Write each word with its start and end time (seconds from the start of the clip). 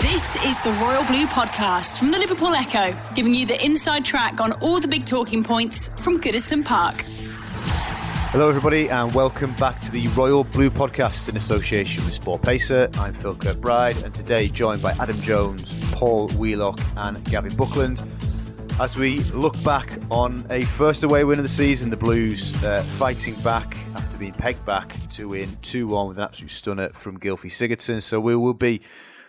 This 0.00 0.36
is 0.44 0.60
the 0.60 0.72
Royal 0.72 1.04
Blue 1.04 1.24
Podcast 1.26 1.98
from 1.98 2.10
the 2.10 2.18
Liverpool 2.18 2.54
Echo, 2.54 2.94
giving 3.14 3.34
you 3.34 3.46
the 3.46 3.62
inside 3.64 4.04
track 4.04 4.40
on 4.40 4.52
all 4.54 4.78
the 4.78 4.86
big 4.86 5.06
talking 5.06 5.42
points 5.42 5.88
from 6.02 6.20
Goodison 6.20 6.62
Park. 6.64 7.02
Hello, 8.30 8.48
everybody, 8.48 8.90
and 8.90 9.12
welcome 9.14 9.54
back 9.54 9.80
to 9.80 9.90
the 9.90 10.06
Royal 10.08 10.44
Blue 10.44 10.68
Podcast 10.68 11.30
in 11.30 11.36
association 11.36 12.04
with 12.04 12.12
Sport 12.12 12.42
Pacer. 12.42 12.90
I'm 12.98 13.14
Phil 13.14 13.34
Kirkbride, 13.36 14.04
and 14.04 14.14
today 14.14 14.48
joined 14.48 14.82
by 14.82 14.92
Adam 15.00 15.18
Jones, 15.22 15.74
Paul 15.92 16.28
Wheelock, 16.30 16.78
and 16.98 17.24
Gavin 17.24 17.56
Buckland. 17.56 18.02
As 18.78 18.98
we 18.98 19.18
look 19.32 19.60
back 19.64 19.98
on 20.10 20.46
a 20.50 20.60
first 20.60 21.04
away 21.04 21.24
win 21.24 21.38
of 21.38 21.42
the 21.44 21.48
season, 21.48 21.88
the 21.88 21.96
Blues 21.96 22.62
uh, 22.62 22.82
fighting 22.82 23.34
back 23.36 23.74
after 23.94 24.18
being 24.18 24.34
pegged 24.34 24.64
back 24.66 24.94
to 25.12 25.28
win 25.30 25.48
2 25.62 25.86
1 25.86 26.08
with 26.08 26.18
an 26.18 26.24
absolute 26.24 26.50
stunner 26.50 26.90
from 26.90 27.18
Gylfi 27.18 27.50
Sigurdsson. 27.50 28.02
So 28.02 28.20
we 28.20 28.36
will 28.36 28.52
be 28.52 28.82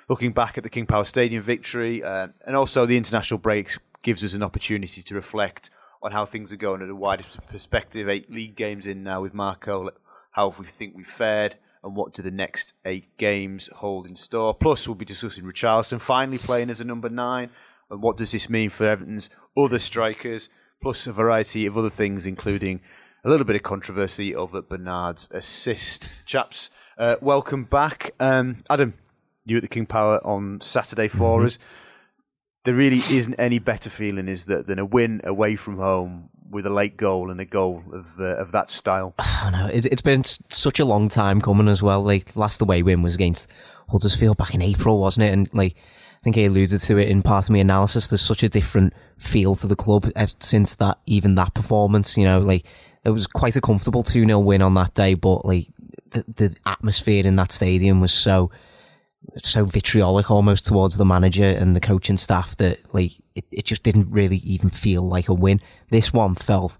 looking 0.10 0.32
back 0.32 0.58
at 0.58 0.64
the 0.64 0.70
King 0.70 0.86
Power 0.86 1.04
Stadium 1.04 1.44
victory, 1.44 2.04
uh, 2.04 2.28
and 2.46 2.56
also 2.56 2.86
the 2.86 2.98
international 2.98 3.40
breaks 3.40 3.78
gives 4.02 4.24
us 4.24 4.34
an 4.34 4.44
opportunity 4.44 5.02
to 5.02 5.16
reflect 5.16 5.70
on 6.02 6.12
how 6.12 6.26
things 6.26 6.54
are 6.54 6.58
going 6.58 6.82
at 6.82 6.90
a 6.90 6.96
wider 6.96 7.24
perspective. 7.50 8.08
Eight 8.08 8.32
league 8.32 8.56
games 8.56 8.88
in 8.88 9.04
now 9.04 9.22
with 9.22 9.34
Marco, 9.34 9.90
how 10.32 10.54
we 10.58 10.66
think 10.66 10.96
we 10.96 11.04
fared, 11.04 11.56
and 11.84 11.96
what 11.96 12.14
do 12.14 12.22
the 12.22 12.32
next 12.32 12.74
eight 12.86 13.18
games 13.18 13.70
hold 13.78 14.08
in 14.08 14.16
store. 14.16 14.54
Plus, 14.54 14.88
we'll 14.88 14.96
be 14.96 15.06
discussing 15.06 15.44
Richarlison 15.44 16.00
finally 16.00 16.38
playing 16.38 16.70
as 16.70 16.80
a 16.80 16.86
number 16.86 17.10
nine, 17.10 17.50
and 17.90 18.02
what 18.02 18.18
does 18.18 18.32
this 18.32 18.50
mean 18.50 18.70
for 18.70 18.88
Everton's 18.88 19.30
other 19.58 19.80
strikers, 19.80 20.50
plus 20.82 21.08
a 21.08 21.12
variety 21.12 21.66
of 21.66 21.78
other 21.78 21.90
things, 21.90 22.26
including 22.26 22.82
a 23.26 23.30
little 23.30 23.46
bit 23.46 23.56
of 23.56 23.64
controversy 23.64 24.36
over 24.36 24.62
Bernard's 24.62 25.30
assist. 25.32 26.12
Chaps, 26.26 26.70
uh, 26.98 27.16
welcome 27.20 27.64
back. 27.66 28.14
Um, 28.20 28.64
Adam, 28.70 28.94
you 29.50 29.58
at 29.58 29.64
the 29.64 29.68
King 29.68 29.86
Power 29.86 30.20
on 30.26 30.62
Saturday 30.62 31.08
for 31.08 31.40
Mm-hmm. 31.40 31.46
us. 31.48 31.60
There 32.66 32.74
really 32.76 32.98
isn't 32.98 33.36
any 33.36 33.60
better 33.60 33.90
feeling, 33.90 34.28
is 34.28 34.46
there, 34.46 34.62
than 34.62 34.78
a 34.78 34.84
win 34.86 35.22
away 35.24 35.56
from 35.56 35.78
home 35.78 36.30
with 36.50 36.66
a 36.66 36.70
late 36.70 36.98
goal 36.98 37.30
and 37.32 37.40
a 37.40 37.46
goal 37.46 37.82
of 37.94 38.20
uh, 38.20 38.36
of 38.36 38.52
that 38.52 38.70
style. 38.72 39.14
I 39.20 39.50
know 39.52 39.68
it, 39.68 39.86
it's 39.86 40.02
been 40.02 40.24
such 40.26 40.80
a 40.80 40.86
long 40.86 41.08
time 41.08 41.40
coming 41.40 41.68
as 41.70 41.82
well. 41.82 42.02
Like 42.02 42.36
last 42.36 42.62
away 42.62 42.84
win 42.84 43.02
was 43.02 43.16
against 43.16 43.50
Huddersfield 43.90 44.36
back 44.38 44.54
in 44.54 44.62
April, 44.62 45.00
wasn't 45.00 45.28
it? 45.28 45.32
And 45.34 45.50
like 45.54 45.76
I 45.78 46.24
think 46.24 46.38
I 46.38 46.42
alluded 46.42 46.82
to 46.82 46.98
it 46.98 47.08
in 47.08 47.22
part 47.22 47.46
of 47.46 47.52
my 47.52 47.60
analysis. 47.60 48.10
There's 48.10 48.22
such 48.22 48.44
a 48.44 48.50
different 48.50 48.94
feel 49.18 49.56
to 49.56 49.68
the 49.68 49.76
club 49.78 50.12
eh, 50.18 50.28
since 50.40 50.76
that 50.76 50.98
even 51.06 51.36
that 51.36 51.54
performance. 51.54 52.18
You 52.18 52.26
know, 52.26 52.40
like 52.40 52.66
it 53.06 53.12
was 53.12 53.28
quite 53.28 53.56
a 53.56 53.62
comfortable 53.62 54.04
two 54.04 54.26
0 54.26 54.40
win 54.40 54.62
on 54.62 54.74
that 54.74 54.94
day, 54.94 55.14
but 55.14 55.46
like 55.46 55.68
the 56.10 56.26
the 56.36 56.58
atmosphere 56.66 57.26
in 57.26 57.38
that 57.38 57.54
stadium 57.54 58.02
was 58.02 58.12
so 58.12 58.52
so 59.44 59.66
vitriolic 59.66 60.32
almost 60.32 60.66
towards 60.66 60.98
the 60.98 61.06
manager 61.06 61.46
and 61.46 61.76
the 61.76 61.80
coaching 61.80 62.18
staff 62.18 62.56
that 62.58 62.80
like 62.94 63.12
it, 63.36 63.46
it 63.52 63.66
just 63.66 63.84
didn't 63.84 64.10
really 64.10 64.38
even 64.38 64.70
feel 64.70 65.02
like 65.02 65.30
a 65.30 65.34
win. 65.34 65.62
This 65.90 66.14
one 66.14 66.36
felt 66.36 66.78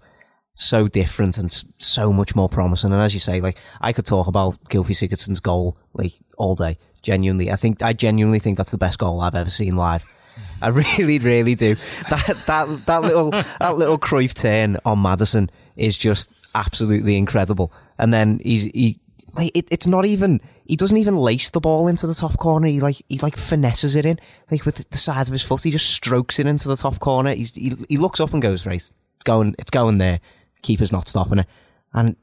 so 0.54 0.88
different 0.88 1.38
and 1.38 1.64
so 1.78 2.12
much 2.12 2.34
more 2.34 2.48
promising. 2.48 2.92
And 2.92 3.00
as 3.00 3.14
you 3.14 3.20
say, 3.20 3.40
like 3.40 3.58
I 3.80 3.92
could 3.92 4.06
talk 4.06 4.26
about 4.26 4.62
Gylfi 4.64 4.90
Sigurdsson's 4.90 5.40
goal 5.40 5.78
like 5.92 6.14
all 6.36 6.54
day. 6.54 6.78
Genuinely, 7.02 7.50
I 7.50 7.56
think 7.56 7.82
I 7.82 7.92
genuinely 7.92 8.40
think 8.40 8.56
that's 8.56 8.72
the 8.72 8.78
best 8.78 8.98
goal 8.98 9.20
I've 9.20 9.36
ever 9.36 9.50
seen 9.50 9.76
live. 9.76 10.04
I 10.62 10.68
really, 10.68 11.18
really 11.18 11.54
do. 11.54 11.76
That 12.10 12.42
that 12.46 12.86
that 12.86 13.02
little 13.02 13.30
that 13.30 13.76
little 13.76 13.98
Cruyff 13.98 14.34
turn 14.34 14.78
on 14.84 15.00
Maddison 15.00 15.50
is 15.76 15.96
just 15.96 16.36
absolutely 16.54 17.16
incredible. 17.16 17.72
And 17.98 18.12
then 18.12 18.40
he's 18.42 18.64
he 18.64 18.98
like 19.38 19.52
it, 19.54 19.68
it's 19.70 19.86
not 19.86 20.04
even 20.04 20.40
he 20.64 20.74
doesn't 20.74 20.96
even 20.96 21.16
lace 21.16 21.50
the 21.50 21.60
ball 21.60 21.86
into 21.86 22.08
the 22.08 22.14
top 22.14 22.36
corner. 22.38 22.66
He 22.66 22.80
like 22.80 23.00
he 23.08 23.18
like 23.18 23.36
finesses 23.36 23.94
it 23.94 24.04
in 24.04 24.18
like 24.50 24.66
with 24.66 24.90
the 24.90 24.98
side 24.98 25.28
of 25.28 25.32
his 25.32 25.44
foot. 25.44 25.62
He 25.62 25.70
just 25.70 25.90
strokes 25.90 26.40
it 26.40 26.46
into 26.46 26.66
the 26.66 26.76
top 26.76 26.98
corner. 26.98 27.32
He's, 27.32 27.54
he 27.54 27.72
he 27.88 27.96
looks 27.96 28.18
up 28.18 28.32
and 28.32 28.42
goes 28.42 28.66
right. 28.66 28.74
It's 28.74 28.94
going. 29.24 29.54
It's 29.58 29.70
going 29.70 29.98
there. 29.98 30.18
Keeper's 30.62 30.90
not 30.90 31.08
stopping 31.08 31.38
it. 31.38 31.46
And 31.94 32.16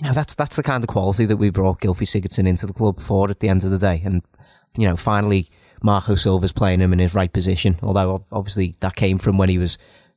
you 0.00 0.08
know 0.08 0.14
that's 0.14 0.34
that's 0.34 0.56
the 0.56 0.62
kind 0.62 0.82
of 0.82 0.88
quality 0.88 1.26
that 1.26 1.36
we 1.36 1.50
brought 1.50 1.82
Gylfi 1.82 2.06
Sigurdsson 2.06 2.48
into 2.48 2.66
the 2.66 2.72
club 2.72 3.00
for 3.00 3.28
at 3.28 3.40
the 3.40 3.50
end 3.50 3.62
of 3.62 3.70
the 3.70 3.78
day. 3.78 4.00
And 4.02 4.22
you 4.78 4.88
know 4.88 4.96
finally 4.96 5.50
Marco 5.82 6.14
Silva's 6.14 6.52
playing 6.52 6.80
him 6.80 6.94
in 6.94 7.00
his 7.00 7.14
right 7.14 7.32
position. 7.32 7.78
Although 7.82 8.24
obviously 8.32 8.76
that 8.80 8.96
came 8.96 9.18
from 9.18 9.36
when 9.36 9.50
he 9.50 9.58
was 9.58 9.76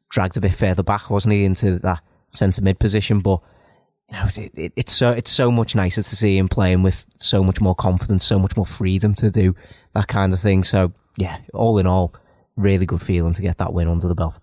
dragged 0.10 0.38
a 0.38 0.42
bit 0.42 0.54
further 0.54 0.84
back, 0.84 1.10
wasn't 1.10 1.34
he, 1.34 1.44
into 1.44 1.80
that 1.80 2.02
centre 2.30 2.62
mid 2.62 2.80
position. 2.80 3.20
But 3.20 3.42
it, 4.12 4.52
it, 4.56 4.74
it's 4.76 4.92
so 4.92 5.12
it's 5.12 5.32
so 5.32 5.52
much 5.52 5.76
nicer 5.76 6.02
to 6.02 6.16
see 6.16 6.38
him 6.38 6.48
playing 6.48 6.84
with 6.84 7.06
so 7.18 7.44
much 7.44 7.62
more 7.62 7.76
confidence, 7.76 8.26
so 8.26 8.40
much 8.40 8.56
more 8.56 8.66
freedom 8.66 9.14
to 9.16 9.30
do 9.30 9.56
that 9.94 10.08
kind 10.08 10.34
of 10.34 10.40
thing. 10.40 10.64
So 10.64 10.94
yeah, 11.18 11.40
all 11.54 11.78
in 11.78 11.88
all, 11.88 12.14
really 12.56 12.86
good 12.86 13.02
feeling 13.02 13.34
to 13.34 13.42
get 13.42 13.58
that 13.58 13.74
win 13.74 13.88
under 13.88 14.08
the 14.08 14.16
belt. 14.16 14.40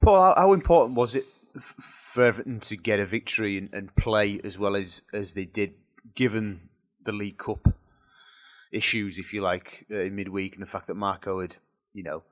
Paul, 0.00 0.20
how, 0.20 0.34
how 0.36 0.52
important 0.52 0.96
was 0.96 1.14
it 1.14 1.24
for 1.60 2.24
Everton 2.24 2.60
to 2.60 2.76
get 2.76 2.98
a 2.98 3.06
victory 3.06 3.58
and, 3.58 3.72
and 3.72 3.94
play 3.94 4.40
as 4.42 4.58
well 4.58 4.74
as, 4.74 5.02
as 5.12 5.34
they 5.34 5.44
did, 5.44 5.74
given 6.14 6.68
the 7.04 7.12
League 7.12 7.38
Cup 7.38 7.74
issues, 8.72 9.18
if 9.18 9.32
you 9.32 9.42
like, 9.42 9.86
uh, 9.90 10.00
in 10.00 10.16
midweek, 10.16 10.54
and 10.54 10.62
the 10.62 10.70
fact 10.70 10.86
that 10.86 10.94
Marco 10.94 11.40
had, 11.40 11.56
you 11.92 12.02
know, 12.02 12.22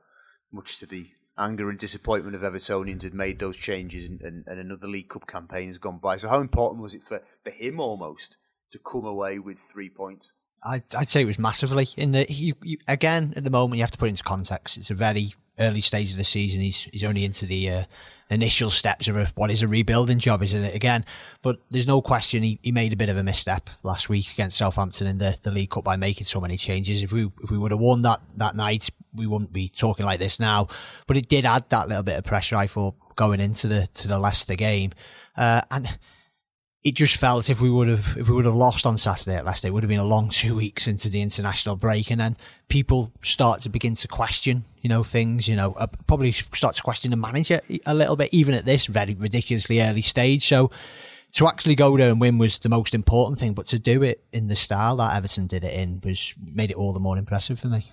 much 0.53 0.79
to 0.79 0.87
the 0.87 1.09
anger 1.41 1.71
and 1.71 1.79
disappointment 1.79 2.37
of 2.37 2.43
Evertonians, 2.43 3.03
had 3.03 3.15
made 3.15 3.39
those 3.39 3.57
changes, 3.57 4.09
and, 4.09 4.21
and, 4.21 4.45
and 4.47 4.61
another 4.61 4.87
League 4.87 5.09
Cup 5.09 5.27
campaign 5.27 5.69
has 5.69 5.79
gone 5.79 5.99
by. 5.99 6.17
So, 6.17 6.29
how 6.29 6.41
important 6.41 6.83
was 6.83 6.95
it 6.95 7.03
for, 7.03 7.23
for 7.43 7.51
him 7.51 7.81
almost 7.81 8.37
to 8.73 8.79
come 8.79 9.05
away 9.05 9.39
with 9.39 9.59
three 9.59 9.89
points? 9.89 10.31
I'd, 10.65 10.83
I'd 10.95 11.09
say 11.09 11.23
it 11.23 11.27
was 11.27 11.39
massively. 11.39 11.89
In 11.97 12.13
the 12.13 12.27
you, 12.29 12.55
you, 12.63 12.79
again 12.87 13.33
at 13.37 13.45
the 13.45 13.51
moment 13.51 13.79
you 13.79 13.83
have 13.83 13.91
to 13.93 13.99
put 13.99 14.07
it 14.07 14.11
into 14.11 14.23
context. 14.23 14.77
It's 14.77 14.91
a 14.91 14.95
very 14.95 15.33
early 15.59 15.81
stage 15.81 16.11
of 16.11 16.17
the 16.17 16.25
season. 16.25 16.61
He's 16.61 16.85
he's 16.93 17.05
only 17.05 17.25
into 17.25 17.47
the 17.47 17.71
uh, 17.71 17.85
initial 18.31 18.71
steps 18.71 19.09
of 19.09 19.17
a, 19.17 19.27
what 19.35 19.51
is 19.51 19.63
a 19.63 19.69
rebuilding 19.69 20.19
job, 20.19 20.43
isn't 20.43 20.65
it? 20.65 20.75
Again, 20.75 21.05
but 21.43 21.61
there's 21.71 21.87
no 21.87 22.03
question 22.03 22.43
he, 22.43 22.59
he 22.63 22.73
made 22.73 22.93
a 22.93 22.97
bit 22.97 23.09
of 23.09 23.17
a 23.17 23.23
misstep 23.23 23.71
last 23.83 24.09
week 24.09 24.31
against 24.33 24.59
Southampton 24.59 25.07
in 25.07 25.19
the, 25.19 25.39
the 25.43 25.51
League 25.51 25.71
Cup 25.71 25.85
by 25.85 25.97
making 25.97 26.25
so 26.25 26.41
many 26.41 26.57
changes. 26.57 27.03
If 27.03 27.13
we 27.13 27.31
if 27.43 27.51
we 27.51 27.59
would 27.59 27.71
have 27.71 27.81
won 27.81 28.03
that 28.03 28.19
that 28.37 28.55
night, 28.55 28.91
we 29.15 29.27
wouldn't 29.27 29.53
be 29.53 29.69
talking 29.69 30.07
like 30.07 30.19
this 30.19 30.41
now. 30.41 30.69
But 31.07 31.17
it 31.17 31.29
did 31.29 31.45
add 31.45 31.69
that 31.71 31.89
little 31.89 32.03
bit 32.03 32.19
of 32.19 32.25
pressure. 32.25 32.57
I 32.57 32.67
thought 32.67 32.95
going 33.17 33.41
into 33.41 33.67
the 33.69 33.89
to 33.95 34.09
the 34.09 34.19
Leicester 34.19 34.55
game, 34.55 34.93
uh, 35.37 35.63
and 35.71 35.99
it 36.83 36.95
just 36.95 37.17
felt 37.17 37.51
if 37.51 37.61
we 37.61 37.69
would 37.69 37.89
have 37.89 38.17
if 38.17 38.29
we 38.29 38.35
would 38.35 38.47
have 38.47 38.55
lost 38.55 38.87
on 38.87 38.97
Saturday 38.97 39.37
at 39.37 39.45
Leicester, 39.45 39.69
it 39.69 39.73
would 39.73 39.83
have 39.83 39.89
been 39.89 40.01
a 40.01 40.05
long 40.05 40.29
two 40.33 40.57
weeks 40.57 40.87
into 40.87 41.09
the 41.09 41.21
international 41.21 41.77
break, 41.77 42.11
and 42.11 42.21
then 42.21 42.37
people 42.69 43.13
start 43.23 43.61
to 43.63 43.69
begin 43.69 43.95
to 43.97 44.09
question, 44.09 44.65
you 44.81 44.89
know, 44.89 45.03
things, 45.03 45.49
you 45.49 45.57
know, 45.57 45.75
uh, 45.75 45.87
probably 46.07 46.33
start 46.33 46.77
to 46.77 46.83
question 46.83 47.11
the 47.11 47.17
manager 47.17 47.61
a 47.87 47.95
little 47.95 48.17
bit, 48.17 48.33
even 48.33 48.55
at 48.55 48.65
this 48.65 48.87
very 48.87 49.15
ridiculously 49.15 49.81
early 49.81 50.03
stage. 50.03 50.47
So 50.47 50.71
to 51.33 51.47
actually 51.47 51.75
go 51.75 51.97
there 51.97 52.11
and 52.11 52.21
win 52.21 52.39
was 52.39 52.59
the 52.59 52.69
most 52.69 52.95
important 52.95 53.39
thing, 53.39 53.53
but 53.53 53.67
to 53.69 53.79
do 53.79 54.03
it 54.03 54.25
in 54.33 54.49
the 54.49 54.57
style 54.57 54.97
that 54.97 55.15
Everton 55.15 55.47
did 55.47 55.65
it 55.65 55.75
in 55.75 56.01
was 56.03 56.35
made 56.43 56.71
it 56.71 56.77
all 56.77 56.93
the 56.93 57.01
more 57.01 57.19
impressive 57.19 57.61
for 57.61 57.69
me. 57.69 57.87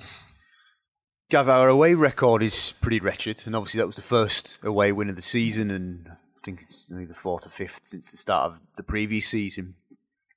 Gav, 1.29 1.49
our 1.49 1.67
away 1.67 1.93
record 1.93 2.41
is 2.41 2.73
pretty 2.79 3.01
wretched, 3.01 3.43
and 3.45 3.53
obviously 3.53 3.79
that 3.79 3.85
was 3.85 3.97
the 3.97 4.01
first 4.01 4.57
away 4.63 4.93
win 4.93 5.09
of 5.09 5.17
the 5.17 5.21
season, 5.21 5.69
and 5.69 6.07
I 6.09 6.39
think 6.45 6.61
it's 6.61 6.85
only 6.89 7.03
the 7.03 7.13
fourth 7.13 7.45
or 7.45 7.49
fifth 7.49 7.81
since 7.83 8.11
the 8.11 8.17
start 8.17 8.53
of 8.53 8.59
the 8.77 8.83
previous 8.83 9.27
season. 9.27 9.75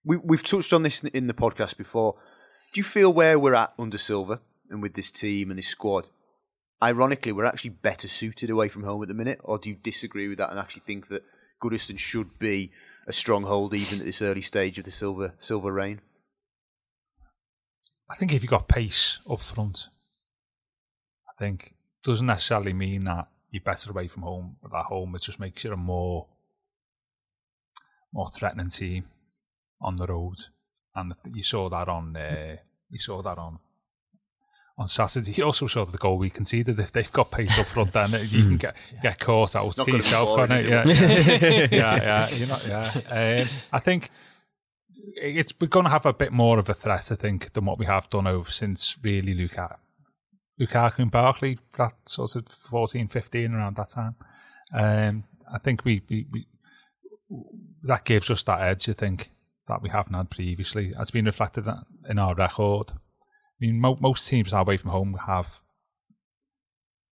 We, 0.05 0.17
we've 0.17 0.43
touched 0.43 0.73
on 0.73 0.83
this 0.83 1.05
in 1.05 1.29
the 1.29 1.33
podcast 1.33 1.77
before. 1.77 2.17
Do 2.75 2.81
you 2.81 2.85
feel 2.85 3.13
where 3.13 3.39
we're 3.39 3.55
at 3.55 3.73
under 3.79 3.99
Silva 3.99 4.41
and 4.69 4.83
with 4.83 4.95
this 4.95 5.13
team 5.13 5.51
and 5.51 5.59
this 5.59 5.69
squad? 5.69 6.09
Ironically, 6.83 7.31
we're 7.31 7.45
actually 7.45 7.71
better 7.71 8.09
suited 8.09 8.51
away 8.51 8.69
from 8.69 8.83
home 8.83 9.01
at 9.03 9.07
the 9.07 9.15
minute, 9.15 9.39
or 9.45 9.59
do 9.59 9.69
you 9.71 9.77
disagree 9.77 10.27
with 10.27 10.39
that 10.39 10.51
and 10.51 10.59
actually 10.59 10.83
think 10.85 11.07
that 11.07 11.23
Goodison 11.63 12.01
should 12.01 12.37
be 12.41 12.73
a 13.07 13.13
stronghold 13.13 13.75
even 13.75 14.01
at 14.01 14.07
this 14.07 14.23
early 14.23 14.43
stage 14.43 14.77
of 14.77 14.85
the 14.85 14.91
Silva 14.91 15.35
Silva 15.39 15.71
reign? 15.71 16.01
I 18.11 18.17
think 18.17 18.35
if 18.35 18.43
you've 18.43 18.51
got 18.51 18.67
pace 18.67 19.21
up 19.31 19.41
front, 19.41 19.89
think 21.41 21.75
doesn't 22.05 22.27
necessarily 22.27 22.73
mean 22.73 23.05
that 23.05 23.29
you're 23.51 23.63
better 23.63 23.91
away 23.91 24.07
from 24.07 24.23
home. 24.23 24.57
But 24.63 24.75
at 24.79 24.87
home, 24.87 25.15
it 25.17 25.23
just 25.23 25.41
makes 25.41 25.65
you 25.65 25.73
a 25.73 25.77
more 25.77 26.29
more 28.13 28.29
threatening 28.29 28.69
team 28.69 29.05
on 29.81 29.97
the 29.97 30.07
road, 30.07 30.37
and 30.95 31.15
you 31.33 31.43
saw 31.43 31.69
that 31.71 31.89
on 31.89 32.17
uh, 32.17 32.57
you 32.91 32.99
saw 32.99 33.23
that 33.23 33.39
on 33.39 33.59
on 34.79 34.87
Saturday. 34.87 35.33
He 35.37 35.43
also 35.43 35.67
showed 35.67 35.93
the 35.93 35.99
goal 35.99 36.19
we 36.19 36.31
conceded. 36.31 36.79
If 36.79 36.93
they've 36.93 37.13
got 37.13 37.31
pace 37.31 37.59
up 37.59 37.67
front, 37.67 37.93
then 37.93 38.13
you 38.29 38.43
can 38.43 38.57
get 38.57 38.77
get 39.03 39.19
caught 39.19 39.57
out 39.57 39.65
not 39.65 39.75
to 39.75 39.79
gonna 39.79 39.93
be 39.93 39.97
yourself, 39.99 40.37
can't 40.39 40.53
it? 40.53 40.61
is 40.61 41.73
Yeah, 41.73 41.97
yeah, 42.05 42.29
yeah. 42.29 42.29
You're 42.31 42.49
not, 42.49 42.67
yeah. 42.67 43.43
Um, 43.43 43.49
I 43.73 43.79
think 43.79 44.11
it's 45.17 45.53
we're 45.61 45.69
going 45.69 45.85
to 45.85 45.91
have 45.91 46.07
a 46.07 46.13
bit 46.13 46.33
more 46.33 46.59
of 46.59 46.69
a 46.69 46.75
threat, 46.75 47.11
I 47.13 47.15
think, 47.15 47.53
than 47.53 47.65
what 47.65 47.79
we 47.79 47.87
have 47.87 48.09
done 48.11 48.27
over 48.27 48.51
since 48.51 48.99
really 49.03 49.35
Lukaku, 49.35 49.77
Lukaku 50.61 50.99
and 50.99 51.11
Barkley, 51.11 51.59
that 51.79 51.95
sort 52.07 52.37
of 52.37 52.47
14, 52.49 53.09
15, 53.09 53.55
around 53.55 53.77
that 53.77 53.89
time. 53.89 54.15
Um, 54.73 55.25
I 55.53 55.59
think 55.59 55.85
we, 55.85 56.03
we, 56.09 56.27
we 56.31 56.47
that 57.85 58.05
gives 58.05 58.31
us 58.31 58.43
that 58.45 58.61
edge. 58.61 58.89
I 58.89 58.93
think 58.93 59.31
that 59.69 59.83
we 59.83 59.89
haven't 59.89 60.15
had 60.15 60.31
previously. 60.31 60.93
It's 60.99 61.11
been 61.11 61.25
reflected 61.25 61.67
in 62.09 62.19
our 62.19 62.35
record. 62.35 62.91
I 62.91 62.97
mean, 63.61 63.81
mo- 63.81 63.99
most 64.01 64.29
teams 64.29 64.53
away 64.53 64.77
from 64.77 64.91
home 64.91 65.19
have 65.27 65.63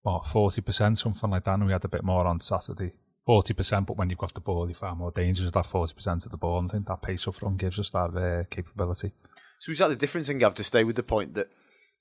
what 0.03 0.27
forty 0.27 0.61
percent, 0.61 0.99
something 0.99 1.31
like 1.31 1.45
that, 1.45 1.55
and 1.55 1.67
we 1.67 1.73
had 1.73 1.85
a 1.85 1.89
bit 1.89 2.05
more 2.05 2.27
on 2.27 2.41
Saturday. 2.41 2.93
Forty 3.25 3.55
percent, 3.55 3.87
but 3.87 3.97
when 3.97 4.11
you've 4.11 4.19
got 4.19 4.35
the 4.35 4.41
ball, 4.41 4.67
you're 4.67 4.75
far 4.75 4.95
more 4.95 5.11
dangerous 5.11 5.47
with 5.47 5.55
that 5.55 5.67
forty 5.67 5.95
percent 5.95 6.25
of 6.27 6.33
the 6.33 6.39
ball. 6.39 6.59
And 6.59 6.71
I 6.71 6.73
think 6.73 6.87
that 6.87 7.03
pace 7.03 7.27
up 7.27 7.37
front 7.37 7.59
gives 7.59 7.79
us 7.79 7.91
that 7.91 8.15
uh, 8.17 8.45
capability. 8.51 9.13
So 9.61 9.73
is 9.73 9.79
that 9.79 9.89
the 9.89 9.97
difference, 9.97 10.29
in 10.29 10.39
Gav, 10.39 10.55
to 10.55 10.65
stay 10.65 10.85
with 10.85 10.97
the 10.97 11.03
point 11.03 11.35
that 11.35 11.49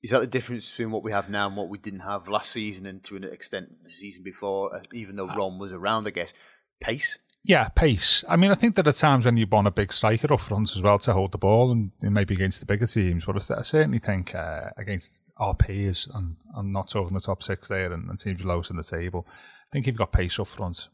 is 0.04 0.12
that 0.12 0.20
the 0.20 0.28
difference 0.28 0.70
between 0.70 0.92
what 0.92 1.04
we 1.04 1.12
have 1.12 1.30
now 1.30 1.48
and 1.48 1.58
what 1.58 1.70
we 1.70 1.78
didn't 1.78 2.02
have 2.02 2.28
last 2.28 2.52
season 2.52 2.86
and 2.86 3.04
to 3.04 3.16
an 3.16 3.24
extent 3.24 3.70
the 3.84 3.90
season 3.90 4.24
before, 4.24 4.76
uh, 4.76 4.82
even 4.94 5.16
though 5.16 5.28
Ron 5.28 5.60
was 5.60 5.72
around, 5.72 6.08
I 6.08 6.12
guess, 6.12 6.34
pace? 6.80 7.20
Yeah, 7.44 7.70
pace. 7.70 8.26
I 8.28 8.36
mean, 8.36 8.52
I 8.52 8.56
think 8.56 8.76
there 8.76 8.88
are 8.88 8.92
times 8.92 9.24
when 9.24 9.38
you 9.38 9.48
want 9.50 9.68
a 9.68 9.72
big 9.72 9.94
striker 9.94 10.34
up 10.34 10.42
front 10.42 10.76
as 10.76 10.82
well 10.82 11.00
to 11.00 11.14
hold 11.14 11.32
the 11.32 11.38
ball, 11.38 11.72
and 11.72 11.92
maybe 12.02 12.34
against 12.34 12.60
the 12.60 12.66
bigger 12.66 12.86
teams. 12.86 13.24
But 13.24 13.38
I 13.38 13.62
certainly 13.62 14.00
think 14.00 14.36
uh, 14.36 14.70
against 14.78 15.24
our 15.38 15.56
peers 15.56 16.10
and, 16.14 16.36
and 16.56 16.74
not 16.74 16.90
talking 16.90 17.14
the 17.14 17.22
top 17.22 17.42
six 17.42 17.70
there 17.70 17.94
and, 17.94 18.10
and 18.10 18.20
teams 18.20 18.44
lowest 18.44 18.70
in 18.70 18.76
the 18.76 18.84
table, 18.84 19.26
I 19.30 19.68
think 19.72 19.84
if 19.84 19.88
you've 19.88 19.98
got 19.98 20.12
pace 20.12 20.38
up 20.40 20.48
front, 20.48 20.90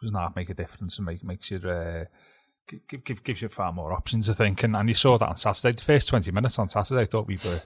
does 0.00 0.12
not 0.12 0.36
make 0.36 0.50
a 0.50 0.54
difference 0.54 0.98
and 0.98 1.06
make, 1.06 1.24
makes 1.24 1.50
you 1.50 1.58
uh, 1.58 2.04
give, 2.88 3.04
give, 3.04 3.24
gives 3.24 3.40
you 3.40 3.48
far 3.48 3.72
more 3.72 3.92
options. 3.92 4.28
I 4.28 4.34
think, 4.34 4.62
and, 4.62 4.76
and 4.76 4.88
you 4.88 4.94
saw 4.94 5.16
that 5.16 5.28
on 5.28 5.36
Saturday. 5.36 5.74
The 5.74 5.82
first 5.82 6.08
twenty 6.08 6.30
minutes 6.30 6.58
on 6.58 6.68
Saturday, 6.68 7.02
I 7.02 7.06
thought 7.06 7.26
we 7.26 7.38
were, 7.42 7.62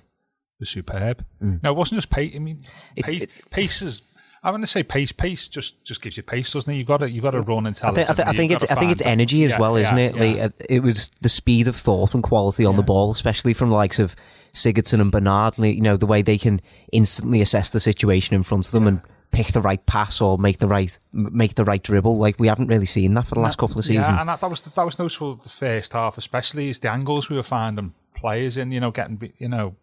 were 0.63 0.67
superb. 0.67 1.25
No, 1.41 1.71
it 1.71 1.77
wasn't 1.77 1.99
just 1.99 2.11
pace. 2.11 2.33
I 2.35 2.39
mean, 2.39 2.61
pace, 2.97 3.23
it- 3.25 3.31
pace 3.51 3.83
is. 3.83 4.03
I 4.45 4.51
want 4.51 4.65
to 4.65 4.67
say 4.67 4.83
pace. 4.83 5.13
Pace 5.13 5.47
just 5.47 5.85
just 5.85 6.03
gives 6.03 6.17
you 6.17 6.25
pace, 6.25 6.53
doesn't 6.53 6.73
it? 6.73 6.77
You 6.77 6.83
got 6.85 6.97
to 6.99 7.09
you 7.11 7.21
got 7.21 7.31
to 7.31 7.43
run 7.43 7.65
I 7.65 7.69
intelligently. 7.69 8.05
think, 8.05 8.11
I, 8.11 8.15
th- 8.15 8.29
I 8.29 8.33
think 8.37 8.51
You've 8.51 8.63
it's 8.65 8.73
I 8.73 8.75
think 8.75 8.91
it's 8.93 9.03
energy 9.03 9.45
as 9.45 9.53
Yeah, 9.53 9.59
well, 9.61 9.77
isn't 9.77 9.99
it? 9.99 10.17
Yeah. 10.17 10.45
uh, 10.47 10.49
it 10.69 10.81
was 10.83 11.11
the 11.21 11.29
speed 11.29 11.69
of 11.69 11.77
thought 11.77 12.13
and 12.15 12.25
quality 12.25 12.65
on 12.65 12.75
the 12.77 12.83
ball, 12.83 13.13
especially 13.13 13.55
from 13.55 13.69
the 13.71 13.77
likes 13.77 14.01
of 14.01 14.17
Sigurdsson 14.53 15.01
and 15.01 15.13
Bernard. 15.13 15.59
like, 15.59 15.77
You 15.77 15.81
know 15.83 15.97
the 15.97 16.07
way 16.07 16.23
they 16.23 16.39
can 16.39 16.61
instantly 16.91 17.41
assess 17.41 17.71
the 17.71 17.79
situation 17.79 18.35
in 18.35 18.43
front 18.43 18.67
of 18.67 18.73
them 18.73 18.89
and 18.89 19.01
pick 19.31 19.47
the 19.53 19.61
right 19.63 19.87
pass 19.87 20.21
or 20.21 20.37
make 20.39 20.59
the 20.59 20.67
right 20.67 20.99
make 21.13 21.55
the 21.55 21.65
right 21.65 21.83
dribble. 21.83 22.19
Like 22.19 22.41
we 22.41 22.49
haven't 22.49 22.67
really 22.67 22.85
seen 22.85 23.15
that 23.15 23.27
for 23.29 23.37
the 23.37 23.41
last 23.43 23.59
couple 23.59 23.79
of 23.79 23.85
seasons. 23.85 24.09
Yeah, 24.09 24.19
and 24.21 24.29
that, 24.29 24.41
that 24.41 24.51
was 24.51 24.61
that 24.63 24.85
was 24.85 24.99
noticeable 24.99 25.37
the 25.37 25.49
first 25.51 25.93
half, 25.93 26.19
especially 26.19 26.69
is 26.69 26.81
the 26.81 26.91
angles 26.91 27.31
we 27.31 27.37
were 27.37 27.45
finding 27.45 27.95
players 28.17 28.57
in. 28.57 28.73
You 28.73 28.81
know, 28.81 28.91
getting 28.91 29.33
you 29.39 29.49
know, 29.49 29.77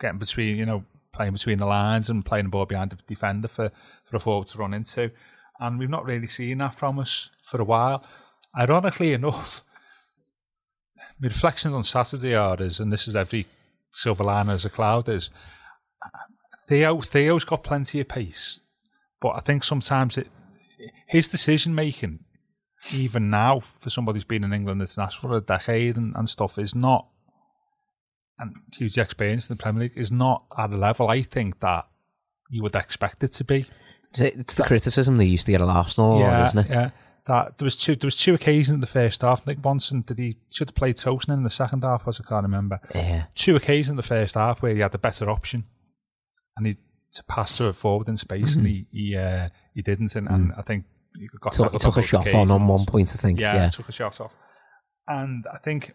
getting 0.00 0.18
between 0.18 0.56
you 0.56 0.66
know 0.66 0.84
playing 1.12 1.32
between 1.32 1.58
the 1.58 1.66
lines 1.66 2.10
and 2.10 2.24
playing 2.24 2.44
the 2.44 2.50
ball 2.50 2.66
behind 2.66 2.90
the 2.90 2.98
defender 3.06 3.48
for 3.48 3.70
for 4.04 4.16
a 4.16 4.20
forward 4.20 4.48
to 4.48 4.58
run 4.58 4.74
into, 4.74 5.10
and 5.60 5.78
we've 5.78 5.90
not 5.90 6.04
really 6.04 6.26
seen 6.26 6.58
that 6.58 6.74
from 6.74 6.98
us 6.98 7.30
for 7.42 7.60
a 7.60 7.64
while. 7.64 8.04
Ironically 8.58 9.12
enough, 9.12 9.64
my 11.20 11.28
reflections 11.28 11.74
on 11.74 11.82
Saturday 11.82 12.34
are 12.34 12.60
is, 12.62 12.80
and 12.80 12.92
this 12.92 13.08
is 13.08 13.16
every 13.16 13.46
silver 13.92 14.24
liner 14.24 14.52
as 14.52 14.64
a 14.64 14.70
cloud 14.70 15.08
is. 15.08 15.30
Theo 16.68 17.00
Theo's 17.00 17.44
got 17.44 17.62
plenty 17.62 18.00
of 18.00 18.08
pace, 18.08 18.60
but 19.20 19.30
I 19.30 19.40
think 19.40 19.62
sometimes 19.62 20.18
it 20.18 20.28
his 21.06 21.28
decision 21.28 21.74
making, 21.74 22.20
even 22.92 23.30
now 23.30 23.60
for 23.60 23.90
somebody 23.90 24.16
who's 24.16 24.24
been 24.24 24.44
in 24.44 24.52
England 24.52 24.80
international 24.80 25.30
for 25.30 25.36
a 25.36 25.40
decade 25.40 25.96
and, 25.96 26.14
and 26.16 26.28
stuff, 26.28 26.58
is 26.58 26.74
not 26.74 27.06
and 28.38 28.54
huge 28.76 28.98
experience 28.98 29.48
in 29.48 29.56
the 29.56 29.62
Premier 29.62 29.84
League 29.84 29.92
is 29.96 30.12
not 30.12 30.44
at 30.58 30.70
a 30.70 30.76
level 30.76 31.08
I 31.08 31.22
think 31.22 31.60
that 31.60 31.86
you 32.50 32.62
would 32.62 32.74
expect 32.74 33.22
it 33.24 33.32
to 33.32 33.44
be. 33.44 33.66
It's, 34.10 34.20
it's 34.20 34.54
the 34.54 34.62
criticism 34.64 35.16
they 35.16 35.24
used 35.24 35.46
to 35.46 35.52
get 35.52 35.60
at 35.62 35.68
Arsenal, 35.68 36.18
a 36.18 36.20
lot, 36.20 36.46
isn't 36.48 36.58
it? 36.58 36.70
yeah. 36.70 36.90
That 37.26 37.58
there 37.58 37.64
was 37.66 37.76
two 37.76 37.96
there 37.96 38.06
was 38.06 38.16
two 38.16 38.34
occasions 38.34 38.72
in 38.74 38.80
the 38.80 38.86
first 38.86 39.22
half. 39.22 39.46
Nick 39.48 39.58
Bonson 39.58 40.06
did 40.06 40.16
he 40.18 40.36
should 40.50 40.68
have 40.68 40.76
played 40.76 40.94
Tosun 40.96 41.30
in 41.34 41.42
the 41.42 41.50
second 41.50 41.82
half, 41.82 42.06
was 42.06 42.20
I 42.20 42.24
can't 42.28 42.44
remember. 42.44 42.78
Yeah. 42.94 43.24
Two 43.34 43.56
occasions 43.56 43.90
in 43.90 43.96
the 43.96 44.02
first 44.04 44.36
half 44.36 44.62
where 44.62 44.72
he 44.72 44.80
had 44.80 44.92
the 44.92 44.98
better 44.98 45.28
option, 45.28 45.64
and 46.56 46.68
he 46.68 46.76
to 47.14 47.24
pass 47.24 47.56
to 47.56 47.66
it 47.68 47.72
forward 47.74 48.08
in 48.08 48.16
space, 48.16 48.54
and 48.54 48.64
he 48.64 48.86
he 48.92 49.16
uh, 49.16 49.48
he 49.74 49.82
didn't, 49.82 50.14
and, 50.14 50.28
and 50.28 50.52
I 50.56 50.62
think 50.62 50.84
he 51.18 51.26
got 51.40 51.52
Took, 51.52 51.72
took 51.80 51.96
a 51.96 52.02
shot 52.02 52.32
on 52.32 52.48
on 52.52 52.68
one 52.68 52.86
point, 52.86 53.12
I 53.12 53.18
think. 53.18 53.40
Yeah, 53.40 53.54
Yeah. 53.56 53.70
took 53.70 53.88
a 53.88 53.92
shot 53.92 54.20
off. 54.20 54.32
And 55.08 55.44
I 55.52 55.58
think, 55.58 55.94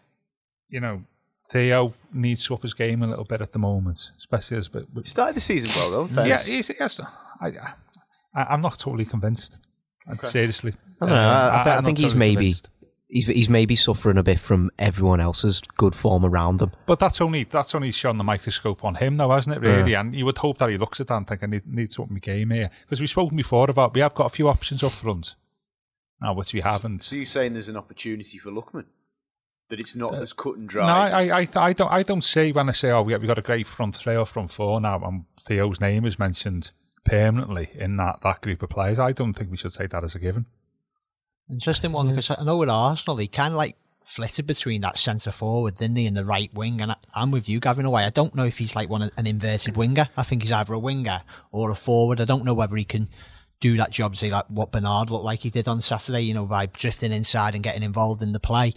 you 0.68 0.80
know, 0.80 1.02
Theo 1.52 1.92
needs 2.12 2.44
to 2.46 2.54
up 2.54 2.62
his 2.62 2.72
game 2.74 3.02
a 3.02 3.06
little 3.06 3.24
bit 3.24 3.40
at 3.42 3.52
the 3.52 3.58
moment, 3.58 4.10
especially 4.18 4.56
as. 4.56 4.68
But, 4.68 4.92
but- 4.92 5.06
Started 5.06 5.36
the 5.36 5.40
season 5.40 5.70
well, 5.76 5.90
though. 5.90 6.04
in 6.22 6.28
yeah, 6.28 6.38
fairness. 6.38 6.46
he's, 6.68 6.70
yes, 6.80 7.00
I, 7.40 7.46
I, 8.34 8.42
I'm 8.44 8.60
not 8.62 8.78
totally 8.78 9.04
convinced. 9.04 9.58
Seriously, 10.24 10.74
I 11.00 11.06
don't 11.06 11.14
know. 11.14 11.20
Um, 11.22 11.24
I, 11.26 11.60
I, 11.60 11.64
th- 11.64 11.76
I 11.76 11.80
think 11.82 11.98
not 11.98 12.02
he's 12.04 12.12
totally 12.14 12.18
maybe 12.18 12.34
convinced. 12.36 12.68
he's 13.06 13.26
he's 13.28 13.48
maybe 13.48 13.76
suffering 13.76 14.18
a 14.18 14.22
bit 14.24 14.38
from 14.40 14.70
everyone 14.78 15.20
else's 15.20 15.60
good 15.76 15.94
form 15.94 16.24
around 16.24 16.60
him. 16.60 16.72
But 16.86 16.98
that's 16.98 17.20
only 17.20 17.44
that's 17.44 17.74
only 17.74 17.92
shone 17.92 18.16
the 18.16 18.24
microscope 18.24 18.84
on 18.84 18.96
him, 18.96 19.16
though, 19.18 19.30
hasn't 19.30 19.54
it? 19.56 19.60
Really, 19.60 19.94
and 19.94 20.12
you 20.14 20.24
would 20.24 20.38
hope 20.38 20.58
that 20.58 20.70
he 20.70 20.76
looks 20.78 21.00
at 21.00 21.06
that 21.08 21.16
and 21.16 21.28
think, 21.28 21.42
I 21.44 21.46
need 21.46 21.66
need 21.66 21.90
to 21.92 22.02
up 22.02 22.10
my 22.10 22.18
game 22.18 22.50
here 22.50 22.70
because 22.84 22.98
we've 23.00 23.10
spoken 23.10 23.36
before 23.36 23.70
about 23.70 23.94
we 23.94 24.00
have 24.00 24.14
got 24.14 24.26
a 24.26 24.30
few 24.30 24.48
options 24.48 24.82
up 24.82 24.92
front 24.92 25.36
now, 26.20 26.32
which 26.34 26.52
we 26.52 26.60
haven't. 26.62 27.04
So 27.04 27.14
you're 27.16 27.26
saying 27.26 27.52
there's 27.52 27.68
an 27.68 27.76
opportunity 27.76 28.38
for 28.38 28.50
Lookman? 28.50 28.86
That 29.72 29.80
it's 29.80 29.96
not 29.96 30.14
as 30.14 30.34
cut 30.34 30.56
and 30.56 30.68
dry? 30.68 30.86
No, 30.86 30.92
I, 30.92 31.40
I, 31.40 31.48
I 31.56 31.72
don't, 31.72 31.90
I 31.90 32.02
don't 32.02 32.22
say 32.22 32.52
when 32.52 32.68
I 32.68 32.72
say, 32.72 32.90
oh, 32.90 33.00
we 33.00 33.16
we 33.16 33.26
got 33.26 33.38
a 33.38 33.42
great 33.42 33.66
front 33.66 33.96
three 33.96 34.14
or 34.14 34.26
front 34.26 34.50
four 34.50 34.78
now, 34.82 35.00
and 35.02 35.24
Theo's 35.46 35.80
name 35.80 36.04
is 36.04 36.18
mentioned 36.18 36.72
permanently 37.06 37.70
in 37.74 37.96
that 37.96 38.20
that 38.22 38.42
group 38.42 38.62
of 38.62 38.68
players. 38.68 38.98
I 38.98 39.12
don't 39.12 39.32
think 39.32 39.50
we 39.50 39.56
should 39.56 39.72
take 39.72 39.88
that 39.92 40.04
as 40.04 40.14
a 40.14 40.18
given. 40.18 40.44
Interesting 41.50 41.92
one 41.92 42.10
because 42.10 42.30
I 42.30 42.44
know 42.44 42.58
with 42.58 42.68
Arsenal 42.68 43.16
he 43.16 43.28
kind 43.28 43.54
of 43.54 43.56
like 43.56 43.76
flitted 44.04 44.46
between 44.46 44.82
that 44.82 44.98
centre 44.98 45.32
forward, 45.32 45.76
didn't 45.76 45.96
he, 45.96 46.06
and 46.06 46.18
the 46.18 46.26
right 46.26 46.52
wing. 46.52 46.82
And 46.82 46.92
I, 46.92 46.96
I'm 47.14 47.30
with 47.30 47.48
you, 47.48 47.58
Gavin. 47.58 47.86
Away. 47.86 48.04
I 48.04 48.10
don't 48.10 48.34
know 48.34 48.44
if 48.44 48.58
he's 48.58 48.76
like 48.76 48.90
one 48.90 49.08
an 49.16 49.26
inverted 49.26 49.78
winger. 49.78 50.06
I 50.18 50.22
think 50.22 50.42
he's 50.42 50.52
either 50.52 50.74
a 50.74 50.78
winger 50.78 51.22
or 51.50 51.70
a 51.70 51.74
forward. 51.74 52.20
I 52.20 52.26
don't 52.26 52.44
know 52.44 52.52
whether 52.52 52.76
he 52.76 52.84
can 52.84 53.08
do 53.60 53.78
that 53.78 53.90
job, 53.90 54.16
say 54.16 54.28
like 54.28 54.50
what 54.50 54.70
Bernard 54.70 55.08
looked 55.08 55.24
like 55.24 55.40
he 55.40 55.48
did 55.48 55.66
on 55.66 55.80
Saturday. 55.80 56.20
You 56.20 56.34
know, 56.34 56.44
by 56.44 56.66
drifting 56.66 57.14
inside 57.14 57.54
and 57.54 57.64
getting 57.64 57.82
involved 57.82 58.20
in 58.20 58.34
the 58.34 58.40
play. 58.40 58.74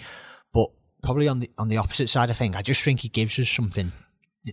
But 1.06 1.12
probably 1.12 1.28
on 1.28 1.40
the 1.40 1.50
on 1.58 1.70
the 1.70 1.78
opposite 1.78 2.08
side, 2.10 2.30
I 2.30 2.34
think 2.34 2.56
I 2.56 2.62
just 2.62 2.82
think 2.82 3.02
he 3.02 3.10
gives 3.10 3.38
us 3.40 3.50
something 3.50 3.92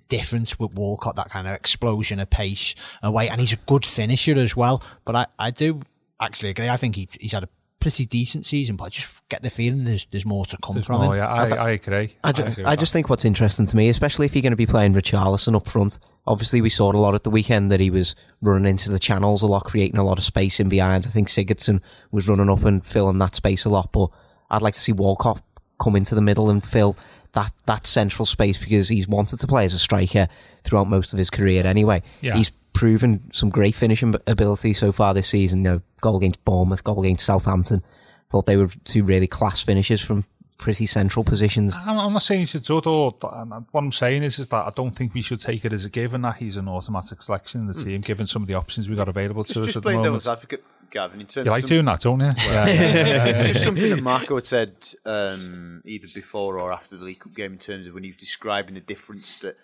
different 0.08 0.58
with 0.58 0.74
Walcott, 0.74 1.16
that 1.16 1.30
kind 1.30 1.46
of 1.46 1.54
explosion 1.54 2.18
of 2.20 2.30
pace 2.30 2.74
away, 3.02 3.28
and 3.28 3.40
he's 3.40 3.52
a 3.52 3.56
good 3.56 3.84
finisher 3.84 4.34
as 4.34 4.56
well. 4.56 4.82
But 5.04 5.16
I, 5.16 5.26
I 5.38 5.50
do 5.50 5.80
actually 6.20 6.50
agree. 6.50 6.68
I 6.68 6.76
think 6.76 6.96
he, 6.96 7.08
he's 7.20 7.32
had 7.32 7.44
a 7.44 7.48
pretty 7.80 8.06
decent 8.06 8.46
season, 8.46 8.76
but 8.76 8.84
I 8.84 8.88
just 8.90 9.28
get 9.28 9.42
the 9.42 9.50
feeling 9.50 9.84
there's 9.84 10.06
there's 10.06 10.24
more 10.24 10.46
to 10.46 10.56
come 10.62 10.74
There's 10.74 10.86
from 10.86 11.02
more, 11.02 11.14
him. 11.14 11.18
yeah, 11.22 11.26
I, 11.28 11.48
I 11.48 11.70
agree. 11.70 12.16
I, 12.22 12.32
ju- 12.32 12.44
agree 12.44 12.64
I 12.64 12.76
just 12.76 12.92
that. 12.92 12.98
think 12.98 13.10
what's 13.10 13.24
interesting 13.24 13.66
to 13.66 13.76
me, 13.76 13.88
especially 13.88 14.26
if 14.26 14.34
you're 14.34 14.42
going 14.42 14.52
to 14.52 14.56
be 14.56 14.66
playing 14.66 14.94
Richarlison 14.94 15.56
up 15.56 15.68
front. 15.68 15.98
Obviously, 16.26 16.60
we 16.60 16.70
saw 16.70 16.92
a 16.92 16.96
lot 16.96 17.14
at 17.14 17.24
the 17.24 17.30
weekend 17.30 17.72
that 17.72 17.80
he 17.80 17.90
was 17.90 18.14
running 18.40 18.70
into 18.70 18.90
the 18.90 18.98
channels 19.00 19.42
a 19.42 19.46
lot, 19.46 19.64
creating 19.64 19.98
a 19.98 20.04
lot 20.04 20.18
of 20.18 20.24
space 20.24 20.60
in 20.60 20.68
behind. 20.68 21.06
I 21.06 21.10
think 21.10 21.28
Sigurdsson 21.28 21.82
was 22.12 22.28
running 22.28 22.48
up 22.48 22.64
and 22.64 22.84
filling 22.86 23.18
that 23.18 23.34
space 23.34 23.64
a 23.64 23.68
lot, 23.70 23.90
but 23.92 24.08
I'd 24.48 24.62
like 24.62 24.74
to 24.74 24.80
see 24.80 24.92
Walcott 24.92 25.42
come 25.82 25.96
into 25.96 26.14
the 26.14 26.20
middle 26.20 26.48
and 26.48 26.62
fill 26.62 26.96
that, 27.32 27.52
that 27.66 27.86
central 27.86 28.26
space 28.26 28.58
because 28.58 28.88
he's 28.88 29.08
wanted 29.08 29.38
to 29.40 29.46
play 29.46 29.64
as 29.64 29.74
a 29.74 29.78
striker 29.78 30.28
throughout 30.62 30.88
most 30.88 31.12
of 31.12 31.18
his 31.18 31.30
career 31.30 31.66
anyway. 31.66 32.02
Yeah. 32.20 32.36
He's 32.36 32.50
proven 32.72 33.30
some 33.32 33.50
great 33.50 33.74
finishing 33.74 34.14
ability 34.26 34.74
so 34.74 34.92
far 34.92 35.14
this 35.14 35.28
season. 35.28 35.58
You 35.60 35.64
know, 35.64 35.82
goal 36.00 36.16
against 36.16 36.44
Bournemouth, 36.44 36.84
goal 36.84 37.04
against 37.04 37.26
Southampton. 37.26 37.82
Thought 38.30 38.46
they 38.46 38.56
were 38.56 38.68
two 38.84 39.04
really 39.04 39.26
class 39.26 39.60
finishes 39.60 40.00
from 40.00 40.24
pretty 40.58 40.86
central 40.86 41.24
positions. 41.24 41.74
I'm, 41.76 41.98
I'm 41.98 42.12
not 42.12 42.22
saying 42.22 42.40
he 42.40 42.46
should 42.46 42.64
do 42.64 42.78
it 42.78 42.86
all. 42.86 43.12
but, 43.12 43.32
What 43.70 43.80
I'm 43.80 43.92
saying 43.92 44.22
is, 44.22 44.38
is 44.38 44.48
that 44.48 44.66
I 44.66 44.70
don't 44.74 44.92
think 44.92 45.14
we 45.14 45.22
should 45.22 45.40
take 45.40 45.64
it 45.64 45.72
as 45.72 45.84
a 45.84 45.90
given 45.90 46.22
that 46.22 46.36
he's 46.36 46.56
an 46.56 46.68
automatic 46.68 47.22
selection 47.22 47.62
in 47.62 47.66
the 47.66 47.74
team, 47.74 48.00
given 48.00 48.26
some 48.26 48.42
of 48.42 48.48
the 48.48 48.54
options 48.54 48.88
we 48.88 48.96
got 48.96 49.08
available 49.08 49.44
to. 49.44 49.54
Just, 49.54 49.58
us 49.58 49.66
just 49.66 49.76
at 49.78 49.82
the 49.82 49.90
moment. 49.90 50.04
devil's 50.04 50.28
advocate, 50.28 50.64
Gavin. 50.90 51.20
In 51.20 51.26
terms 51.26 51.44
You 51.44 51.50
like 51.50 51.64
of 51.64 51.68
doing 51.68 51.84
that, 51.86 52.00
don't 52.00 52.20
you? 52.20 52.26
Yeah, 52.26 52.66
yeah, 52.66 53.26
yeah. 53.26 53.46
just 53.52 53.64
something 53.64 53.90
that 53.90 54.02
Marco 54.02 54.36
had 54.36 54.46
said 54.46 54.76
um, 55.04 55.82
either 55.84 56.06
before 56.14 56.58
or 56.58 56.72
after 56.72 56.96
the 56.96 57.04
League 57.04 57.20
Cup 57.20 57.34
game 57.34 57.54
in 57.54 57.58
terms 57.58 57.86
of 57.86 57.94
when 57.94 58.04
he 58.04 58.10
was 58.10 58.18
describing 58.18 58.74
the 58.74 58.80
difference 58.80 59.38
that 59.38 59.56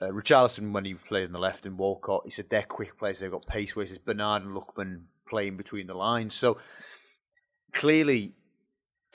uh, 0.00 0.06
Richarlison, 0.06 0.72
when 0.72 0.84
he 0.84 0.94
played 0.94 1.26
on 1.26 1.32
the 1.32 1.38
left, 1.38 1.66
and 1.66 1.78
Walcott, 1.78 2.22
he 2.24 2.30
said 2.30 2.46
they're 2.50 2.62
quick 2.62 2.98
players, 2.98 3.18
they've 3.18 3.30
got 3.30 3.46
pace, 3.46 3.74
whereas 3.74 3.90
it's 3.90 3.98
Bernard 3.98 4.42
and 4.42 4.56
Lookman 4.56 5.02
playing 5.28 5.56
between 5.56 5.86
the 5.86 5.94
lines. 5.94 6.34
So 6.34 6.58
clearly, 7.72 8.34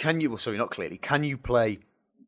can 0.04 0.20
you, 0.20 0.30
well, 0.30 0.38
sorry, 0.38 0.58
not 0.58 0.70
clearly, 0.70 0.98
can 0.98 1.24
you 1.24 1.38
play 1.38 1.80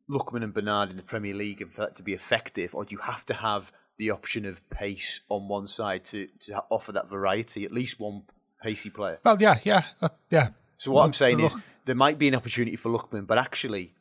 Lookman 0.08 0.42
and 0.42 0.54
Bernard 0.54 0.90
in 0.90 0.96
the 0.96 1.02
Premier 1.02 1.34
League 1.34 1.60
and 1.60 1.70
for 1.70 1.82
that 1.82 1.96
to 1.96 2.02
be 2.02 2.14
effective, 2.14 2.74
or 2.74 2.84
do 2.84 2.94
you 2.94 3.02
have 3.02 3.26
to 3.26 3.34
have 3.34 3.70
the 3.98 4.10
option 4.10 4.46
of 4.46 4.68
pace 4.70 5.20
on 5.28 5.48
one 5.48 5.68
side 5.68 6.04
to, 6.06 6.28
to 6.40 6.62
offer 6.70 6.92
that 6.92 7.08
variety, 7.08 7.64
at 7.64 7.72
least 7.72 8.00
one 8.00 8.22
pacey 8.62 8.90
player. 8.90 9.18
Well, 9.24 9.36
yeah, 9.40 9.58
yeah, 9.64 9.82
uh, 10.00 10.08
yeah. 10.30 10.48
So 10.78 10.92
what 10.92 11.04
I'm 11.04 11.12
saying 11.12 11.40
is 11.40 11.54
there 11.84 11.94
might 11.94 12.18
be 12.18 12.28
an 12.28 12.34
opportunity 12.34 12.76
for 12.76 12.90
Lookman, 12.90 13.26
but 13.26 13.38
actually, 13.38 13.94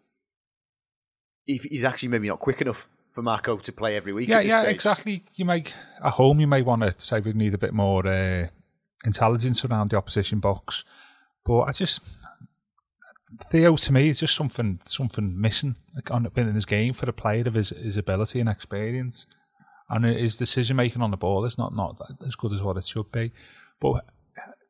if 1.48 1.63
he's 1.63 1.84
actually 1.84 2.10
maybe 2.10 2.27
not 2.27 2.39
quick 2.39 2.62
enough 2.62 2.88
for 3.12 3.22
Marco 3.22 3.58
to 3.58 3.72
play 3.72 3.96
every 3.96 4.12
week. 4.12 4.27
Yeah, 4.27 4.41
yeah, 4.41 4.62
stage. 4.62 4.75
exactly. 4.75 5.24
You 5.36 5.46
make 5.46 5.74
at 6.03 6.12
home, 6.13 6.39
you 6.41 6.48
may 6.48 6.62
want 6.62 6.82
to 6.82 6.94
say 6.98 7.22
we 7.22 7.32
need 7.32 7.53
a 7.53 7.58
bit 7.58 7.74
more 7.74 8.05
uh, 8.05 8.48
intelligence 9.05 9.63
around 9.63 9.91
the 9.91 9.98
opposition 9.98 10.39
box, 10.39 10.84
but 11.46 11.62
I 11.62 11.72
just 11.72 12.01
Theo 13.51 13.75
to 13.75 13.94
me 13.94 14.10
is 14.10 14.20
just 14.20 14.36
something 14.36 14.80
something 14.86 15.39
missing 15.39 15.75
like 15.96 16.12
on 16.12 16.30
in 16.36 16.56
his 16.56 16.65
game 16.65 16.94
for 16.94 17.10
a 17.10 17.13
player 17.13 17.44
of 17.48 17.54
his, 17.54 17.70
his 17.70 17.98
ability 17.98 18.39
and 18.39 18.50
experience, 18.50 19.25
and 19.89 20.06
his 20.06 20.36
decision 20.36 20.77
making 20.77 21.01
on 21.01 21.12
the 21.12 21.18
ball 21.18 21.46
is 21.46 21.58
not 21.58 21.75
not 21.75 22.00
as 22.25 22.36
good 22.36 22.54
as 22.54 22.62
what 22.62 22.77
it 22.77 22.86
should 22.86 23.12
be, 23.12 23.32
but. 23.80 24.06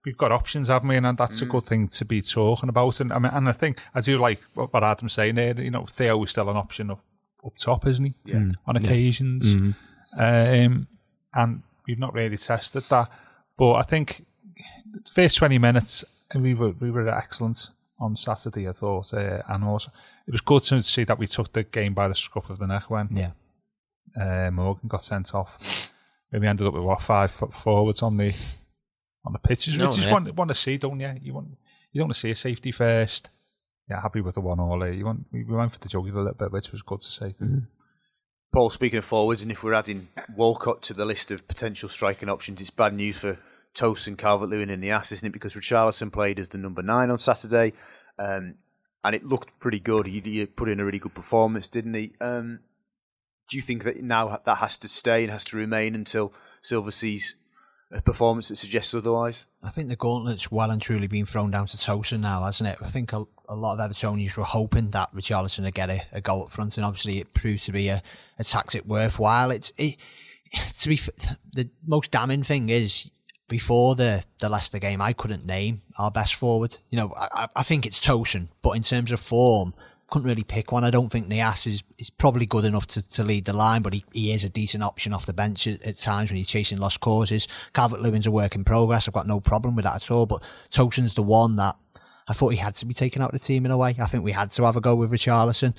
We've 0.05 0.15
got 0.15 0.31
options, 0.31 0.67
haven't 0.67 0.87
we? 0.87 0.97
And 0.97 1.17
that's 1.17 1.41
a 1.41 1.47
good 1.47 1.63
mm. 1.63 1.67
thing 1.67 1.87
to 1.87 2.05
be 2.05 2.21
talking 2.21 2.69
about. 2.69 2.99
And 2.99 3.11
I 3.11 3.17
mean, 3.17 3.31
and 3.33 3.49
I 3.49 3.53
think 3.53 3.81
I 3.95 4.01
do 4.01 4.19
like 4.19 4.39
what, 4.53 4.71
what 4.71 4.83
Adam's 4.83 5.13
saying 5.13 5.33
there. 5.33 5.59
You 5.59 5.71
know, 5.71 5.87
Theo 5.87 6.23
is 6.23 6.29
still 6.29 6.47
an 6.47 6.55
option 6.55 6.91
up, 6.91 6.99
up 7.43 7.55
top, 7.57 7.87
isn't 7.87 8.05
he? 8.05 8.13
Yeah. 8.23 8.35
Mm. 8.35 8.53
On 8.67 8.75
occasions, 8.75 9.47
mm-hmm. 9.47 10.21
um, 10.21 10.87
and 11.33 11.63
we've 11.87 11.97
not 11.97 12.13
really 12.13 12.37
tested 12.37 12.83
that. 12.91 13.09
But 13.57 13.73
I 13.73 13.81
think 13.81 14.27
the 14.93 15.11
first 15.11 15.37
twenty 15.37 15.57
minutes 15.57 16.05
we 16.35 16.53
were 16.53 16.73
we 16.79 16.91
were 16.91 17.09
excellent 17.09 17.71
on 17.99 18.15
Saturday. 18.15 18.67
I 18.67 18.71
thought, 18.71 19.13
uh, 19.13 19.41
and 19.47 19.63
also 19.63 19.91
it 20.27 20.31
was 20.31 20.41
good 20.41 20.63
to 20.63 20.81
see 20.81 21.03
that 21.05 21.17
we 21.19 21.27
took 21.27 21.51
the 21.53 21.63
game 21.63 21.93
by 21.93 22.07
the 22.07 22.15
scruff 22.15 22.49
of 22.49 22.59
the 22.59 22.67
neck 22.67 22.89
when 22.89 23.07
Yeah. 23.11 23.31
uh, 24.19 24.51
Morgan 24.51 24.87
got 24.87 25.03
sent 25.03 25.33
off. 25.33 25.91
And 26.31 26.41
we 26.41 26.47
ended 26.47 26.67
up 26.67 26.73
with 26.73 26.83
what 26.83 27.01
five 27.01 27.31
foot 27.31 27.53
forwards 27.53 28.01
on 28.01 28.17
the 28.17 28.33
on 29.23 29.31
the 29.33 29.39
pitches, 29.39 29.77
No, 29.77 29.87
which 29.87 29.99
is 29.99 30.05
yeah. 30.05 30.11
want 30.13 30.33
want 30.35 30.49
to 30.49 30.55
see, 30.55 30.77
don't 30.77 30.99
you? 30.99 31.13
You 31.21 31.33
want 31.33 31.47
you 31.91 31.99
don't 31.99 32.07
want 32.07 32.13
to 32.15 32.19
see 32.19 32.31
a 32.31 32.35
safety 32.35 32.71
first. 32.71 33.29
Yeah, 33.89 34.01
happy 34.01 34.19
with 34.21 34.35
the 34.35 34.41
one 34.41 34.59
all 34.59 34.79
there. 34.79 34.91
You 34.91 35.05
want 35.05 35.27
we 35.31 35.43
we 35.43 35.55
went 35.55 35.71
for 35.71 35.79
the 35.79 35.87
jugular 35.87 36.19
a 36.19 36.23
little 36.23 36.37
bit, 36.37 36.51
which 36.51 36.71
was 36.71 36.81
good 36.81 37.01
to 37.01 37.11
see. 37.11 37.35
Paul, 38.51 38.69
speaking 38.69 38.99
of 38.99 39.05
forwards, 39.05 39.41
and 39.43 39.51
if 39.51 39.63
we're 39.63 39.73
adding 39.73 40.07
Walcott 40.35 40.81
to 40.83 40.93
the 40.93 41.05
list 41.05 41.29
of 41.31 41.47
potential 41.47 41.89
striking 41.89 42.29
options, 42.29 42.61
it's 42.61 42.69
bad 42.69 42.93
news 42.93 43.17
for 43.17 43.37
Tosun 43.75 44.17
Calvert 44.17 44.49
Lewin 44.49 44.69
in 44.69 44.81
the 44.81 44.91
ass, 44.91 45.11
isn't 45.11 45.27
it? 45.27 45.33
Because 45.33 45.53
Richarlison 45.53 46.11
played 46.11 46.39
as 46.39 46.49
the 46.49 46.57
number 46.57 46.81
nine 46.81 47.09
on 47.09 47.17
Saturday, 47.17 47.73
um, 48.17 48.55
and 49.03 49.15
it 49.15 49.25
looked 49.25 49.59
pretty 49.59 49.79
good. 49.79 50.07
He, 50.07 50.19
he 50.21 50.45
put 50.45 50.69
in 50.69 50.79
a 50.79 50.85
really 50.85 50.99
good 50.99 51.13
performance, 51.13 51.69
didn't 51.69 51.93
he? 51.93 52.13
Um, 52.21 52.59
do 53.49 53.57
you 53.57 53.61
think 53.61 53.83
that 53.83 54.01
now 54.01 54.39
that 54.43 54.57
has 54.57 54.77
to 54.79 54.87
stay 54.87 55.23
and 55.23 55.31
has 55.31 55.43
to 55.45 55.57
remain 55.57 55.93
until 55.93 56.33
Silva 56.61 56.91
sees 56.91 57.35
a 57.91 58.01
performance 58.01 58.47
that 58.47 58.55
suggests 58.55 58.93
otherwise? 58.93 59.45
I 59.63 59.69
think 59.69 59.89
the 59.89 59.95
gauntlet's 59.95 60.51
well 60.51 60.71
and 60.71 60.81
truly 60.81 61.07
been 61.07 61.25
thrown 61.25 61.51
down 61.51 61.67
to 61.67 61.77
Tosun 61.77 62.21
now, 62.21 62.43
hasn't 62.43 62.69
it? 62.69 62.77
I 62.81 62.87
think 62.87 63.13
a, 63.13 63.25
a 63.47 63.55
lot 63.55 63.79
of 63.79 63.91
Evertonians 63.91 64.37
were 64.37 64.43
hoping 64.43 64.91
that 64.91 65.13
Richarlison 65.13 65.63
would 65.63 65.75
get 65.75 65.89
a, 65.89 66.01
a 66.11 66.21
go 66.21 66.43
up 66.43 66.51
front, 66.51 66.77
and 66.77 66.85
obviously 66.85 67.19
it 67.19 67.33
proved 67.33 67.63
to 67.65 67.71
be 67.71 67.89
a, 67.89 68.01
a 68.39 68.43
tactic 68.43 68.85
worthwhile. 68.85 69.51
It's 69.51 69.71
it, 69.77 69.97
to 70.79 70.89
be 70.89 70.99
the 71.53 71.69
most 71.85 72.11
damning 72.11 72.43
thing 72.43 72.69
is 72.69 73.11
before 73.47 73.95
the 73.95 74.23
the 74.39 74.49
Leicester 74.49 74.79
game, 74.79 75.01
I 75.01 75.13
couldn't 75.13 75.45
name 75.45 75.81
our 75.97 76.11
best 76.11 76.35
forward. 76.35 76.77
You 76.89 76.97
know, 76.97 77.13
I, 77.17 77.47
I- 77.55 77.63
think 77.63 77.85
it's 77.85 78.05
Tosun, 78.05 78.49
but 78.61 78.71
in 78.71 78.81
terms 78.83 79.11
of 79.11 79.19
form, 79.19 79.73
couldn't 80.09 80.27
really 80.27 80.43
pick 80.43 80.71
one. 80.71 80.83
I 80.83 80.91
don't 80.91 81.11
think 81.11 81.27
Niasse 81.27 81.67
is, 81.67 81.83
is 81.97 82.09
probably 82.09 82.45
good 82.45 82.63
enough 82.65 82.85
to, 82.87 83.07
to 83.09 83.23
lead 83.23 83.45
the 83.45 83.53
line, 83.53 83.81
but 83.81 83.93
he, 83.93 84.05
he 84.13 84.33
is 84.33 84.43
a 84.43 84.49
decent 84.49 84.83
option 84.83 85.13
off 85.13 85.25
the 85.25 85.33
bench 85.33 85.65
at, 85.67 85.81
at 85.81 85.97
times 85.97 86.29
when 86.29 86.37
he's 86.37 86.49
chasing 86.49 86.77
lost 86.77 86.99
causes. 86.99 87.47
Calvert 87.73 88.01
Lewin's 88.01 88.27
a 88.27 88.31
work 88.31 88.55
in 88.55 88.63
progress. 88.63 89.07
I've 89.07 89.13
got 89.15 89.27
no 89.27 89.39
problem 89.39 89.75
with 89.75 89.85
that 89.85 89.95
at 89.95 90.11
all. 90.11 90.25
But 90.25 90.43
Tosun's 90.71 91.15
the 91.15 91.23
one 91.23 91.55
that 91.55 91.75
I 92.27 92.33
thought 92.33 92.49
he 92.49 92.57
had 92.57 92.75
to 92.75 92.85
be 92.85 92.93
taken 92.93 93.21
out 93.21 93.33
of 93.33 93.39
the 93.39 93.45
team 93.45 93.65
in 93.65 93.71
a 93.71 93.77
way. 93.77 93.95
I 93.99 94.05
think 94.05 94.23
we 94.23 94.31
had 94.31 94.51
to 94.51 94.63
have 94.65 94.75
a 94.77 94.81
go 94.81 94.95
with 94.95 95.11
Richarlison. 95.11 95.75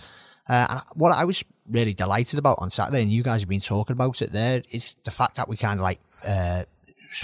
Uh, 0.49 0.67
and 0.71 0.81
what 0.95 1.11
I 1.11 1.25
was 1.25 1.43
really 1.69 1.95
delighted 1.95 2.39
about 2.39 2.59
on 2.61 2.71
Saturday, 2.71 3.03
and 3.03 3.11
you 3.11 3.23
guys 3.25 3.41
have 3.43 3.49
been 3.49 3.61
talking 3.61 3.95
about 3.95 4.23
it 4.23 4.33
there, 4.33 4.63
is 4.73 4.97
the 5.05 5.11
fact 5.11 5.37
that 5.37 5.49
we 5.49 5.57
kind 5.57 5.79
of 5.81 5.83
like 5.83 6.01
uh, 6.25 6.65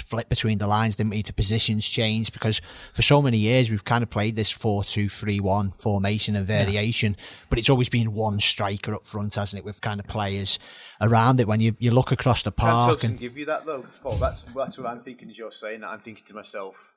flip 0.01 0.29
between 0.29 0.57
the 0.57 0.67
lines, 0.67 0.95
didn't 0.95 1.11
we? 1.11 1.21
The 1.21 1.33
positions 1.33 1.87
change 1.87 2.31
because 2.31 2.61
for 2.93 3.01
so 3.01 3.21
many 3.21 3.37
years 3.37 3.69
we've 3.69 3.85
kind 3.85 4.03
of 4.03 4.09
played 4.09 4.35
this 4.35 4.51
4 4.51 4.83
2 4.83 5.09
3 5.09 5.39
1 5.39 5.71
formation 5.71 6.35
and 6.35 6.45
variation, 6.45 7.15
but 7.49 7.59
it's 7.59 7.69
always 7.69 7.89
been 7.89 8.13
one 8.13 8.39
striker 8.39 8.93
up 8.93 9.05
front, 9.05 9.35
hasn't 9.35 9.59
it? 9.59 9.65
With 9.65 9.81
kind 9.81 9.99
of 9.99 10.07
players 10.07 10.59
around 11.01 11.39
it. 11.39 11.47
When 11.47 11.61
you, 11.61 11.75
you 11.79 11.91
look 11.91 12.11
across 12.11 12.43
the 12.43 12.51
park 12.51 12.99
Can 12.99 13.09
Tosun 13.09 13.11
and 13.11 13.19
give 13.19 13.37
you 13.37 13.45
that 13.45 13.65
though, 13.65 13.85
Paul? 14.01 14.15
That's 14.15 14.41
that's 14.41 14.77
what 14.77 14.87
I'm 14.87 14.99
thinking 14.99 15.29
as 15.29 15.37
you're 15.37 15.51
saying 15.51 15.81
that. 15.81 15.89
I'm 15.89 15.99
thinking 15.99 16.25
to 16.27 16.33
myself, 16.33 16.95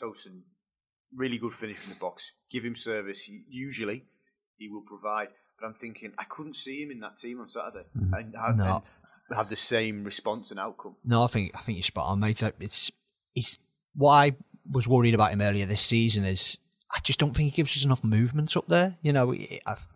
Tosun, 0.00 0.42
really 1.14 1.38
good 1.38 1.52
finish 1.52 1.84
in 1.84 1.90
the 1.90 1.98
box. 2.00 2.32
Give 2.50 2.64
him 2.64 2.76
service. 2.76 3.30
Usually, 3.48 4.04
he 4.56 4.68
will 4.68 4.82
provide. 4.86 5.28
But 5.60 5.66
I'm 5.66 5.74
thinking 5.74 6.12
I 6.18 6.24
couldn't 6.24 6.56
see 6.56 6.82
him 6.82 6.90
in 6.90 7.00
that 7.00 7.18
team 7.18 7.40
on 7.40 7.48
Saturday 7.48 7.84
mm. 7.96 8.18
and 8.18 8.34
have, 8.34 8.56
No. 8.56 8.82
and 9.28 9.36
have 9.36 9.48
the 9.48 9.56
same 9.56 10.04
response 10.04 10.50
and 10.50 10.58
outcome. 10.58 10.96
No, 11.04 11.24
I 11.24 11.26
think 11.26 11.52
I 11.54 11.60
think 11.60 11.76
you're 11.76 11.82
spot 11.82 12.06
on, 12.06 12.20
mate. 12.20 12.42
It's 12.60 12.90
it's 13.34 13.58
what 13.94 14.12
I 14.12 14.36
was 14.70 14.88
worried 14.88 15.14
about 15.14 15.32
him 15.32 15.40
earlier 15.40 15.66
this 15.66 15.82
season 15.82 16.24
is 16.24 16.58
I 16.92 16.98
just 17.04 17.20
don't 17.20 17.34
think 17.34 17.52
he 17.52 17.56
gives 17.56 17.76
us 17.76 17.84
enough 17.84 18.02
movement 18.02 18.56
up 18.56 18.66
there. 18.66 18.96
You 19.02 19.12
know, 19.12 19.32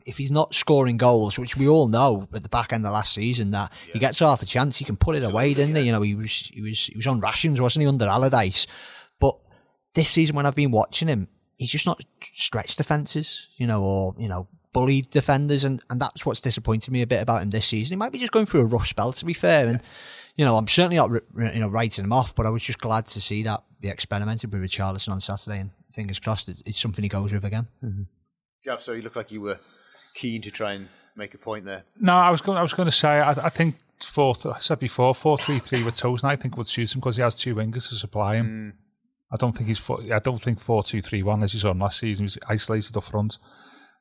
if 0.06 0.16
he's 0.16 0.30
not 0.30 0.54
scoring 0.54 0.96
goals, 0.96 1.38
which 1.38 1.56
we 1.56 1.66
all 1.66 1.88
know 1.88 2.28
at 2.32 2.42
the 2.44 2.48
back 2.48 2.72
end 2.72 2.86
of 2.86 2.92
last 2.92 3.14
season 3.14 3.50
that 3.50 3.72
he 3.92 3.98
gets 3.98 4.20
half 4.20 4.42
a 4.42 4.46
chance, 4.46 4.76
he 4.76 4.84
can 4.84 4.96
put 4.96 5.16
it 5.16 5.24
away, 5.24 5.54
didn't 5.54 5.74
he? 5.74 5.82
You 5.82 5.92
know, 5.92 6.02
he 6.02 6.14
was 6.14 6.50
he 6.52 6.60
was 6.60 6.86
he 6.86 6.96
was 6.96 7.06
on 7.08 7.20
rations, 7.20 7.60
wasn't 7.60 7.82
he, 7.82 7.88
under 7.88 8.06
Allardyce? 8.06 8.68
But 9.18 9.36
this 9.94 10.10
season, 10.10 10.36
when 10.36 10.46
I've 10.46 10.54
been 10.54 10.70
watching 10.70 11.08
him, 11.08 11.28
he's 11.56 11.70
just 11.70 11.86
not 11.86 12.00
stretched 12.22 12.78
defences, 12.78 13.48
you 13.56 13.66
know, 13.66 13.82
or 13.82 14.14
you 14.16 14.28
know, 14.28 14.46
bullied 14.74 15.08
defenders, 15.08 15.64
and, 15.64 15.80
and 15.88 15.98
that's 15.98 16.26
what's 16.26 16.42
disappointed 16.42 16.90
me 16.90 17.00
a 17.00 17.06
bit 17.06 17.22
about 17.22 17.40
him 17.40 17.48
this 17.48 17.66
season. 17.66 17.94
He 17.94 17.96
might 17.96 18.12
be 18.12 18.18
just 18.18 18.32
going 18.32 18.44
through 18.44 18.60
a 18.60 18.66
rough 18.66 18.88
spell, 18.88 19.12
to 19.12 19.24
be 19.24 19.32
fair, 19.32 19.66
and 19.66 19.80
you 20.36 20.44
know, 20.44 20.58
I'm 20.58 20.68
certainly 20.68 20.96
not 20.96 21.10
you 21.10 21.60
know 21.60 21.68
writing 21.68 22.04
him 22.04 22.12
off, 22.12 22.34
but 22.34 22.44
I 22.44 22.50
was 22.50 22.62
just 22.62 22.80
glad 22.80 23.06
to 23.06 23.20
see 23.20 23.42
that 23.44 23.62
he 23.80 23.88
experimented 23.88 24.52
with 24.52 24.62
Richarlison 24.62 25.12
on 25.12 25.20
Saturday, 25.20 25.60
and 25.60 25.70
fingers 25.90 26.18
crossed, 26.18 26.50
it's, 26.50 26.62
it's 26.66 26.78
something 26.78 27.02
he 27.02 27.08
goes 27.08 27.32
with 27.32 27.44
again. 27.44 27.68
Mm-hmm. 27.82 28.02
Gav, 28.64 28.82
so 28.82 28.92
you 28.92 29.02
look 29.02 29.16
like 29.16 29.30
you 29.30 29.40
were 29.40 29.58
keen 30.14 30.42
to 30.42 30.50
try 30.50 30.72
and 30.72 30.88
make 31.16 31.34
a 31.34 31.38
point 31.38 31.64
there. 31.64 31.84
No, 32.00 32.14
I 32.14 32.30
was 32.30 32.40
going. 32.40 32.58
I 32.58 32.62
was 32.62 32.74
going 32.74 32.88
to 32.88 32.92
say. 32.92 33.20
I, 33.20 33.30
I 33.30 33.48
think 33.48 33.76
four. 34.02 34.34
I 34.46 34.58
said 34.58 34.78
before 34.80 35.14
four 35.14 35.38
three 35.38 35.58
three 35.60 35.82
with 35.82 35.96
Toes, 35.96 36.22
and 36.22 36.32
I 36.32 36.36
think 36.36 36.56
would 36.56 36.68
suit 36.68 36.94
him 36.94 37.00
because 37.00 37.16
he 37.16 37.22
has 37.22 37.34
two 37.34 37.54
wingers 37.54 37.88
to 37.90 37.94
supply 37.94 38.36
him. 38.36 38.74
Mm. 38.74 38.78
I 39.32 39.36
don't 39.36 39.56
think 39.56 39.68
he's. 39.68 39.78
four- 39.78 40.02
I 40.12 40.18
don't 40.18 40.42
think 40.42 40.60
four 40.60 40.82
two 40.82 41.00
three 41.00 41.22
one 41.22 41.42
as 41.42 41.54
you 41.54 41.60
saw 41.60 41.70
him 41.70 41.80
last 41.80 42.00
season. 42.00 42.24
He's 42.24 42.38
isolated 42.48 42.96
up 42.96 43.04
front. 43.04 43.38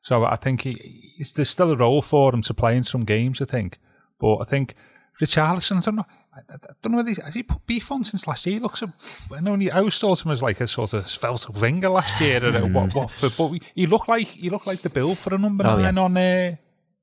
So 0.04 0.24
I 0.24 0.36
think 0.36 0.60
he, 0.60 1.12
he's, 1.16 1.32
there's 1.32 1.48
still 1.48 1.72
a 1.72 1.76
role 1.76 2.02
for 2.02 2.34
him 2.34 2.42
to 2.42 2.52
play 2.54 2.76
in 2.76 2.82
some 2.82 3.04
games. 3.04 3.40
I 3.40 3.46
think, 3.46 3.78
but 4.20 4.36
I 4.36 4.44
think 4.44 4.74
Richarlison. 5.20 5.78
I 5.78 5.80
don't 5.80 5.96
know. 5.96 6.06
I, 6.36 6.40
I 6.52 6.56
don't 6.82 6.92
know 6.92 6.96
whether 6.98 7.08
he's, 7.08 7.22
has 7.22 7.32
he 7.34 7.42
put 7.42 7.64
beef 7.66 7.90
on 7.90 8.04
since 8.04 8.26
last 8.26 8.44
year. 8.44 8.54
He 8.54 8.60
looks. 8.60 8.82
I 8.82 9.40
know 9.40 9.56
he, 9.56 9.70
I 9.70 9.78
always 9.78 9.98
thought 9.98 10.24
him 10.24 10.30
as 10.32 10.42
like 10.42 10.60
a 10.60 10.66
sort 10.66 10.92
of 10.92 11.08
svelte 11.08 11.48
winger 11.58 11.88
last 11.88 12.20
year. 12.20 12.44
Or 12.44 12.66
what, 12.68 12.94
what 12.94 13.10
for, 13.10 13.30
but 13.30 13.62
he 13.74 13.86
looked 13.86 14.08
like 14.08 14.26
he 14.26 14.50
looked 14.50 14.66
like 14.66 14.82
the 14.82 14.90
bill 14.90 15.14
for 15.14 15.34
a 15.34 15.38
number 15.38 15.64
Oh, 15.66 15.78
yeah. 15.78 15.90
nine 15.90 15.98
on. 15.98 16.16
Uh, 16.16 16.56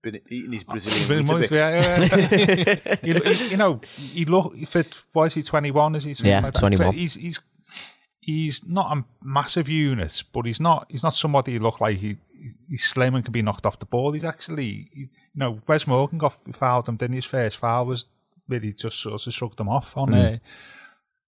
Been 0.03 0.19
eating 0.29 0.51
his 0.53 0.63
Brazilian 0.63 1.07
Bit 1.25 1.27
more- 1.31 1.39
Weetabix. 1.39 1.51
yeah, 1.51 2.79
yeah. 2.85 2.95
you, 3.03 3.13
you- 3.31 3.49
you 3.51 3.57
know, 3.57 3.81
he 3.97 4.25
look 4.25 4.55
fit. 4.67 5.01
Why 5.13 5.25
is 5.25 5.33
he 5.33 5.41
twenty 5.43 5.71
one? 5.71 5.95
Is 5.95 6.03
he? 6.03 6.13
Yeah, 6.27 6.41
like 6.41 6.53
21. 6.53 6.93
He's 6.93 7.15
he's 7.15 7.39
he's 8.21 8.65
not 8.65 8.95
a 8.95 9.03
massive 9.21 9.67
unit, 9.67 10.23
but 10.31 10.45
he's 10.45 10.59
not 10.59 10.85
he's 10.89 11.03
not 11.03 11.13
somebody 11.13 11.53
who 11.53 11.59
look 11.59 11.81
like 11.81 11.97
he 11.97 12.17
he's 12.69 12.83
slim 12.83 13.15
and 13.15 13.25
can 13.25 13.31
be 13.31 13.41
knocked 13.41 13.65
off 13.65 13.79
the 13.79 13.85
ball. 13.85 14.13
He's 14.13 14.23
actually 14.23 14.89
he- 14.93 15.09
you 15.33 15.39
know 15.39 15.61
Wes 15.67 15.87
Morgan 15.87 16.19
got 16.19 16.33
fouled 16.53 16.87
him. 16.87 16.97
Then 16.97 17.13
his 17.13 17.25
first 17.25 17.57
foul 17.57 17.85
was 17.85 18.05
really 18.47 18.73
just 18.73 18.99
sort 18.99 19.25
of 19.25 19.33
shrugged 19.33 19.59
him 19.59 19.69
off 19.69 19.97
on 19.97 20.09
hmm. 20.09 20.13
uh, 20.13 20.37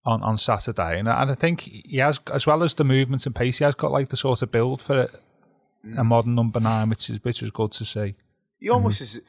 on 0.06 0.22
on 0.24 0.38
Saturday, 0.38 1.00
and, 1.00 1.10
I- 1.10 1.24
and 1.24 1.32
I 1.32 1.36
think 1.36 1.62
he 1.62 1.98
has 1.98 2.20
as 2.32 2.46
well 2.46 2.64
as 2.64 2.76
the 2.76 2.84
movements 2.84 3.26
and 3.26 3.36
pace, 3.36 3.58
he 3.58 3.66
has 3.66 3.76
got 3.76 3.92
like 3.92 4.10
the 4.10 4.18
sort 4.18 4.42
of 4.42 4.52
build 4.52 4.82
for 4.82 5.02
a, 5.02 5.04
a 5.04 6.02
hmm. 6.02 6.08
modern 6.08 6.36
number 6.36 6.60
nine, 6.60 6.90
which 6.90 7.10
is 7.10 7.24
which 7.24 7.42
was 7.42 7.52
good 7.52 7.72
to 7.74 7.86
see. 7.86 8.16
He 8.60 8.70
almost 8.70 8.98
mm-hmm. 8.98 9.18
is, 9.18 9.22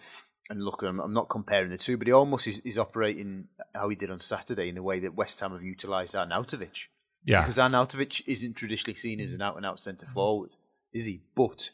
and 0.49 0.63
look, 0.65 0.83
I'm, 0.83 1.01
I'm 1.01 1.13
not 1.13 1.29
comparing 1.29 1.71
the 1.71 1.79
two, 1.79 1.97
but 1.97 2.07
he 2.07 2.13
almost 2.13 2.47
is, 2.47 2.61
is 2.61 2.79
operating 2.79 3.49
how 3.75 3.89
he 3.89 3.97
did 3.97 4.11
on 4.11 4.21
Saturday 4.21 4.69
in 4.69 4.77
the 4.77 4.83
way 4.83 5.01
that 5.01 5.17
West 5.17 5.41
Ham 5.41 5.53
have 5.53 5.63
utilised 5.63 6.15
Arnautovic. 6.15 6.87
Yeah, 7.25 7.41
Because 7.41 7.57
Arnautovic 7.57 8.23
isn't 8.27 8.55
traditionally 8.55 8.97
seen 8.99 9.21
as 9.21 9.33
an 9.33 9.41
out 9.43 9.57
and 9.57 9.65
out 9.65 9.81
centre 9.83 10.07
forward, 10.07 10.51
is 10.93 11.05
he? 11.07 11.23
But 11.35 11.71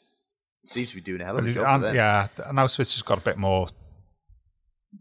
seems 0.65 0.89
to 0.89 0.95
be 0.95 1.01
doing 1.01 1.21
a 1.21 1.25
hell 1.25 1.37
of 1.37 1.43
But 1.43 1.49
a 1.49 1.53
job 1.53 1.63
for 1.63 1.69
and, 1.69 1.83
them. 1.83 1.95
yeah, 1.95 2.27
and 2.45 2.57
Arnautovic 2.57 2.93
has 2.93 3.01
got 3.01 3.17
a 3.17 3.21
bit 3.21 3.37
more 3.37 3.67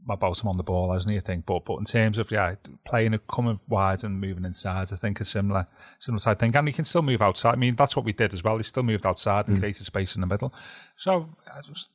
about 0.08 0.40
him 0.40 0.48
on 0.48 0.56
the 0.56 0.62
ball, 0.62 0.92
hasn't 0.92 1.10
he? 1.10 1.18
I 1.18 1.20
think, 1.20 1.46
but 1.46 1.64
but 1.64 1.76
in 1.76 1.84
terms 1.84 2.18
of 2.18 2.30
yeah, 2.30 2.54
playing 2.84 3.14
it 3.14 3.22
coming 3.28 3.58
wide 3.68 4.04
and 4.04 4.20
moving 4.20 4.44
inside, 4.44 4.92
I 4.92 4.96
think 4.96 5.20
a 5.20 5.24
similar 5.24 5.66
similar 5.98 6.20
side 6.20 6.38
thing, 6.38 6.54
and 6.56 6.68
he 6.68 6.72
can 6.72 6.84
still 6.84 7.02
move 7.02 7.22
outside. 7.22 7.52
I 7.54 7.56
mean, 7.56 7.74
that's 7.76 7.96
what 7.96 8.04
we 8.04 8.12
did 8.12 8.32
as 8.32 8.44
well. 8.44 8.56
He 8.56 8.62
still 8.62 8.82
moved 8.84 9.04
outside 9.06 9.48
and 9.48 9.58
created 9.58 9.84
space 9.84 10.14
in 10.14 10.20
the 10.20 10.26
middle. 10.26 10.54
So 10.96 11.28
I 11.52 11.60
just 11.62 11.88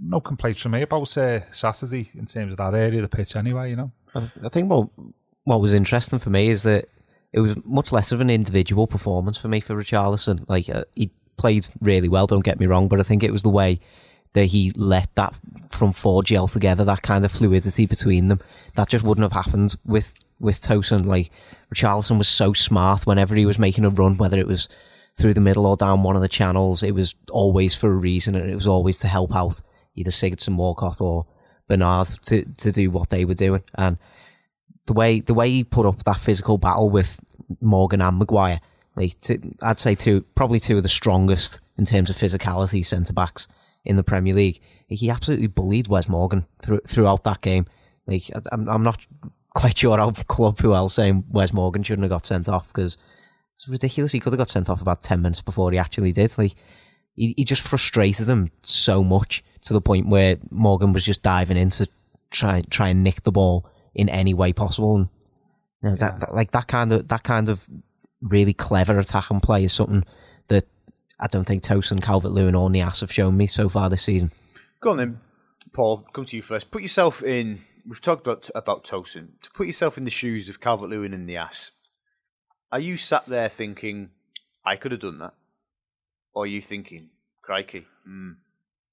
no 0.00 0.20
complaints 0.20 0.60
from 0.60 0.72
me 0.72 0.82
about 0.82 1.16
uh, 1.18 1.50
Saturday 1.50 2.10
in 2.14 2.26
terms 2.26 2.52
of 2.52 2.58
that 2.58 2.74
area 2.74 3.02
of 3.02 3.10
the 3.10 3.16
pitch. 3.16 3.36
Anyway, 3.36 3.70
you 3.70 3.76
know. 3.76 3.92
I, 4.14 4.20
th- 4.20 4.32
I 4.44 4.48
think 4.48 4.70
what 4.70 4.88
what 5.44 5.60
was 5.60 5.74
interesting 5.74 6.18
for 6.18 6.30
me 6.30 6.48
is 6.48 6.62
that 6.62 6.88
it 7.32 7.40
was 7.40 7.62
much 7.64 7.92
less 7.92 8.12
of 8.12 8.20
an 8.20 8.30
individual 8.30 8.86
performance 8.86 9.38
for 9.38 9.48
me 9.48 9.60
for 9.60 9.74
Richarlison. 9.74 10.48
Like 10.48 10.68
uh, 10.68 10.84
he 10.94 11.10
played 11.36 11.66
really 11.80 12.08
well, 12.08 12.26
don't 12.26 12.44
get 12.44 12.60
me 12.60 12.66
wrong, 12.66 12.88
but 12.88 13.00
I 13.00 13.02
think 13.02 13.22
it 13.22 13.32
was 13.32 13.42
the 13.42 13.48
way 13.48 13.80
that 14.34 14.46
he 14.46 14.72
let 14.76 15.14
that 15.14 15.34
from 15.68 15.92
four 15.92 16.22
gel 16.22 16.48
together, 16.48 16.84
that 16.84 17.02
kind 17.02 17.24
of 17.24 17.32
fluidity 17.32 17.86
between 17.86 18.28
them. 18.28 18.40
That 18.74 18.88
just 18.88 19.04
wouldn't 19.04 19.24
have 19.24 19.44
happened 19.44 19.76
with 19.84 20.14
with 20.40 20.60
Tosun. 20.60 21.04
Like 21.04 21.30
Richarlison 21.74 22.18
was 22.18 22.28
so 22.28 22.52
smart 22.52 23.06
whenever 23.06 23.34
he 23.34 23.46
was 23.46 23.58
making 23.58 23.84
a 23.84 23.90
run, 23.90 24.16
whether 24.16 24.38
it 24.38 24.46
was 24.46 24.68
through 25.16 25.34
the 25.34 25.40
middle 25.40 25.66
or 25.66 25.76
down 25.76 26.02
one 26.02 26.14
of 26.14 26.22
the 26.22 26.28
channels, 26.28 26.82
it 26.82 26.94
was 26.94 27.14
always 27.30 27.74
for 27.74 27.90
a 27.90 27.96
reason, 27.96 28.36
and 28.36 28.48
it 28.48 28.54
was 28.54 28.68
always 28.68 28.98
to 28.98 29.08
help 29.08 29.34
out 29.34 29.60
either 29.96 30.10
Sigurdsson, 30.10 30.56
Walcott, 30.56 31.00
or 31.00 31.26
Bernard 31.66 32.08
to 32.26 32.44
to 32.44 32.72
do 32.72 32.90
what 32.90 33.10
they 33.10 33.24
were 33.24 33.34
doing. 33.34 33.62
And 33.76 33.98
the 34.88 34.94
way 34.94 35.20
the 35.20 35.34
way 35.34 35.50
he 35.50 35.62
put 35.62 35.86
up 35.86 36.02
that 36.04 36.18
physical 36.18 36.56
battle 36.58 36.88
with 36.90 37.20
Morgan 37.60 38.00
and 38.00 38.18
Maguire, 38.18 38.60
like 38.96 39.20
to, 39.20 39.38
I'd 39.62 39.78
say 39.78 39.94
two 39.94 40.22
probably 40.34 40.58
two 40.58 40.78
of 40.78 40.82
the 40.82 40.88
strongest 40.88 41.60
in 41.76 41.84
terms 41.84 42.10
of 42.10 42.16
physicality 42.16 42.84
centre 42.84 43.12
backs 43.12 43.46
in 43.84 43.96
the 43.96 44.02
Premier 44.02 44.34
League. 44.34 44.60
He 44.88 45.10
absolutely 45.10 45.46
bullied 45.46 45.88
Wes 45.88 46.08
Morgan 46.08 46.46
through, 46.62 46.80
throughout 46.86 47.22
that 47.24 47.42
game. 47.42 47.66
Like 48.06 48.30
I'm, 48.50 48.66
I'm 48.66 48.82
not 48.82 48.98
quite 49.54 49.76
sure 49.78 49.98
how 49.98 50.10
Club 50.10 50.58
who 50.58 50.74
else 50.74 50.94
saying 50.94 51.24
Wes 51.28 51.52
Morgan 51.52 51.82
shouldn't 51.82 52.04
have 52.04 52.10
got 52.10 52.26
sent 52.26 52.48
off 52.48 52.68
because 52.68 52.96
it's 53.56 53.68
ridiculous. 53.68 54.12
He 54.12 54.20
could 54.20 54.32
have 54.32 54.38
got 54.38 54.48
sent 54.48 54.70
off 54.70 54.80
about 54.80 55.02
ten 55.02 55.20
minutes 55.20 55.42
before 55.42 55.70
he 55.70 55.76
actually 55.76 56.12
did. 56.12 56.36
Like 56.38 56.54
he, 57.14 57.34
he 57.36 57.44
just 57.44 57.62
frustrated 57.62 58.26
him 58.26 58.50
so 58.62 59.04
much 59.04 59.44
to 59.62 59.74
the 59.74 59.82
point 59.82 60.08
where 60.08 60.38
Morgan 60.50 60.94
was 60.94 61.04
just 61.04 61.22
diving 61.22 61.58
in 61.58 61.68
to 61.70 61.86
try 62.30 62.62
try 62.70 62.88
and 62.88 63.04
nick 63.04 63.24
the 63.24 63.32
ball 63.32 63.68
in 63.98 64.08
any 64.08 64.32
way 64.32 64.54
possible. 64.54 64.96
And 64.96 65.08
you 65.82 65.88
know, 65.90 65.96
yeah. 65.96 66.10
that, 66.12 66.20
that, 66.20 66.34
like 66.34 66.52
that 66.52 66.68
kind 66.68 66.92
of 66.92 67.08
that 67.08 67.24
kind 67.24 67.50
of 67.50 67.68
really 68.22 68.54
clever 68.54 68.98
attack 68.98 69.30
and 69.30 69.42
play 69.42 69.64
is 69.64 69.72
something 69.72 70.04
that 70.46 70.66
I 71.20 71.26
don't 71.26 71.44
think 71.44 71.62
Tosun, 71.62 72.02
Calvert 72.02 72.32
Lewin, 72.32 72.54
or 72.54 72.70
Niasse 72.70 73.00
have 73.00 73.12
shown 73.12 73.36
me 73.36 73.46
so 73.46 73.68
far 73.68 73.90
this 73.90 74.02
season. 74.02 74.32
Go 74.80 74.92
on 74.92 74.96
then, 74.96 75.20
Paul. 75.74 76.06
Come 76.14 76.24
to 76.26 76.36
you 76.36 76.42
first. 76.42 76.70
Put 76.70 76.82
yourself 76.82 77.22
in. 77.22 77.62
We've 77.86 78.00
talked 78.00 78.26
about 78.26 78.48
about 78.54 78.84
Tosun. 78.84 79.40
To 79.42 79.50
put 79.50 79.66
yourself 79.66 79.98
in 79.98 80.04
the 80.04 80.10
shoes 80.10 80.48
of 80.48 80.60
Calvert 80.60 80.88
Lewin 80.88 81.12
and 81.12 81.28
Niasse, 81.28 81.72
are 82.70 82.80
you 82.80 82.96
sat 82.96 83.26
there 83.26 83.48
thinking, 83.48 84.10
"I 84.64 84.76
could 84.76 84.92
have 84.92 85.00
done 85.00 85.18
that," 85.18 85.34
or 86.32 86.44
are 86.44 86.46
you 86.46 86.62
thinking, 86.62 87.10
"Crikey, 87.42 87.86
mm, 88.08 88.36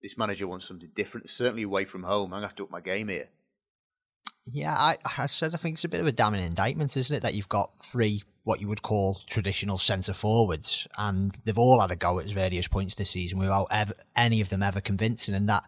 this 0.01 0.17
manager 0.17 0.47
wants 0.47 0.67
something 0.67 0.91
different. 0.95 1.29
Certainly 1.29 1.63
away 1.63 1.85
from 1.85 2.03
home. 2.03 2.33
I'm 2.33 2.37
gonna 2.37 2.47
have 2.47 2.55
to 2.55 2.63
up 2.63 2.71
my 2.71 2.81
game 2.81 3.09
here." 3.09 3.29
Yeah, 4.51 4.73
I, 4.73 4.97
I 5.17 5.25
said 5.25 5.53
I 5.53 5.57
think 5.57 5.75
it's 5.75 5.85
a 5.85 5.89
bit 5.89 6.01
of 6.01 6.07
a 6.07 6.11
damning 6.11 6.45
indictment, 6.45 6.95
isn't 6.97 7.15
it? 7.15 7.23
That 7.23 7.33
you've 7.33 7.49
got 7.49 7.71
three 7.79 8.23
what 8.43 8.61
you 8.61 8.67
would 8.67 8.83
call 8.83 9.21
traditional 9.25 9.79
centre 9.79 10.13
forwards, 10.13 10.87
and 10.97 11.31
they've 11.45 11.57
all 11.57 11.81
had 11.81 11.91
a 11.91 11.95
go 11.95 12.19
at 12.19 12.27
various 12.27 12.67
points 12.67 12.95
this 12.95 13.09
season 13.09 13.39
without 13.39 13.67
ever, 13.71 13.93
any 14.15 14.39
of 14.39 14.49
them 14.49 14.61
ever 14.61 14.79
convincing. 14.79 15.33
And 15.33 15.49
that 15.49 15.63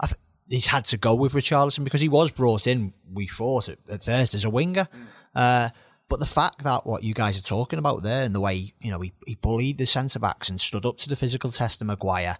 I've, 0.00 0.14
he's 0.48 0.68
had 0.68 0.86
to 0.86 0.96
go 0.96 1.14
with 1.14 1.34
Richarlison 1.34 1.84
because 1.84 2.00
he 2.00 2.08
was 2.08 2.30
brought 2.30 2.66
in, 2.66 2.94
we 3.12 3.26
thought 3.26 3.68
at, 3.68 3.78
at 3.90 4.04
first 4.04 4.34
as 4.34 4.44
a 4.44 4.50
winger. 4.50 4.86
Mm. 4.86 5.06
Uh, 5.34 5.68
but 6.08 6.18
the 6.18 6.26
fact 6.26 6.64
that 6.64 6.86
what 6.86 7.04
you 7.04 7.12
guys 7.12 7.38
are 7.38 7.42
talking 7.42 7.78
about 7.78 8.02
there 8.02 8.24
and 8.24 8.34
the 8.34 8.40
way 8.40 8.72
you 8.80 8.90
know 8.90 9.00
he, 9.00 9.12
he 9.26 9.34
bullied 9.34 9.76
the 9.76 9.84
centre 9.84 10.18
backs 10.18 10.48
and 10.48 10.58
stood 10.58 10.86
up 10.86 10.96
to 10.98 11.10
the 11.10 11.16
physical 11.16 11.50
test 11.50 11.82
of 11.82 11.86
Maguire 11.86 12.38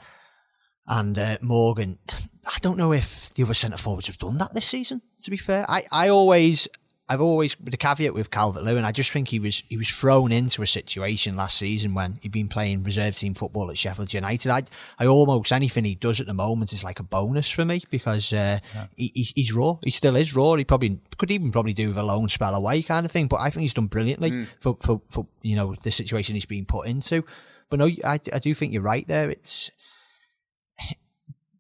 and 0.89 1.19
uh, 1.19 1.37
Morgan, 1.43 1.99
I 2.47 2.59
don't 2.61 2.79
know 2.79 2.93
if 2.93 3.33
the 3.35 3.43
other 3.43 3.55
centre 3.55 3.77
forwards 3.77 4.07
have 4.07 4.19
done 4.19 4.39
that 4.39 4.55
this 4.55 4.67
season. 4.67 5.03
To 5.23 5.31
be 5.31 5.37
fair, 5.37 5.67
I, 5.69 5.83
I 5.93 6.09
always 6.09 6.67
I've 7.11 7.21
always 7.23 7.59
with 7.59 7.73
a 7.73 7.79
caveat 7.79 8.13
with 8.13 8.31
Calvert 8.31 8.63
Lewin. 8.63 8.85
I 8.85 8.93
just 8.93 9.11
think 9.11 9.29
he 9.29 9.39
was 9.39 9.63
he 9.69 9.79
was 9.79 9.89
thrown 9.89 10.31
into 10.31 10.61
a 10.63 10.67
situation 10.67 11.37
last 11.37 11.57
season 11.57 11.95
when 11.95 12.19
he'd 12.21 12.33
been 12.33 12.49
playing 12.49 12.83
reserve 12.83 13.17
team 13.17 13.33
football 13.33 13.71
at 13.71 13.79
Sheffield 13.79 14.13
United. 14.13 14.51
I 14.51 14.63
I 14.99 15.07
almost 15.07 15.51
anything 15.53 15.85
he 15.85 15.95
does 15.95 16.21
at 16.21 16.27
the 16.27 16.35
moment 16.35 16.73
is 16.73 16.85
like 16.85 17.01
a 17.01 17.03
bonus 17.03 17.51
for 17.51 17.65
me 17.65 17.83
because 17.91 18.33
uh, 18.33 18.59
yeah. 18.75 18.87
he, 18.97 19.13
he's, 19.15 19.33
he's 19.35 19.53
raw. 19.55 19.79
He 19.83 19.91
still 19.91 20.17
is 20.17 20.37
raw. 20.37 20.55
He 20.55 20.65
probably 20.65 21.01
could 21.17 21.31
even 21.31 21.51
probably 21.51 21.73
do 21.73 21.89
with 21.89 21.99
a 21.99 22.03
loan 22.03 22.29
spell 22.29 22.55
away 22.55 22.83
kind 22.83 23.07
of 23.07 23.13
thing. 23.13 23.27
But 23.27 23.41
I 23.41 23.49
think 23.49 23.63
he's 23.63 23.75
done 23.75 23.87
brilliantly 23.87 24.31
mm. 24.31 24.47
for, 24.61 24.77
for 24.81 25.01
for 25.09 25.27
you 25.43 25.57
know 25.57 25.75
the 25.83 25.91
situation 25.91 26.35
he's 26.35 26.45
been 26.45 26.67
put 26.67 26.87
into. 26.87 27.25
But 27.71 27.79
no, 27.79 27.87
I 28.05 28.19
I 28.33 28.39
do 28.39 28.55
think 28.55 28.75
you're 28.75 28.83
right 28.83 29.07
there. 29.09 29.31
It's 29.31 29.71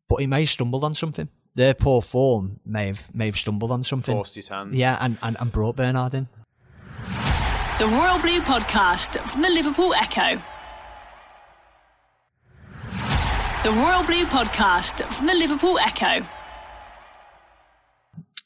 but 0.08 0.16
he 0.16 0.26
may 0.26 0.40
have 0.40 0.50
stumbled 0.50 0.84
on 0.84 0.94
something 0.94 1.28
their 1.58 1.74
poor 1.74 2.00
form 2.00 2.60
may 2.64 2.86
have 2.86 3.12
may 3.12 3.26
have 3.26 3.36
stumbled 3.36 3.72
on 3.72 3.82
something. 3.82 4.14
Forced 4.14 4.36
his 4.36 4.48
hand. 4.48 4.74
Yeah, 4.74 4.96
and, 5.00 5.18
and, 5.22 5.36
and 5.40 5.50
brought 5.50 5.74
Bernard 5.74 6.14
in. 6.14 6.28
The 7.78 7.86
Royal 7.86 8.18
Blue 8.20 8.40
Podcast 8.40 9.18
from 9.26 9.42
the 9.42 9.48
Liverpool 9.48 9.92
Echo. 9.94 10.40
The 13.64 13.72
Royal 13.72 14.04
Blue 14.04 14.24
Podcast 14.26 15.02
from 15.12 15.26
the 15.26 15.34
Liverpool 15.34 15.78
Echo. 15.80 16.24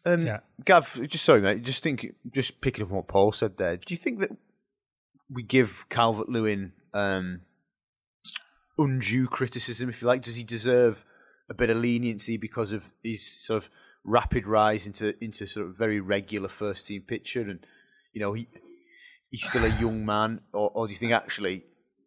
Um, 0.04 0.26
yeah. 0.26 0.40
Gav, 0.64 1.00
just 1.06 1.24
sorry, 1.24 1.42
mate. 1.42 1.62
Just 1.62 1.82
think, 1.82 2.14
just 2.32 2.62
picking 2.62 2.82
up 2.82 2.90
on 2.90 2.96
what 2.96 3.08
Paul 3.08 3.30
said 3.32 3.58
there. 3.58 3.76
Do 3.76 3.84
you 3.88 3.96
think 3.96 4.20
that 4.20 4.30
we 5.30 5.42
give 5.42 5.84
Calvert 5.90 6.30
Lewin 6.30 6.72
um, 6.94 7.42
undue 8.78 9.26
criticism, 9.26 9.90
if 9.90 10.00
you 10.00 10.08
like? 10.08 10.22
Does 10.22 10.36
he 10.36 10.44
deserve 10.44 11.04
a 11.52 11.54
bit 11.54 11.70
of 11.70 11.78
leniency 11.78 12.38
because 12.38 12.72
of 12.72 12.90
his 13.04 13.44
sort 13.46 13.62
of 13.62 13.70
rapid 14.04 14.46
rise 14.46 14.86
into 14.86 15.14
into 15.22 15.46
sort 15.46 15.66
of 15.66 15.76
very 15.76 16.00
regular 16.00 16.48
first 16.48 16.86
team 16.86 17.02
picture, 17.02 17.42
and 17.42 17.60
you 18.12 18.20
know 18.20 18.32
he 18.32 18.48
he's 19.30 19.46
still 19.46 19.64
a 19.64 19.80
young 19.80 20.04
man, 20.04 20.40
or, 20.52 20.70
or 20.74 20.86
do 20.86 20.92
you 20.92 20.98
think 20.98 21.12
actually 21.12 21.64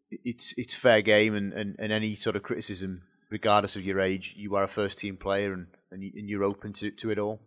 it's 0.10 0.58
it's 0.58 0.74
fair 0.74 1.02
game 1.02 1.36
and, 1.36 1.54
and, 1.54 1.76
and 1.78 1.92
any 1.92 2.16
sort 2.16 2.36
of 2.36 2.44
criticism, 2.44 3.02
regardless 3.30 3.76
of 3.76 3.86
your 3.86 4.02
age, 4.02 4.34
you 4.36 4.56
are 4.56 4.64
a 4.64 4.68
first 4.68 5.00
team 5.00 5.16
player 5.16 5.54
and 5.54 5.68
and, 5.92 6.04
you, 6.04 6.42
are 6.42 6.44
open 6.44 6.74
to, 6.74 6.92
to 6.92 7.10
it 7.10 7.18
all. 7.18 7.40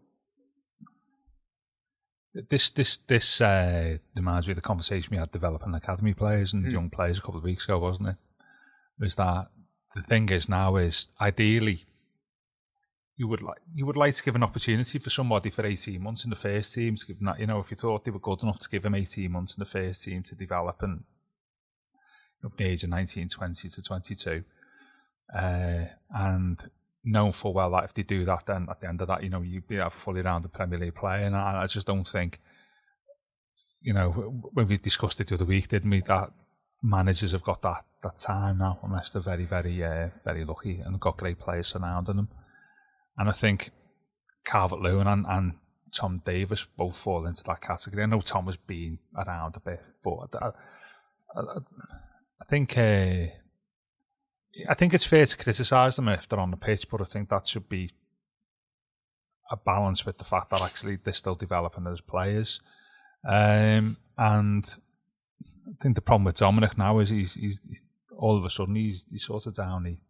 This 2.49 2.71
this 2.71 2.97
this 2.97 3.41
uh, 3.41 3.99
reminds 4.15 4.47
me 4.47 4.53
of 4.53 4.57
the 4.57 4.63
conversation 4.63 5.11
we 5.11 5.19
had 5.19 5.33
developing 5.33 5.75
academy 5.75 6.15
players 6.15 6.53
and 6.53 6.65
mm. 6.65 6.73
young 6.73 6.89
players 6.89 7.19
a 7.19 7.21
couple 7.21 7.39
of 7.39 7.45
weeks 7.45 7.65
ago, 7.65 7.79
wasn't 7.79 8.11
it? 8.11 8.17
Was 8.99 9.17
that 9.17 9.49
the 9.95 10.03
thing 10.03 10.29
is 10.29 10.49
now 10.49 10.77
is 10.77 11.09
ideally 11.21 11.85
you 13.19 13.29
would 13.29 13.43
like 13.43 13.59
you 13.75 13.85
would 13.85 13.97
like 13.97 14.15
to 14.15 14.23
give 14.23 14.37
an 14.37 14.45
opportunity 14.45 14.99
for 14.99 15.11
somebody 15.11 15.51
for 15.51 15.67
18 15.67 16.01
months 16.01 16.25
in 16.25 16.31
the 16.31 16.37
first 16.37 16.73
team 16.73 16.97
to 16.97 17.05
give 17.05 17.19
that, 17.21 17.41
you 17.41 17.47
know, 17.47 17.59
if 17.59 17.71
you 17.71 17.77
thought 17.77 18.05
they 18.05 18.13
were 18.13 18.19
good 18.21 18.43
enough 18.43 18.61
to 18.61 18.71
give 18.71 18.83
them 18.83 18.95
18 18.95 19.31
months 19.31 19.57
in 19.57 19.61
the 19.61 19.65
first 19.67 20.05
team 20.05 20.23
to 20.23 20.35
develop 20.35 20.83
and 20.83 21.03
from 22.41 22.53
the 22.57 22.65
age 22.65 22.85
of 22.85 22.91
19, 22.91 23.29
20 23.29 23.69
to 23.69 23.83
22. 23.83 24.45
Uh, 25.35 25.85
and 26.11 26.71
known 27.05 27.33
full 27.33 27.53
well 27.53 27.71
that 27.73 27.85
if 27.85 27.95
they 27.95 28.03
do 28.03 28.25
that, 28.25 28.47
then 28.47 28.67
at 28.71 28.81
the 28.81 28.89
end 28.89 29.01
of 29.01 29.09
that, 29.09 29.23
you 29.23 29.31
know, 29.31 29.43
you'd 29.43 29.69
be 29.69 29.77
a 29.77 29.91
fully 29.91 30.23
rounded 30.23 30.53
Premier 30.53 30.79
League 30.79 30.95
player. 30.95 31.27
And 31.27 31.37
I, 31.37 31.63
I 31.63 31.67
just 31.67 31.87
don't 31.87 32.07
think, 32.07 32.41
you 33.81 33.93
know, 33.93 34.11
when 34.53 34.69
we 34.69 34.79
discussed 34.79 35.21
it 35.21 35.29
the 35.29 35.35
other 35.35 35.45
week, 35.45 35.69
didn't 35.69 35.91
we, 35.91 36.01
that 36.03 36.31
managers 36.83 37.33
have 37.33 37.43
got 37.43 37.63
that, 37.63 37.85
that 38.03 38.19
time 38.19 38.59
now, 38.59 38.79
unless 38.83 39.11
they're 39.11 39.23
very, 39.23 39.45
very, 39.45 39.83
uh, 39.83 40.09
very 40.25 40.45
lucky 40.45 40.81
and 40.81 41.01
got 41.01 41.17
great 41.17 41.39
players 41.39 41.69
surrounding 41.69 42.17
them. 42.17 42.29
And 43.19 43.29
I 43.29 43.33
think 43.33 43.71
Calvert 44.45 44.81
Lewin 44.81 45.07
and, 45.07 45.27
and 45.29 45.55
Tom 45.93 46.23
Davies 46.25 46.67
both 46.77 46.97
fall 46.97 47.27
into 47.27 47.45
that 47.45 47.61
category. 47.61 48.03
I 48.03 48.07
know 48.07 48.21
Tom 48.21 48.47
has 48.47 48.57
been 48.57 48.99
around 49.17 49.57
a 49.57 49.61
bit, 49.61 49.83
but 50.03 50.35
I, 50.41 50.51
I, 51.37 51.41
I 51.41 52.45
think 52.49 52.79
uh, 52.79 53.27
I 54.69 54.75
think 54.75 54.95
it's 54.95 55.05
fair 55.07 55.27
to 55.27 55.37
criticise 55.37 55.97
them 55.97 56.09
if 56.09 56.29
they're 56.29 56.41
on 56.41 56.51
the 56.51 56.57
pitch, 56.57 56.89
but 56.89 57.01
I 57.01 57.05
think 57.05 57.29
that 57.29 57.47
should 57.47 57.69
be 57.69 57.91
a 59.51 59.57
balance 59.57 60.05
with 60.05 60.19
the 60.19 60.25
fact 60.25 60.51
that 60.51 60.63
actually 60.63 60.97
they're 60.97 61.13
still 61.13 61.35
developing 61.35 61.87
as 61.87 62.01
players. 62.01 62.61
Um, 63.27 63.97
and 64.17 64.79
I 65.43 65.83
think 65.83 65.95
the 65.95 66.03
problem 66.03 66.25
with 66.25 66.37
Dominic 66.37 66.77
now 66.77 66.99
is 66.99 67.11
he's, 67.11 67.35
he's, 67.35 67.61
all 68.17 68.37
of 68.37 68.45
a 68.45 68.51
sudden 68.51 68.75
he's, 68.75 69.07
he's 69.11 69.25
sort 69.25 69.47
of 69.47 69.55
down. 69.55 69.85
He, 69.85 70.01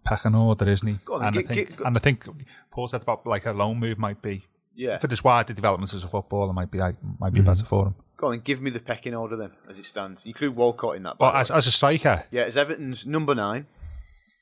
pecking 0.00 0.34
order, 0.34 0.68
isn't 0.68 0.86
he? 0.86 0.98
On, 1.12 1.24
and, 1.24 1.34
get, 1.34 1.50
I 1.50 1.54
think, 1.54 1.68
get, 1.76 1.86
and 1.86 1.96
I 1.96 2.00
think 2.00 2.26
Paul 2.70 2.88
said 2.88 3.02
about 3.02 3.26
like 3.26 3.46
a 3.46 3.52
loan 3.52 3.78
move 3.78 3.98
might 3.98 4.20
be 4.22 4.44
yeah. 4.76 4.98
For 4.98 5.08
his 5.08 5.24
wider 5.24 5.54
developments 5.54 5.94
as 5.94 6.04
a 6.04 6.08
footballer, 6.08 6.52
might 6.52 6.70
be 6.70 6.78
might 6.78 6.96
be 7.00 7.40
mm-hmm. 7.40 7.46
better 7.46 7.64
for 7.64 7.86
him. 7.86 7.94
Go 8.18 8.28
on, 8.28 8.40
give 8.40 8.62
me 8.62 8.70
the 8.70 8.80
pecking 8.80 9.14
order 9.14 9.36
then, 9.36 9.50
as 9.68 9.78
it 9.78 9.86
stands. 9.86 10.24
Include 10.24 10.56
Walcott 10.56 10.96
in 10.96 11.02
that. 11.02 11.18
Well, 11.18 11.32
as, 11.32 11.50
as, 11.50 11.66
a 11.66 11.72
striker, 11.72 12.24
yeah, 12.30 12.42
as 12.42 12.56
Everton's 12.56 13.06
number 13.06 13.34
nine. 13.34 13.66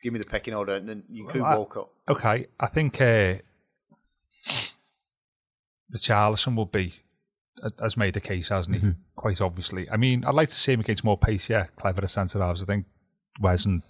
Give 0.02 0.12
me 0.12 0.18
the 0.18 0.26
pecking 0.26 0.52
order, 0.54 0.74
and 0.74 0.88
then 0.88 1.04
you 1.08 1.24
include 1.24 1.44
well, 1.44 1.58
Walcott. 1.58 1.88
Okay, 2.08 2.46
I 2.60 2.66
think 2.66 3.00
uh, 3.00 3.36
Richarlison 5.94 6.56
will 6.56 6.66
be 6.66 6.94
has 7.80 7.96
made 7.96 8.14
the 8.14 8.20
case, 8.20 8.48
hasn't 8.48 8.76
he? 8.76 8.82
Mm-hmm. 8.82 9.00
Quite 9.16 9.40
obviously. 9.40 9.88
I 9.88 9.96
mean, 9.96 10.24
I'd 10.24 10.34
like 10.34 10.50
to 10.50 10.54
see 10.54 10.72
him 10.72 10.80
against 10.80 11.04
more 11.04 11.16
pace, 11.16 11.48
yeah, 11.48 11.66
cleverer 11.76 12.06
centre 12.06 12.40
halves. 12.40 12.62
I 12.62 12.66
think 12.66 12.86
Wes 13.40 13.64
and 13.64 13.82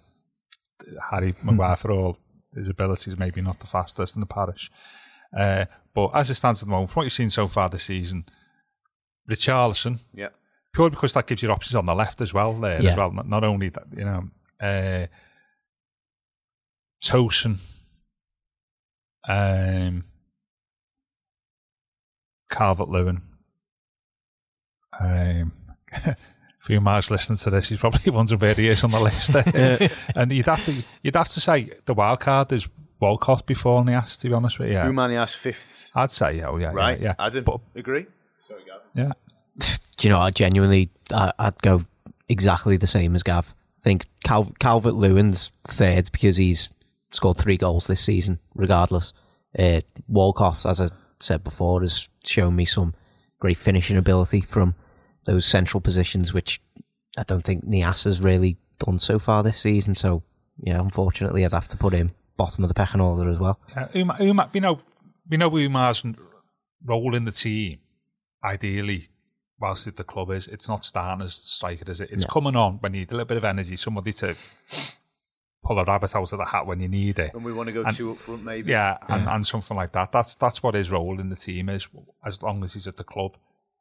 Harry 1.10 1.34
Maguire 1.42 1.76
for 1.76 1.90
all 1.92 2.18
his 2.54 2.68
abilities 2.68 3.18
maybe 3.18 3.40
not 3.40 3.60
the 3.60 3.66
fastest 3.66 4.14
in 4.14 4.20
the 4.20 4.26
parish. 4.26 4.70
Uh, 5.36 5.64
but 5.94 6.10
as 6.14 6.30
it 6.30 6.34
stands 6.34 6.62
at 6.62 6.66
the 6.66 6.70
moment, 6.70 6.90
from 6.90 7.00
what 7.00 7.04
you've 7.04 7.12
seen 7.12 7.30
so 7.30 7.46
far 7.46 7.68
this 7.68 7.84
season, 7.84 8.24
Richarlison, 9.30 10.00
Yeah. 10.12 10.28
purely 10.72 10.90
because 10.90 11.12
that 11.14 11.26
gives 11.26 11.42
you 11.42 11.50
options 11.50 11.74
on 11.74 11.86
the 11.86 11.94
left 11.94 12.20
as 12.20 12.32
well 12.34 12.52
there 12.52 12.78
as 12.78 12.96
well. 12.96 13.10
Not, 13.10 13.28
not 13.28 13.44
only 13.44 13.68
that, 13.70 13.84
you 13.96 14.04
know, 14.04 14.28
uh, 14.60 15.06
Tosun, 17.02 17.58
um, 19.28 20.04
Calvert 22.50 22.88
Lewin. 22.88 23.22
Um, 25.00 25.52
if 26.64 26.70
Umar's 26.70 27.10
listening 27.10 27.36
to 27.38 27.50
this, 27.50 27.68
he's 27.68 27.78
probably 27.78 28.10
wondering 28.10 28.40
where 28.40 28.54
he 28.54 28.68
is 28.68 28.82
on 28.84 28.90
the 28.90 29.00
list. 29.00 29.34
and 30.16 30.32
you'd 30.32 30.46
have 30.46 30.64
to 30.64 30.74
you'd 31.02 31.16
have 31.16 31.28
to 31.30 31.40
say 31.40 31.70
the 31.84 31.92
wild 31.94 32.20
card 32.20 32.52
is 32.52 32.68
Walcott 33.00 33.44
before 33.44 33.82
Niasse, 33.82 34.18
to 34.20 34.28
be 34.28 34.34
honest 34.34 34.58
with 34.58 34.68
you. 34.68 34.74
Yeah. 34.74 34.86
Umanias 34.86 35.36
fifth, 35.36 35.90
I'd 35.94 36.10
say, 36.10 36.40
oh 36.42 36.56
yeah, 36.56 36.72
right? 36.72 36.98
yeah, 36.98 37.14
yeah. 37.18 37.26
Adam, 37.26 37.44
But, 37.44 37.60
agree? 37.74 38.06
yeah. 38.94 39.12
Do 39.58 40.08
you 40.08 40.10
know? 40.10 40.18
I 40.18 40.30
genuinely, 40.30 40.90
I, 41.12 41.32
I'd 41.38 41.60
go 41.60 41.84
exactly 42.28 42.76
the 42.78 42.86
same 42.86 43.14
as 43.14 43.22
Gav. 43.22 43.54
I 43.80 43.82
think 43.82 44.06
Cal, 44.24 44.50
Calvert 44.58 44.94
Lewin's 44.94 45.50
third 45.64 46.10
because 46.12 46.38
he's 46.38 46.70
scored 47.10 47.36
three 47.36 47.58
goals 47.58 47.86
this 47.86 48.00
season, 48.00 48.38
regardless. 48.54 49.12
Uh, 49.58 49.82
Walcott, 50.08 50.64
as 50.64 50.80
I 50.80 50.88
said 51.20 51.44
before, 51.44 51.82
has 51.82 52.08
shown 52.24 52.56
me 52.56 52.64
some 52.64 52.94
great 53.38 53.58
finishing 53.58 53.98
ability 53.98 54.40
from 54.40 54.74
those 55.24 55.46
central 55.46 55.80
positions, 55.80 56.32
which 56.32 56.60
I 57.16 57.22
don't 57.22 57.42
think 57.44 57.64
Niasse 57.64 58.04
has 58.04 58.20
really 58.20 58.58
done 58.78 58.98
so 58.98 59.18
far 59.18 59.42
this 59.42 59.58
season. 59.58 59.94
So, 59.94 60.22
yeah, 60.58 60.80
unfortunately, 60.80 61.44
I'd 61.44 61.52
have 61.52 61.68
to 61.68 61.76
put 61.76 61.92
him 61.92 62.12
bottom 62.36 62.64
of 62.64 62.68
the 62.68 62.74
pecking 62.74 63.00
order 63.00 63.30
as 63.30 63.38
well. 63.38 63.58
Yeah, 63.76 63.88
Uma, 63.94 64.16
Uma, 64.20 64.50
we 64.52 64.60
know 64.60 64.80
we 65.28 65.36
know 65.36 65.56
Umar's 65.56 66.04
role 66.84 67.14
in 67.14 67.24
the 67.24 67.32
team. 67.32 67.78
Ideally, 68.44 69.08
whilst 69.58 69.86
at 69.86 69.96
the 69.96 70.04
club 70.04 70.30
is, 70.30 70.48
it's 70.48 70.68
not 70.68 70.84
starting 70.84 71.24
as 71.24 71.34
striker, 71.34 71.90
is 71.90 72.00
it? 72.00 72.10
It's 72.10 72.24
No. 72.26 72.28
coming 72.32 72.56
on 72.56 72.74
when 72.80 72.92
you 72.92 73.00
need 73.00 73.10
a 73.10 73.14
little 73.14 73.24
bit 73.26 73.36
of 73.38 73.44
energy, 73.44 73.76
somebody 73.76 74.12
to 74.14 74.34
pull 75.64 75.78
a 75.78 75.84
rabbit 75.84 76.14
out 76.14 76.30
of 76.30 76.38
the 76.38 76.44
hat 76.44 76.66
when 76.66 76.80
you 76.80 76.88
need 76.88 77.18
it. 77.18 77.32
And 77.32 77.42
we 77.44 77.52
want 77.54 77.68
to 77.68 77.72
go 77.72 77.82
And- 77.84 77.96
two 77.96 78.10
up 78.12 78.18
front, 78.18 78.44
maybe. 78.44 78.72
Yeah, 78.72 78.98
and, 79.08 79.26
and 79.28 79.46
something 79.46 79.76
like 79.76 79.92
that. 79.92 80.12
That's 80.12 80.34
that's 80.34 80.62
what 80.62 80.74
his 80.74 80.90
role 80.90 81.18
in 81.20 81.30
the 81.30 81.36
team 81.36 81.68
is. 81.70 81.88
As 82.24 82.42
long 82.42 82.62
as 82.64 82.74
he's 82.74 82.86
at 82.86 82.96
the 82.98 83.04
club, 83.04 83.36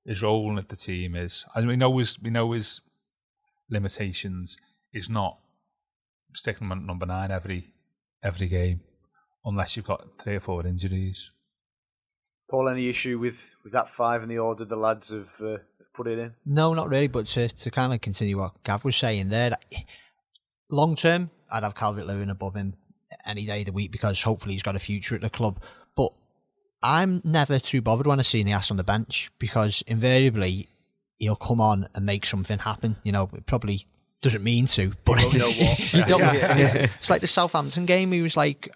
his 0.06 0.22
role 0.22 0.58
at 0.58 0.70
the 0.70 0.76
team 0.76 1.16
is. 1.16 1.46
And 1.56 1.68
we 1.68 1.76
know 1.76 1.98
his 1.98 2.20
we 2.22 2.30
know 2.30 2.52
his 2.52 2.82
limitations 3.70 4.58
is 4.94 5.10
not 5.10 5.38
sticking 6.34 6.68
him 6.68 6.72
at 6.72 6.84
number 6.84 7.06
nine 7.06 7.32
every 7.32 7.74
every 8.24 8.48
game, 8.48 8.82
unless 9.46 9.76
you've 9.76 9.86
got 9.86 10.06
three 10.22 10.36
or 10.36 10.40
four 10.40 10.66
injuries. 10.66 11.32
Paul, 12.50 12.70
any 12.70 12.88
issue 12.88 13.18
with, 13.18 13.56
with 13.64 13.74
that 13.74 13.90
five 13.90 14.22
in 14.22 14.30
the 14.30 14.38
order 14.38 14.64
the 14.64 14.76
lads 14.76 15.10
have, 15.10 15.32
uh, 15.42 15.58
put 15.96 16.08
it 16.08 16.20
in? 16.20 16.34
No, 16.46 16.74
not 16.74 16.90
really. 16.90 17.08
But 17.08 17.26
to, 17.28 17.50
to 17.50 17.72
kind 17.72 17.94
of 17.94 18.02
continue 18.02 18.38
what 18.38 18.64
Gav 18.64 18.86
was 18.86 18.96
saying 18.96 19.30
there, 19.30 19.52
that- 19.52 19.66
long 20.70 20.96
term, 20.96 21.32
I'd 21.52 21.64
have 21.64 21.76
Calvert 21.76 22.06
Lewin 22.06 22.30
above 22.30 22.56
him 22.56 22.76
any 23.26 23.46
day 23.46 23.62
of 23.62 23.66
the 23.66 23.72
week 23.72 23.92
because 23.92 24.22
hopefully 24.22 24.54
he's 24.54 24.64
got 24.64 24.76
a 24.76 24.80
future 24.80 25.16
at 25.16 25.22
the 25.22 25.30
club. 25.30 25.64
I'm 26.84 27.22
never 27.24 27.58
too 27.60 27.82
bothered 27.82 28.06
when 28.06 28.20
I 28.20 28.24
see 28.24 28.44
Niasse 28.44 28.70
on 28.70 28.78
the 28.78 28.84
bench 28.84 29.32
because 29.40 29.84
invariably 29.88 30.68
he'll 31.18 31.36
come 31.38 31.62
on 31.62 31.88
and 31.96 32.06
make 32.06 32.26
something 32.26 32.60
happen. 32.60 32.98
You 33.04 33.14
know, 33.14 33.30
it 33.34 33.46
probably 33.46 33.86
doesn't 34.22 34.44
mean 34.44 34.68
to, 34.68 34.94
but 35.06 35.22
won't 35.24 35.34
know 35.38 35.46
what. 35.46 35.94
you 35.94 36.06
don't. 36.06 36.36
It's 36.36 37.10
like 37.10 37.22
the 37.22 37.28
Southampton 37.28 37.86
game. 37.86 38.12
He 38.12 38.22
was 38.22 38.38
like. 38.38 38.70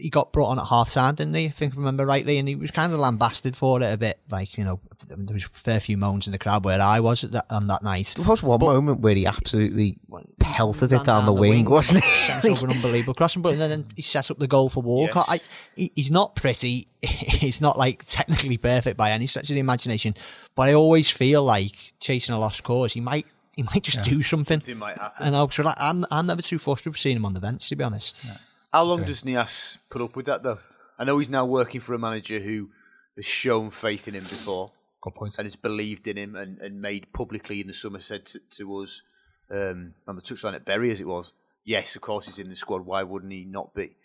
He 0.00 0.10
got 0.10 0.32
brought 0.32 0.48
on 0.48 0.58
at 0.58 0.66
half 0.66 0.92
time, 0.92 1.14
didn't 1.14 1.34
he? 1.34 1.46
I 1.46 1.50
think 1.50 1.74
I 1.74 1.76
remember 1.76 2.06
rightly, 2.06 2.38
and 2.38 2.48
he 2.48 2.54
was 2.54 2.70
kind 2.70 2.92
of 2.92 2.98
lambasted 2.98 3.56
for 3.56 3.82
it 3.82 3.92
a 3.92 3.96
bit. 3.96 4.18
Like 4.30 4.56
you 4.56 4.64
know, 4.64 4.80
there 5.06 5.34
was 5.34 5.44
a 5.44 5.48
fair 5.48 5.80
few 5.80 5.96
moans 5.96 6.26
in 6.26 6.32
the 6.32 6.38
crowd 6.38 6.64
where 6.64 6.80
I 6.80 7.00
was 7.00 7.24
at 7.24 7.32
that, 7.32 7.46
on 7.50 7.66
that 7.68 7.82
night. 7.82 8.14
There 8.16 8.26
was 8.26 8.42
one 8.42 8.60
moment 8.60 9.00
where 9.00 9.14
he 9.14 9.26
absolutely 9.26 9.98
pelted 10.38 10.92
it 10.92 10.96
ran 10.96 11.04
down 11.04 11.26
the 11.26 11.32
wing, 11.32 11.64
wasn't 11.68 12.02
Sent 12.04 12.44
it? 12.44 12.50
over 12.50 12.66
an 12.66 12.72
unbelievable 12.72 13.14
crossing, 13.14 13.42
but 13.42 13.58
then 13.58 13.86
he 13.96 14.02
set 14.02 14.30
up 14.30 14.38
the 14.38 14.48
goal 14.48 14.68
for 14.68 14.82
Walcott. 14.82 15.26
Yes. 15.28 15.40
I, 15.40 15.80
he, 15.80 15.92
he's 15.94 16.10
not 16.10 16.34
pretty. 16.34 16.88
He's 17.02 17.62
not 17.62 17.78
like 17.78 18.04
technically 18.04 18.58
perfect 18.58 18.98
by 18.98 19.12
any 19.12 19.26
stretch 19.26 19.48
of 19.48 19.54
the 19.54 19.60
imagination. 19.60 20.14
But 20.54 20.68
I 20.68 20.74
always 20.74 21.08
feel 21.08 21.42
like 21.42 21.94
chasing 21.98 22.34
a 22.34 22.38
lost 22.38 22.62
cause. 22.62 22.92
He 22.92 23.00
might. 23.00 23.26
He 23.56 23.62
might 23.62 23.82
just 23.82 24.02
do 24.02 24.22
something. 24.22 24.60
Something 24.60 24.78
might 24.78 24.98
happen. 24.98 25.26
And 25.28 25.36
I, 25.36 25.46
so 25.48 25.62
like, 25.62 25.76
I'm, 25.78 26.04
I'm 26.10 26.26
never 26.26 26.42
too 26.42 26.58
fussed 26.58 26.86
with 26.86 26.98
seeing 26.98 27.16
him 27.16 27.24
on 27.24 27.34
the 27.34 27.40
bench, 27.40 27.68
to 27.70 27.76
be 27.76 27.82
honest. 27.84 28.24
How 28.72 28.84
long 28.84 29.04
does 29.04 29.22
Niasse 29.22 29.78
put 29.90 30.00
up 30.00 30.14
with 30.14 30.26
that, 30.26 30.42
though? 30.42 30.58
I 30.98 31.04
know 31.04 31.18
he's 31.18 31.30
now 31.30 31.44
working 31.44 31.80
for 31.80 31.94
a 31.94 31.98
manager 31.98 32.38
who 32.38 32.70
has 33.16 33.24
shown 33.26 33.70
faith 33.70 34.06
in 34.06 34.14
him 34.14 34.24
before 34.24 34.72
Good 35.02 35.14
point. 35.14 35.34
and 35.38 35.46
has 35.46 35.56
believed 35.56 36.06
in 36.06 36.16
him 36.16 36.36
and, 36.36 36.58
and 36.60 36.80
made 36.80 37.12
publicly 37.12 37.60
in 37.60 37.66
the 37.66 37.72
summer 37.72 38.00
said 38.00 38.26
to, 38.26 38.38
to 38.50 38.76
us 38.78 39.02
um, 39.50 39.94
on 40.06 40.14
the 40.14 40.22
touchline 40.22 40.54
at 40.54 40.64
Berry 40.64 40.92
as 40.92 41.00
it 41.00 41.06
was, 41.06 41.32
yes, 41.64 41.96
of 41.96 42.02
course 42.02 42.26
he's 42.26 42.38
in 42.38 42.48
the 42.48 42.56
squad. 42.56 42.86
Why 42.86 43.02
wouldn't 43.02 43.32
he 43.32 43.44
not 43.44 43.74
be? 43.74 43.96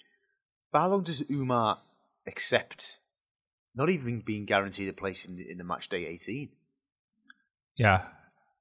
But 0.72 0.80
how 0.80 0.90
long 0.90 1.04
does 1.04 1.24
Umar 1.30 1.80
accept 2.26 3.00
not 3.76 3.90
even 3.90 4.22
being 4.22 4.46
guaranteed 4.46 4.90
a 4.90 4.94
place 4.94 5.26
in 5.26 5.36
the, 5.36 5.50
in 5.50 5.58
the 5.58 5.64
match 5.64 5.90
day 5.90 6.06
18? 6.08 6.50
Yeah. 7.78 8.04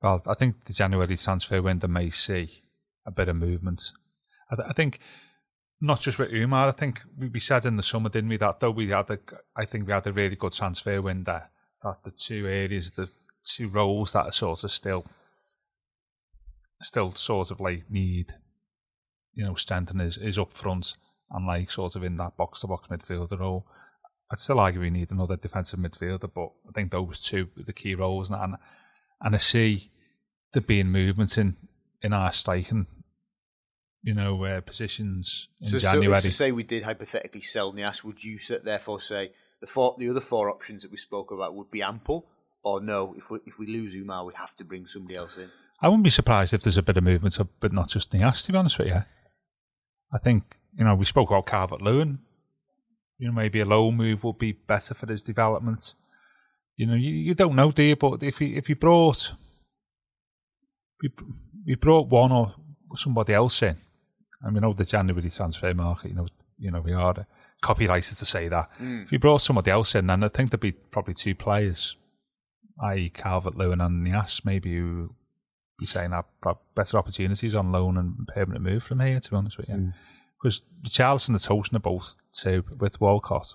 Well, 0.02 0.22
I 0.26 0.34
think 0.34 0.64
the 0.66 0.74
January 0.74 1.16
transfer 1.16 1.62
window 1.62 1.88
may 1.88 2.10
see 2.10 2.62
a 3.06 3.10
bit 3.10 3.28
of 3.28 3.36
movement. 3.36 3.92
I, 4.50 4.56
th- 4.56 4.68
I 4.68 4.72
think 4.72 5.00
not 5.84 6.00
just 6.00 6.18
with 6.18 6.32
Umar. 6.32 6.68
I 6.68 6.72
think 6.72 7.02
we, 7.18 7.40
said 7.40 7.66
in 7.66 7.76
the 7.76 7.82
summer, 7.82 8.08
didn't 8.08 8.30
we, 8.30 8.38
that 8.38 8.60
though 8.60 8.70
we 8.70 8.88
had 8.88 9.10
a, 9.10 9.18
I 9.54 9.66
think 9.66 9.86
we 9.86 9.92
had 9.92 10.06
a 10.06 10.12
really 10.12 10.36
good 10.36 10.52
transfer 10.52 11.02
window. 11.02 11.42
That 11.82 11.98
the 12.04 12.10
two 12.10 12.46
areas, 12.46 12.90
the 12.92 13.10
two 13.44 13.68
roles 13.68 14.12
that 14.12 14.24
are 14.24 14.32
sort 14.32 14.64
of 14.64 14.70
still, 14.70 15.04
still 16.80 17.14
sort 17.14 17.50
of 17.50 17.60
like 17.60 17.84
need, 17.90 18.32
you 19.34 19.44
know, 19.44 19.54
strengthening 19.54 20.06
is, 20.06 20.16
is 20.16 20.38
up 20.38 20.52
front 20.52 20.96
and 21.30 21.46
like 21.46 21.70
sort 21.70 21.96
of 21.96 22.02
in 22.02 22.16
that 22.16 22.36
box 22.38 22.60
to 22.60 22.66
box 22.66 22.88
midfielder 22.88 23.38
role. 23.38 23.66
I'd 24.32 24.38
still 24.38 24.60
argue 24.60 24.80
we 24.80 24.90
need 24.90 25.10
another 25.10 25.36
defensive 25.36 25.78
midfielder, 25.78 26.30
but 26.34 26.50
I 26.66 26.72
think 26.74 26.92
those 26.92 27.20
two 27.20 27.50
are 27.58 27.64
the 27.64 27.74
key 27.74 27.94
roles. 27.94 28.30
And 28.30 28.56
and 29.20 29.34
I 29.34 29.38
see 29.38 29.90
there 30.54 30.62
being 30.62 30.88
movement 30.88 31.36
in 31.36 31.56
in 32.00 32.14
our 32.14 32.32
striking, 32.32 32.86
you 34.04 34.12
know, 34.12 34.44
uh, 34.44 34.60
positions 34.60 35.48
in 35.62 35.70
so, 35.70 35.78
January. 35.78 36.20
So, 36.20 36.28
to 36.28 36.30
say 36.30 36.52
we 36.52 36.62
did 36.62 36.82
hypothetically 36.82 37.40
sell 37.40 37.72
Niasse, 37.72 38.04
would 38.04 38.22
you 38.22 38.38
therefore 38.62 39.00
say 39.00 39.32
the 39.60 39.66
four, 39.66 39.96
the 39.98 40.10
other 40.10 40.20
four 40.20 40.50
options 40.50 40.82
that 40.82 40.90
we 40.90 40.98
spoke 40.98 41.30
about 41.30 41.54
would 41.54 41.70
be 41.70 41.82
ample? 41.82 42.26
Or 42.62 42.80
no, 42.80 43.14
if 43.16 43.30
we, 43.30 43.38
if 43.46 43.58
we 43.58 43.66
lose 43.66 43.94
Umar, 43.94 44.24
we'd 44.24 44.36
have 44.36 44.54
to 44.56 44.64
bring 44.64 44.86
somebody 44.86 45.18
else 45.18 45.38
in? 45.38 45.48
I 45.80 45.88
wouldn't 45.88 46.04
be 46.04 46.10
surprised 46.10 46.52
if 46.52 46.62
there's 46.62 46.76
a 46.76 46.82
bit 46.82 46.98
of 46.98 47.04
movement, 47.04 47.38
but 47.60 47.72
not 47.72 47.88
just 47.88 48.12
Niasse, 48.12 48.44
to 48.44 48.52
be 48.52 48.58
honest 48.58 48.78
with 48.78 48.88
you. 48.88 49.02
I 50.12 50.18
think, 50.18 50.44
you 50.74 50.84
know, 50.84 50.94
we 50.94 51.06
spoke 51.06 51.30
about 51.30 51.46
Calvert 51.46 51.80
Lewin. 51.80 52.18
You 53.18 53.28
know, 53.28 53.32
maybe 53.32 53.60
a 53.60 53.64
low 53.64 53.90
move 53.90 54.22
would 54.22 54.38
be 54.38 54.52
better 54.52 54.92
for 54.92 55.06
his 55.06 55.22
development. 55.22 55.94
You 56.76 56.86
know, 56.86 56.94
you, 56.94 57.10
you 57.10 57.34
don't 57.34 57.56
know, 57.56 57.72
do 57.72 57.82
you? 57.82 57.96
But 57.96 58.22
if 58.22 58.40
you, 58.40 58.54
if 58.56 58.68
you 58.68 58.76
brought, 58.76 59.32
if 61.00 61.02
you, 61.02 61.10
you 61.64 61.76
brought 61.76 62.08
one 62.08 62.32
or 62.32 62.54
somebody 62.96 63.32
else 63.32 63.62
in, 63.62 63.78
and 64.44 64.54
we 64.54 64.60
know 64.60 64.74
the 64.74 64.84
January 64.84 65.30
transfer 65.30 65.72
market, 65.74 66.10
you 66.10 66.14
know, 66.14 66.28
you 66.58 66.70
know, 66.70 66.82
we 66.82 66.92
are 66.92 67.18
uh, 67.18 67.24
copyrighted 67.62 68.18
to 68.18 68.26
say 68.26 68.46
that. 68.48 68.68
Mm. 68.78 69.04
If 69.04 69.12
you 69.12 69.18
brought 69.18 69.40
somebody 69.40 69.70
else 69.70 69.94
in, 69.94 70.06
then 70.06 70.22
I 70.22 70.28
think 70.28 70.50
there'd 70.50 70.60
be 70.60 70.72
probably 70.72 71.14
two 71.14 71.34
players, 71.34 71.96
i.e. 72.82 73.08
Calvert 73.08 73.56
Lewin 73.56 73.80
and 73.80 74.06
Niasse, 74.06 74.44
maybe 74.44 74.76
who 74.76 75.14
be 75.78 75.86
saying 75.86 76.12
have 76.12 76.26
better 76.74 76.98
opportunities 76.98 77.54
on 77.54 77.72
loan 77.72 77.96
and 77.96 78.28
permanent 78.28 78.64
move 78.64 78.84
from 78.84 79.00
here, 79.00 79.18
to 79.18 79.30
be 79.30 79.36
honest 79.36 79.56
with 79.56 79.68
you. 79.68 79.74
Mm. 79.74 79.94
Because 80.40 80.60
Charles 80.84 81.26
and 81.26 81.34
the 81.34 81.40
Tosun 81.40 81.74
are 81.74 81.80
both 81.80 82.16
two 82.34 82.64
with 82.78 83.00
Walcott. 83.00 83.54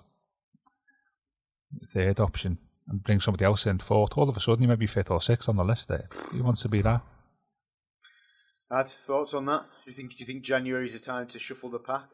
Third 1.92 2.18
option. 2.18 2.58
And 2.88 3.02
bring 3.04 3.20
somebody 3.20 3.44
else 3.44 3.64
in 3.64 3.78
fourth. 3.78 4.18
All 4.18 4.28
of 4.28 4.36
a 4.36 4.40
sudden, 4.40 4.62
you 4.62 4.68
may 4.68 4.74
be 4.74 4.88
fifth 4.88 5.12
or 5.12 5.22
sixth 5.22 5.48
on 5.48 5.56
the 5.56 5.64
list 5.64 5.86
there. 5.86 6.08
He 6.32 6.40
wants 6.40 6.62
to 6.62 6.68
be 6.68 6.82
that. 6.82 7.02
Ad, 8.72 8.88
thoughts 8.88 9.34
on 9.34 9.46
that? 9.46 9.62
Do 9.84 9.90
you 9.90 9.92
think 9.92 10.10
do 10.10 10.16
you 10.18 10.26
think 10.26 10.42
January 10.42 10.86
is 10.86 10.94
a 10.94 11.00
time 11.00 11.26
to 11.28 11.38
shuffle 11.38 11.70
the 11.70 11.78
pack? 11.78 12.04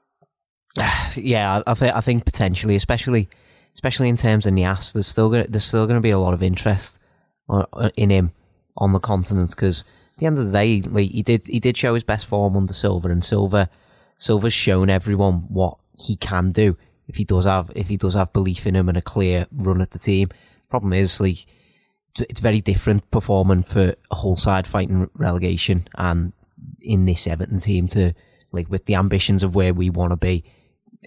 yeah, 1.17 1.63
I, 1.67 1.75
think 1.75 1.95
I 1.95 2.01
think 2.01 2.25
potentially, 2.25 2.77
especially 2.77 3.29
especially 3.75 4.09
in 4.09 4.17
terms 4.17 4.47
of 4.47 4.55
Niasse, 4.55 4.95
there's 4.95 5.07
still 5.07 5.31
gonna, 5.31 5.47
there's 5.47 5.65
still 5.65 5.87
going 5.87 5.99
to 5.99 6.03
be 6.03 6.11
a 6.11 6.19
lot 6.19 6.35
of 6.35 6.43
interest 6.43 6.99
uh, 7.49 7.91
in 7.97 8.11
him 8.11 8.33
on 8.77 8.93
the 8.93 8.99
continent 8.99 9.51
because 9.51 9.81
at 10.15 10.19
the 10.19 10.27
end 10.27 10.39
of 10.39 10.47
the 10.47 10.53
day, 10.53 10.83
like 10.83 11.11
he 11.11 11.23
did 11.23 11.47
he 11.47 11.61
did 11.61 11.77
show 11.77 11.95
his 11.95 12.05
best 12.05 12.27
form 12.27 12.57
under 12.57 12.73
Silva, 12.73 13.09
and 13.09 13.23
Silva 13.23 13.69
Silva's 14.19 14.55
shown 14.55 14.89
everyone 14.89 15.47
what 15.49 15.79
he 15.99 16.17
can 16.17 16.53
do 16.53 16.77
if 17.07 17.17
he 17.17 17.25
does 17.25 17.45
have 17.45 17.71
if 17.77 17.89
he 17.89 17.99
does 17.99 18.15
have 18.15 18.33
belief 18.33 18.67
in 18.67 18.77
him 18.77 18.89
and 18.89 18.97
a 18.97 19.03
clear 19.03 19.47
run 19.53 19.83
at 19.83 19.91
the 19.91 19.99
team. 19.99 20.29
Problem 20.71 20.95
is, 20.95 21.21
like 21.21 21.47
it's 22.19 22.41
very 22.41 22.63
different 22.63 23.11
performing 23.11 23.63
for 23.63 23.95
a 24.11 24.15
whole 24.15 24.37
side 24.37 24.67
fighting 24.67 25.11
relegation 25.15 25.87
and 25.97 26.33
in 26.81 27.05
this 27.05 27.27
Everton 27.27 27.59
team 27.59 27.87
to 27.89 28.13
like 28.53 28.71
with 28.71 28.87
the 28.87 28.95
ambitions 28.95 29.43
of 29.43 29.55
where 29.55 29.75
we 29.75 29.91
want 29.91 30.13
to 30.13 30.17
be 30.17 30.45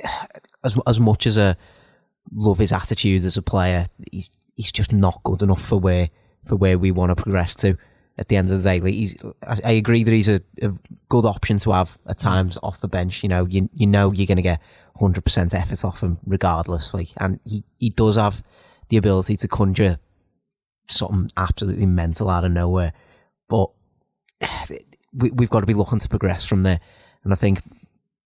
as 0.64 0.78
as 0.88 1.00
much 1.00 1.28
as 1.28 1.38
I 1.38 1.56
love 2.32 2.60
his 2.60 2.74
attitude 2.74 3.24
as 3.24 3.38
a 3.38 3.42
player, 3.42 3.86
he's 4.12 4.30
he's 4.56 4.72
just 4.72 4.92
not 4.92 5.24
good 5.24 5.42
enough 5.42 5.64
for 5.64 5.80
where 5.80 6.10
for 6.46 6.56
where 6.56 6.78
we 6.78 6.92
want 6.92 7.16
to 7.16 7.22
progress 7.22 7.56
to. 7.56 7.78
At 8.18 8.28
the 8.28 8.36
end 8.36 8.52
of 8.52 8.62
the 8.62 8.70
day, 8.70 8.82
like 8.82 8.94
he's, 8.94 9.16
I, 9.48 9.60
I 9.64 9.72
agree 9.72 10.04
that 10.04 10.12
he's 10.12 10.28
a, 10.28 10.42
a 10.62 10.74
good 11.08 11.24
option 11.24 11.58
to 11.60 11.72
have 11.72 11.98
at 12.06 12.18
times 12.18 12.58
off 12.62 12.82
the 12.82 12.90
bench. 12.90 13.24
You 13.24 13.30
know, 13.30 13.46
you 13.46 13.70
you 13.74 13.88
know 13.88 14.12
you're 14.12 14.28
going 14.28 14.36
to 14.36 14.42
get 14.42 14.62
hundred 14.98 15.24
percent 15.24 15.54
effort 15.54 15.86
off 15.86 16.04
him 16.04 16.18
regardless. 16.26 16.94
And 17.18 17.40
he 17.46 17.64
he 17.78 17.90
does 17.90 18.18
have 18.18 18.44
the 18.90 18.98
ability 18.98 19.38
to 19.38 19.48
conjure 19.48 20.00
something 20.90 21.32
absolutely 21.38 21.86
mental 21.86 22.30
out 22.30 22.44
of 22.44 22.52
nowhere. 22.52 22.92
But 23.48 23.70
we, 25.14 25.32
we've 25.32 25.50
got 25.50 25.62
to 25.62 25.66
be 25.66 25.74
looking 25.74 26.00
to 26.00 26.10
progress 26.10 26.46
from 26.46 26.64
there. 26.64 26.80
And 27.24 27.34
I 27.34 27.36
think 27.36 27.62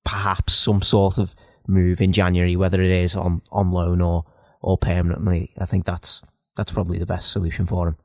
perhaps 0.03 0.53
some 0.53 0.81
sort 0.81 1.17
of 1.17 1.35
move 1.67 2.01
in 2.01 2.11
January, 2.11 2.55
whether 2.55 2.81
it 2.81 2.91
is 2.91 3.15
on, 3.15 3.41
on 3.51 3.71
loan 3.71 4.01
or, 4.01 4.25
or 4.61 4.77
permanently, 4.77 5.51
I 5.57 5.65
think 5.65 5.85
that's 5.85 6.23
that's 6.55 6.71
probably 6.71 6.99
the 6.99 7.05
best 7.05 7.31
solution 7.31 7.65
for 7.65 7.87
him. 7.87 7.97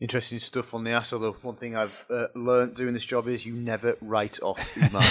Interesting 0.00 0.38
stuff 0.38 0.72
on 0.74 0.84
Niasse. 0.84 1.12
Although 1.14 1.32
one 1.42 1.56
thing 1.56 1.76
I've 1.76 2.06
uh, 2.10 2.26
learned 2.34 2.74
doing 2.74 2.94
this 2.94 3.04
job 3.04 3.26
is 3.28 3.44
you 3.44 3.54
never 3.54 3.96
write 4.00 4.38
off 4.42 4.58
Umar. 4.76 5.02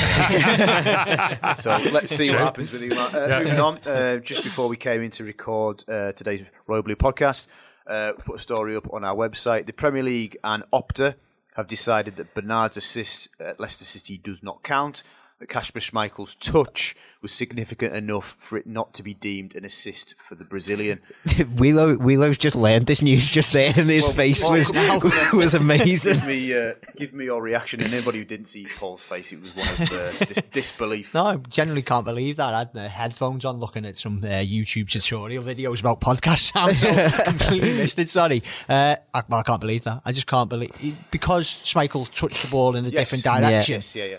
so 1.55 1.77
let's 1.91 2.15
see 2.15 2.29
what 2.31 2.39
happens 2.39 2.71
with 2.73 2.83
Umar. 2.83 3.07
Uh, 3.07 3.27
Yeah. 3.27 3.39
Moving 3.39 3.59
on, 3.59 3.77
uh, 3.85 4.17
just 4.17 4.43
before 4.43 4.67
we 4.67 4.77
came 4.77 5.01
in 5.01 5.11
to 5.11 5.23
record 5.23 5.83
uh, 5.87 6.11
today's 6.13 6.41
Royal 6.67 6.81
Blue 6.81 6.95
podcast, 6.95 7.47
uh, 7.87 8.13
we 8.17 8.23
put 8.23 8.35
a 8.35 8.39
story 8.39 8.75
up 8.75 8.91
on 8.93 9.03
our 9.03 9.15
website. 9.15 9.65
The 9.67 9.73
Premier 9.73 10.03
League 10.03 10.37
and 10.43 10.63
Opta 10.73 11.15
have 11.55 11.67
decided 11.67 12.15
that 12.15 12.33
Bernard's 12.33 12.77
assist 12.77 13.29
at 13.39 13.59
Leicester 13.59 13.85
City 13.85 14.17
does 14.17 14.43
not 14.43 14.63
count. 14.63 15.03
That 15.39 15.47
Kasper 15.47 15.79
Schmeichel's 15.79 16.35
touch 16.35 16.97
was 17.21 17.31
significant 17.31 17.93
enough 17.93 18.35
for 18.39 18.57
it 18.57 18.67
not 18.67 18.93
to 18.93 19.03
be 19.03 19.13
deemed 19.13 19.55
an 19.55 19.63
assist 19.63 20.15
for 20.19 20.35
the 20.35 20.43
Brazilian. 20.43 20.99
Wheelo 21.25 21.95
Wheelo's 21.97 22.37
just 22.37 22.57
learned 22.57 22.87
this 22.87 23.01
news 23.01 23.29
just 23.29 23.53
there, 23.53 23.71
and 23.75 23.87
his 23.89 24.03
Well, 24.03 24.11
face 24.11 24.41
Paul, 24.41 24.51
was 24.53 24.71
come 24.71 25.11
was 25.37 25.53
amazing. 25.53 26.15
give 26.15 26.25
me 26.25 26.53
uh, 26.57 26.73
give 26.97 27.13
me 27.13 27.23
your 27.25 27.41
reaction. 27.41 27.81
And 27.81 27.93
anybody 27.93 28.17
who 28.19 28.25
didn't 28.25 28.47
see 28.47 28.67
Paul's 28.77 29.01
face, 29.01 29.31
it 29.31 29.41
was 29.41 29.55
one 29.55 29.65
of 29.67 29.79
uh, 29.93 30.11
dis- 30.25 30.49
disbelief. 30.51 31.13
No, 31.13 31.25
I 31.25 31.35
generally 31.37 31.83
can't 31.83 32.03
believe 32.05 32.35
that. 32.35 32.53
I 32.53 32.59
had 32.59 32.73
the 32.73 32.89
headphones 32.89 33.45
on 33.45 33.59
looking 33.61 33.85
at 33.85 33.97
some 33.97 34.17
uh, 34.21 34.27
YouTube 34.27 34.89
tutorial 34.89 35.41
videos 35.43 35.79
about 35.79 36.01
podcast 36.01 36.51
sound, 36.51 36.75
so 36.75 37.23
completely 37.23 37.77
missed 37.77 37.97
it. 37.99 38.09
Sorry. 38.09 38.43
Uh, 38.67 38.97
I, 39.13 39.23
I 39.31 39.43
can't 39.43 39.61
believe 39.61 39.85
that. 39.85 40.01
I 40.03 40.11
just 40.11 40.27
can't 40.27 40.49
believe 40.49 40.71
Because 41.11 41.47
Schmeichel 41.63 42.13
touched 42.13 42.43
the 42.43 42.49
ball 42.51 42.75
in 42.75 42.83
a 42.85 42.89
Yes. 42.89 43.09
different 43.09 43.23
Yeah. 43.25 43.49
direction. 43.49 43.73
Yes, 43.75 43.95
yeah, 43.95 44.03
yeah. 44.05 44.17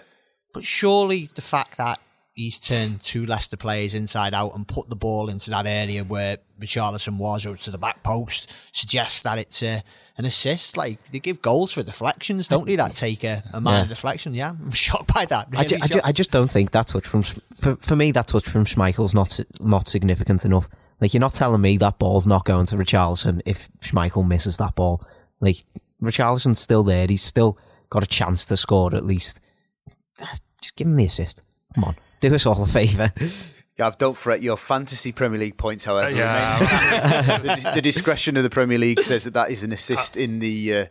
But 0.52 0.64
surely 0.64 1.28
the 1.34 1.42
fact 1.42 1.76
that 1.78 1.98
he's 2.34 2.58
turned 2.58 3.02
two 3.02 3.26
Leicester 3.26 3.56
players 3.56 3.94
inside 3.94 4.32
out 4.32 4.54
and 4.54 4.66
put 4.66 4.88
the 4.88 4.96
ball 4.96 5.28
into 5.28 5.50
that 5.50 5.66
area 5.66 6.02
where 6.04 6.38
Richarlison 6.58 7.18
was 7.18 7.44
or 7.44 7.56
to 7.56 7.70
the 7.70 7.76
back 7.78 8.02
post 8.02 8.50
suggests 8.72 9.22
that 9.22 9.38
it's 9.38 9.62
a, 9.62 9.82
an 10.16 10.24
assist. 10.24 10.76
Like 10.76 10.98
they 11.10 11.18
give 11.18 11.42
goals 11.42 11.72
for 11.72 11.82
deflections, 11.82 12.48
don't 12.48 12.66
they? 12.66 12.76
That 12.76 12.94
take 12.94 13.24
a, 13.24 13.42
a 13.52 13.60
minor 13.60 13.80
Yeah. 13.80 13.84
deflection. 13.86 14.32
Yeah, 14.34 14.50
I'm 14.50 14.70
shocked 14.86 15.12
by 15.12 15.24
that. 15.26 15.48
I, 15.56 15.64
ju- 15.64 15.74
Really 15.76 15.82
I, 15.82 15.86
ju- 15.88 16.00
I 16.04 16.12
just 16.12 16.30
don't 16.30 16.50
think 16.50 16.70
that 16.70 16.86
touch 16.88 17.06
from 17.06 17.22
for, 17.22 17.76
for 17.76 17.96
me 17.96 18.10
that 18.12 18.28
touch 18.28 18.44
from 18.48 18.64
Schmeichel's 18.64 19.12
not 19.14 19.38
not 19.60 19.88
significant 19.88 20.44
enough. 20.44 20.68
Like 21.00 21.12
you're 21.14 21.20
not 21.20 21.34
telling 21.34 21.60
me 21.60 21.76
that 21.78 21.98
ball's 21.98 22.26
not 22.26 22.44
going 22.44 22.66
to 22.66 22.76
Richarlison 22.76 23.40
if 23.44 23.68
Schmeichel 23.80 24.26
misses 24.26 24.56
that 24.58 24.74
ball. 24.74 25.02
Like 25.40 25.64
Richarlison's 26.02 26.58
still 26.58 26.82
there. 26.84 27.06
He's 27.06 27.22
still 27.22 27.58
got 27.90 28.02
a 28.02 28.06
chance 28.06 28.44
to 28.46 28.56
score 28.56 28.94
at 28.94 29.04
least. 29.04 29.40
Just 30.60 30.76
give 30.76 30.86
him 30.86 30.96
the 30.96 31.04
assist. 31.04 31.42
Come 31.74 31.84
on, 31.84 31.96
do 32.20 32.34
us 32.34 32.46
all 32.46 32.62
a 32.62 32.66
favour. 32.66 33.12
Gav, 33.76 33.96
don't 33.96 34.16
fret. 34.16 34.42
Your 34.42 34.56
fantasy 34.58 35.10
Premier 35.12 35.38
League 35.38 35.56
points, 35.56 35.84
however, 35.84 36.10
Yeah. 36.10 36.58
the, 37.38 37.72
the 37.76 37.82
discretion 37.82 38.36
of 38.36 38.42
the 38.42 38.50
Premier 38.50 38.76
League 38.78 39.00
says 39.00 39.24
that 39.24 39.32
that 39.32 39.50
is 39.50 39.62
an 39.62 39.72
assist 39.72 40.18
in 40.18 40.38
the 40.38 40.76
uh, 40.76 40.86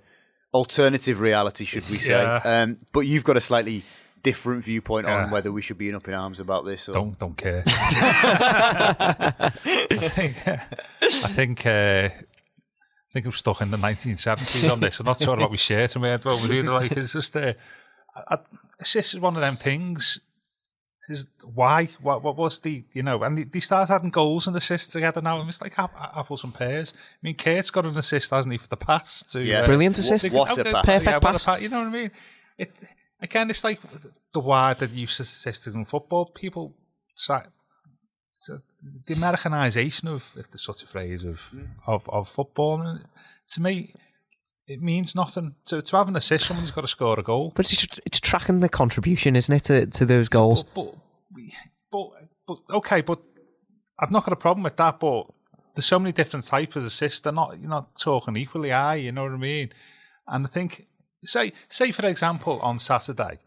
alternative 0.53 1.19
reality, 1.19 1.65
should 1.65 1.87
we 1.89 1.97
say? 1.99 2.21
Yeah. 2.21 2.41
Um, 2.43 2.77
but 2.91 3.01
you've 3.01 3.23
got 3.23 3.37
a 3.37 3.41
slightly 3.41 3.83
different 4.23 4.63
viewpoint 4.63 5.07
on 5.07 5.29
whether 5.31 5.51
we 5.51 5.61
should 5.61 5.77
be 5.77 5.89
in 5.89 5.95
up 5.95 6.07
in 6.07 6.13
arms 6.13 6.39
about 6.39 6.65
this. 6.65 6.89
Or... 6.89 6.93
Don't 6.93 7.17
don't 7.19 7.37
care. 7.37 7.63
I 7.67 9.51
think 10.09 10.35
I 10.47 10.57
think 11.29 11.65
uh, 11.65 12.09
I 12.09 12.11
think 13.13 13.25
I'm 13.25 13.31
stuck 13.31 13.61
in 13.61 13.71
the 13.71 13.77
1970s 13.77 14.71
on 14.71 14.79
this. 14.79 14.99
I'm 14.99 15.05
not 15.05 15.21
sure 15.21 15.35
about 15.35 15.51
my 15.51 15.55
shirt 15.57 15.95
and 15.95 16.01
weird, 16.01 16.21
but 16.23 16.41
really 16.47 16.63
like 16.67 16.91
it's 16.93 17.13
just 17.13 17.35
uh, 17.35 17.53
I, 18.15 18.37
I, 18.79 18.83
assist 18.83 19.13
is 19.13 19.19
one 19.19 19.35
of 19.35 19.41
them 19.41 19.57
things. 19.57 20.19
Is 21.09 21.25
why? 21.43 21.89
What, 22.01 22.21
what 22.21 22.37
was 22.37 22.59
the 22.59 22.83
you 22.93 23.01
know? 23.01 23.23
And 23.23 23.37
they, 23.37 23.43
they 23.43 23.59
start 23.59 23.89
having 23.89 24.11
goals 24.11 24.45
and 24.45 24.55
assists 24.55 24.93
together 24.93 25.21
now. 25.21 25.39
And 25.39 25.49
it's 25.49 25.59
like 25.59 25.77
apples 25.79 26.43
and 26.43 26.53
pears. 26.53 26.93
I 26.95 27.17
mean, 27.23 27.35
Kate's 27.35 27.71
got 27.71 27.85
an 27.85 27.97
assist, 27.97 28.29
hasn't 28.29 28.51
he, 28.51 28.59
for 28.59 28.67
the 28.67 28.77
pass? 28.77 29.23
To, 29.31 29.41
Yeah. 29.41 29.61
Uh, 29.61 29.65
Brilliant 29.65 29.97
assist. 29.97 30.31
What, 30.33 30.55
a 30.55 30.63
pass. 30.63 30.85
Perfect 30.85 31.05
yeah, 31.07 31.13
what 31.13 31.41
a 31.41 31.45
pass. 31.45 31.61
You 31.61 31.69
know 31.69 31.79
what 31.79 31.87
I 31.87 31.91
mean? 31.91 32.11
It 32.59 32.71
again, 33.19 33.49
it's 33.49 33.63
like 33.63 33.79
the 34.33 34.39
word 34.39 34.77
that 34.79 34.91
you 34.91 35.05
assisted 35.05 35.73
in 35.73 35.85
football. 35.85 36.27
People 36.27 36.75
try 37.17 37.43
it's 38.39 38.49
a, 38.49 38.61
the 39.05 39.13
Americanization 39.13 40.07
of, 40.07 40.23
if 40.37 40.49
there's 40.49 40.63
such 40.63 40.83
a 40.83 40.87
phrase, 40.87 41.23
of 41.23 41.41
mm. 41.53 41.67
of, 41.85 42.09
of 42.09 42.29
football. 42.29 42.99
To 43.49 43.61
me, 43.61 43.93
it 44.69 44.81
means 44.81 45.15
nothing. 45.15 45.55
To, 45.65 45.81
to 45.81 45.97
have 45.97 46.07
an 46.07 46.15
assist, 46.15 46.45
someone's 46.45 46.71
got 46.71 46.81
to 46.81 46.87
score 46.87 47.19
a 47.19 47.23
goal. 47.23 47.51
But 47.55 47.73
it's 47.73 47.87
it's 48.05 48.19
tracking 48.19 48.59
the 48.59 48.69
contribution, 48.69 49.35
isn't 49.35 49.53
it, 49.53 49.63
to, 49.65 49.87
to 49.87 50.05
those 50.05 50.29
goals? 50.29 50.63
But, 50.63 50.93
but, 51.91 52.09
but, 52.47 52.57
but 52.67 52.75
okay, 52.77 53.01
but 53.01 53.19
I've 53.99 54.11
not 54.11 54.25
got 54.25 54.33
a 54.33 54.37
problem 54.37 54.63
with 54.63 54.77
that. 54.77 54.99
But 54.99 55.25
there's 55.75 55.85
so 55.85 55.99
many 55.99 56.11
different 56.11 56.45
types 56.45 56.75
of 56.75 56.85
assists. 56.85 57.21
They're 57.21 57.33
not 57.33 57.59
you're 57.59 57.69
not 57.69 57.95
talking 57.95 58.35
equally 58.35 58.69
high. 58.69 58.95
You 58.95 59.11
know 59.11 59.23
what 59.23 59.33
I 59.33 59.37
mean? 59.37 59.71
And 60.27 60.45
I 60.45 60.49
think 60.49 60.85
say 61.25 61.51
say 61.67 61.91
for 61.91 62.05
example 62.05 62.59
on 62.61 62.77
Saturday, 62.77 63.39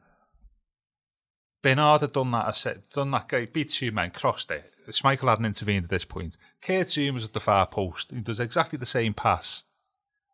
Bernard 1.62 2.00
had 2.00 2.12
done 2.12 2.32
that 2.32 2.46
assi- 2.46 2.82
done 2.92 3.12
that 3.12 3.28
guy 3.28 3.46
beat 3.46 3.70
two 3.70 3.92
men, 3.92 4.10
crossed 4.10 4.50
it. 4.50 4.68
Schmeichel 4.88 5.28
hadn't 5.28 5.46
intervened 5.46 5.84
at 5.84 5.90
this 5.90 6.04
point. 6.04 6.36
Kurt 6.60 6.88
Zouma 6.88 7.14
was 7.14 7.24
at 7.24 7.32
the 7.32 7.38
far 7.38 7.66
post. 7.68 8.10
He 8.10 8.20
does 8.20 8.40
exactly 8.40 8.76
the 8.76 8.84
same 8.84 9.14
pass 9.14 9.62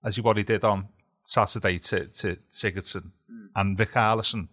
as 0.04 0.16
he, 0.16 0.22
what 0.22 0.37
he 0.37 0.42
did 0.42 0.64
on 0.64 0.88
Saturday 1.24 1.78
to, 1.78 2.06
to 2.06 2.37
Sigurdsson 2.50 3.11
and 3.54 3.76
Richarlison 3.78 4.48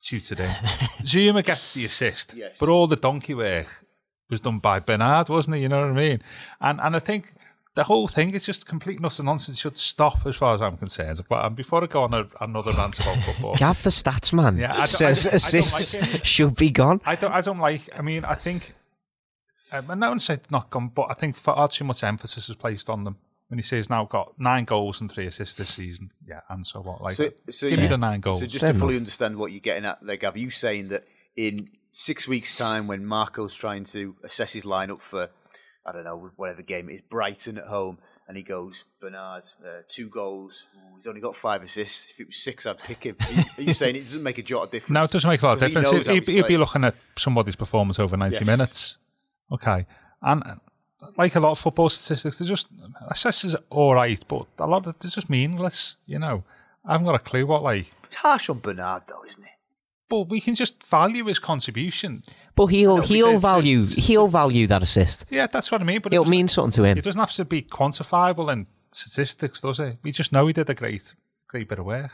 tutored 0.00 0.40
in. 0.40 0.46
Zouma 1.04 1.44
gets 1.44 1.72
the 1.72 1.84
assist, 1.84 2.34
Yes. 2.34 2.58
but 2.58 2.68
all 2.68 2.86
the 2.86 2.96
donkey 2.96 3.34
work 3.34 3.84
was 4.30 4.40
done 4.40 4.58
by 4.58 4.78
Bernard, 4.80 5.28
wasn't 5.28 5.56
it? 5.56 5.60
You 5.60 5.68
know 5.68 5.76
what 5.76 5.84
I 5.84 5.92
mean? 5.92 6.22
And 6.60 6.80
and 6.80 6.94
I 6.96 6.98
think 6.98 7.32
the 7.74 7.84
whole 7.84 8.08
thing 8.08 8.34
is 8.34 8.44
just 8.44 8.66
complete 8.66 9.00
nuts 9.00 9.18
and 9.18 9.26
nonsense. 9.26 9.58
It 9.58 9.60
should 9.60 9.78
stop 9.78 10.26
as 10.26 10.36
far 10.36 10.54
as 10.54 10.62
I'm 10.62 10.76
concerned. 10.76 11.20
But 11.28 11.44
um, 11.44 11.54
before 11.54 11.82
I 11.82 11.86
go 11.86 12.02
on 12.02 12.12
a, 12.14 12.26
another 12.40 12.72
rant 12.72 12.98
about 12.98 13.16
football, 13.18 13.54
Gav 13.58 13.82
the 13.82 13.90
stats 13.90 14.32
man 14.32 14.56
Yeah, 14.58 14.72
I 14.72 14.74
don't- 14.74 14.82
I 14.82 14.86
says 14.86 15.22
don't- 15.24 15.28
I 15.28 15.30
don't 15.30 15.36
assists 15.36 16.12
like 16.12 16.24
should 16.24 16.56
be 16.56 16.70
gone. 16.70 17.00
I 17.04 17.14
don't. 17.16 17.32
I 17.32 17.40
don't 17.40 17.58
like. 17.58 17.88
I 17.96 18.02
mean, 18.02 18.24
I 18.24 18.34
think. 18.34 18.74
Um, 19.70 19.90
and 19.90 20.00
no 20.00 20.08
one 20.10 20.18
said 20.18 20.40
not 20.50 20.70
gone, 20.70 20.88
but 20.94 21.06
I 21.10 21.14
think 21.14 21.36
far 21.36 21.68
too 21.68 21.84
much 21.84 22.02
emphasis 22.02 22.48
is 22.48 22.56
placed 22.56 22.88
on 22.88 23.04
them. 23.04 23.16
When 23.48 23.58
he 23.58 23.62
says 23.62 23.88
now 23.88 24.04
got 24.04 24.34
nine 24.38 24.64
goals 24.66 25.00
and 25.00 25.10
three 25.10 25.26
assists 25.26 25.54
this 25.54 25.70
season, 25.70 26.10
yeah, 26.26 26.40
and 26.50 26.66
so 26.66 26.80
what? 26.80 27.00
Like, 27.00 27.14
So, 27.16 27.30
so 27.50 27.68
give 27.70 27.78
me 27.80 27.86
the 27.86 27.96
nine 27.96 28.20
goals. 28.20 28.40
So 28.40 28.46
just 28.46 28.62
Fair 28.62 28.72
to 28.74 28.78
fully 28.78 28.96
understand 28.96 29.36
what 29.38 29.52
you're 29.52 29.60
getting 29.60 29.86
at 29.86 29.98
there, 30.02 30.16
Gav, 30.18 30.36
you 30.36 30.50
saying 30.50 30.88
that 30.88 31.04
in 31.34 31.70
six 31.92 32.28
weeks' 32.28 32.56
time, 32.58 32.86
when 32.86 33.06
Marco's 33.06 33.54
trying 33.54 33.84
to 33.84 34.16
assess 34.22 34.52
his 34.52 34.64
lineup 34.64 35.00
for, 35.00 35.30
I 35.86 35.92
don't 35.92 36.04
know, 36.04 36.30
whatever 36.36 36.60
game 36.60 36.90
it 36.90 36.94
is, 36.96 37.00
Brighton 37.00 37.56
at 37.56 37.64
home, 37.68 37.96
and 38.28 38.36
he 38.36 38.42
goes, 38.42 38.84
Bernard, 39.00 39.44
uh, 39.64 39.80
two 39.88 40.10
goals. 40.10 40.64
Ooh, 40.76 40.96
he's 40.96 41.06
only 41.06 41.22
got 41.22 41.34
five 41.34 41.62
assists. 41.62 42.10
If 42.10 42.20
it 42.20 42.26
was 42.26 42.36
six, 42.36 42.66
I'd 42.66 42.78
pick 42.78 43.04
him. 43.04 43.16
Are 43.18 43.32
you, 43.32 43.42
are 43.56 43.62
you 43.62 43.72
saying 43.72 43.96
it 43.96 44.04
doesn't 44.04 44.22
make 44.22 44.36
a 44.36 44.42
jot 44.42 44.64
of 44.64 44.70
difference? 44.72 44.90
No, 44.90 45.04
it 45.04 45.10
doesn't 45.10 45.30
make 45.30 45.40
a 45.40 45.46
lot 45.46 45.52
of 45.54 45.58
'Cause 45.60 45.68
he 45.68 45.74
difference. 45.74 45.92
knows 45.92 46.06
how 46.06 46.12
He'd, 46.12 46.18
he's 46.26 46.26
he'd 46.28 46.36
be 46.42 46.42
playing. 46.48 46.60
looking 46.60 46.84
at 46.84 46.94
somebody's 47.16 47.56
performance 47.56 47.98
over 47.98 48.14
90 48.18 48.34
Yes. 48.36 48.46
minutes. 48.46 48.98
Okay. 49.50 49.86
And 50.20 50.42
like 51.16 51.34
a 51.36 51.40
lot 51.40 51.52
of 51.52 51.58
football 51.58 51.88
statistics, 51.88 52.38
they're 52.38 52.48
just, 52.48 52.68
assesses 53.10 53.54
are 53.54 53.62
all 53.70 53.94
right, 53.94 54.22
but 54.28 54.46
a 54.58 54.66
lot 54.66 54.86
of 54.86 54.94
they're 54.98 55.10
just 55.10 55.30
meaningless, 55.30 55.96
you 56.06 56.18
know. 56.18 56.44
I 56.84 56.92
haven't 56.92 57.06
got 57.06 57.14
a 57.14 57.18
clue 57.20 57.46
what, 57.46 57.62
like, 57.62 57.92
It's 58.04 58.16
harsh 58.16 58.48
on 58.48 58.58
Bernard, 58.60 59.02
though, 59.08 59.24
isn't 59.26 59.44
it? 59.44 59.50
but 60.10 60.30
we 60.30 60.40
can 60.40 60.54
just 60.54 60.82
value 60.84 61.26
his 61.26 61.38
contribution. 61.38 62.22
But 62.54 62.66
he'll 62.68 62.96
No, 62.96 63.02
he'll 63.02 63.26
it's- 63.26 63.42
value 63.42 63.84
he'll 63.84 64.28
value 64.28 64.66
that 64.66 64.82
assist. 64.82 65.26
Yeah, 65.28 65.46
that's 65.48 65.70
what 65.70 65.82
I 65.82 65.84
mean. 65.84 66.00
But 66.00 66.12
it 66.12 66.16
It'll 66.16 66.24
doesn't- 66.24 66.30
mean 66.30 66.48
something 66.48 66.70
to 66.82 66.84
him. 66.84 66.96
It 66.96 67.04
doesn't 67.04 67.18
have 67.20 67.32
to 67.32 67.44
be 67.44 67.60
quantifiable 67.60 68.50
in 68.50 68.66
statistics, 68.90 69.60
does 69.60 69.78
it? 69.80 69.98
We 70.02 70.10
just 70.12 70.32
know 70.32 70.46
he 70.46 70.54
did 70.54 70.70
a 70.70 70.74
great, 70.74 71.14
great 71.46 71.68
bit 71.68 71.78
of 71.78 71.84
work. 71.84 72.12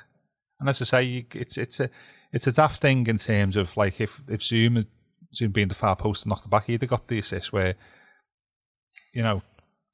And 0.58 0.68
as 0.68 0.82
I 0.82 0.86
say, 0.86 1.02
you- 1.04 1.24
it's 1.34 1.56
it's 1.56 1.78
a 1.78 1.88
it's 2.32 2.48
a 2.48 2.52
daft 2.52 2.80
thing 2.82 3.06
in 3.06 3.16
terms 3.18 3.54
of 3.56 3.76
like 3.76 4.00
if 4.00 4.20
if 4.28 4.40
Zouma 4.40 4.84
Zouma 5.32 5.52
being 5.52 5.68
the 5.68 5.74
far 5.76 5.94
post 5.94 6.24
and 6.24 6.30
knocked 6.30 6.42
the 6.42 6.48
back, 6.48 6.64
he'd 6.66 6.80
have 6.82 6.90
got 6.90 7.06
the 7.06 7.18
assist 7.20 7.52
where, 7.52 7.76
you 9.14 9.22
know, 9.22 9.42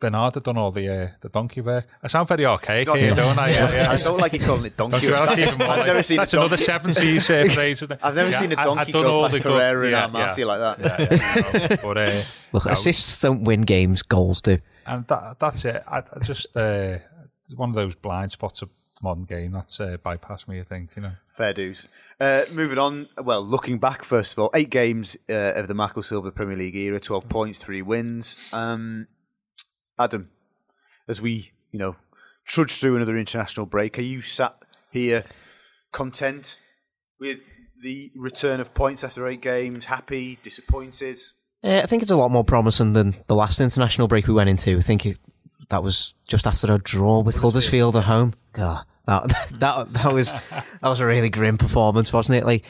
Bernard 0.00 0.32
had 0.34 0.44
done 0.44 0.56
all 0.56 0.70
the 0.72 0.88
uh, 0.88 1.08
the 1.20 1.28
donkey 1.28 1.60
work. 1.60 1.86
I 2.02 2.08
sound 2.08 2.26
very 2.26 2.46
archaic 2.46 2.88
here, 2.88 3.14
don't 3.14 3.38
I? 3.38 3.50
Yeah, 3.50 3.72
yeah. 3.74 3.90
I 3.92 3.96
don't 3.96 4.16
like 4.18 4.32
you 4.32 4.38
calling 4.40 4.64
it 4.64 4.76
donkey. 4.76 4.92
Donkey 5.06 5.10
work, 5.10 5.36
that's 5.36 5.60
I've 5.60 5.86
never 5.86 6.02
seen 6.02 6.16
that's 6.16 6.32
a 6.32 6.36
donkey. 6.36 6.46
another 6.46 6.56
seventies 6.56 7.28
uh, 7.28 7.48
phrase. 7.52 7.78
Isn't 7.82 7.92
it? 7.92 7.98
I've 8.02 8.14
never 8.14 8.30
Yeah, 8.30 8.40
seen 8.40 8.52
a 8.52 8.56
I- 8.56 8.60
I'd 8.60 8.64
donkey 8.64 8.92
done 8.92 9.02
go 9.04 9.14
all 9.14 9.22
past 9.24 9.32
the 9.34 9.40
good- 9.40 9.52
Pereira 9.52 9.82
and 9.84 9.90
yeah, 9.92 10.08
Amartey 10.08 10.38
yeah. 10.38 10.44
like 10.46 10.78
that. 10.78 11.00
Yeah, 11.10 11.18
yeah, 11.60 11.66
no, 11.70 11.76
but 11.82 11.98
uh, 11.98 12.22
Look, 12.52 12.64
no, 12.66 12.72
assists 12.72 13.20
don't 13.20 13.44
win 13.44 13.60
games, 13.62 14.00
goals 14.02 14.40
do. 14.40 14.58
and 14.86 15.06
that, 15.08 15.38
that's 15.38 15.64
it. 15.66 15.82
I, 15.86 15.98
I 15.98 16.18
just 16.24 16.56
uh, 16.56 16.96
it's 17.42 17.54
one 17.54 17.68
of 17.68 17.74
those 17.74 17.94
blind 17.94 18.30
spots 18.30 18.62
of 18.62 18.70
modern 19.02 19.24
game 19.24 19.52
that's 19.52 19.80
uh, 19.80 19.98
bypassed 20.04 20.48
me. 20.48 20.60
I 20.60 20.64
think 20.64 20.90
you 20.96 21.02
know. 21.02 21.12
Fair 21.40 21.54
dues. 21.54 21.88
Uh, 22.20 22.42
moving 22.52 22.76
on, 22.76 23.08
well, 23.16 23.40
looking 23.40 23.78
back, 23.78 24.04
first 24.04 24.32
of 24.32 24.38
all, 24.38 24.50
eight 24.52 24.68
games 24.68 25.16
uh, 25.30 25.54
of 25.54 25.68
the 25.68 25.72
Marco 25.72 26.02
Silva 26.02 26.30
Premier 26.30 26.54
League 26.54 26.76
era, 26.76 27.00
12 27.00 27.30
points, 27.30 27.58
three 27.58 27.80
wins. 27.80 28.36
Um, 28.52 29.06
Adam, 29.98 30.28
as 31.08 31.22
we, 31.22 31.52
you 31.72 31.78
know, 31.78 31.96
trudge 32.44 32.78
through 32.78 32.96
another 32.96 33.16
international 33.16 33.64
break, 33.64 33.98
are 33.98 34.02
you 34.02 34.20
sat 34.20 34.54
here 34.90 35.24
content 35.92 36.60
with 37.18 37.50
the 37.82 38.12
return 38.14 38.60
of 38.60 38.74
points 38.74 39.02
after 39.02 39.26
eight 39.26 39.40
games? 39.40 39.86
Happy? 39.86 40.38
Disappointed? 40.42 41.18
Uh, 41.64 41.80
I 41.82 41.86
think 41.86 42.02
it's 42.02 42.10
a 42.10 42.16
lot 42.16 42.30
more 42.30 42.44
promising 42.44 42.92
than 42.92 43.14
the 43.28 43.34
last 43.34 43.62
international 43.62 44.08
break 44.08 44.28
we 44.28 44.34
went 44.34 44.50
into. 44.50 44.76
I 44.76 44.82
think 44.82 45.06
it, 45.06 45.16
that 45.70 45.82
was 45.82 46.12
just 46.28 46.46
after 46.46 46.70
a 46.70 46.76
draw 46.76 47.20
with 47.20 47.38
Huddersfield 47.38 47.96
at 47.96 48.04
home. 48.04 48.34
God, 48.52 48.84
that 49.06 49.28
that 49.52 49.92
that 49.92 50.12
was 50.12 50.32
that 50.32 50.64
was 50.82 51.00
a 51.00 51.06
really 51.06 51.30
grim 51.30 51.58
performance, 51.58 52.12
wasn't 52.12 52.38
it? 52.38 52.46
Like, 52.46 52.64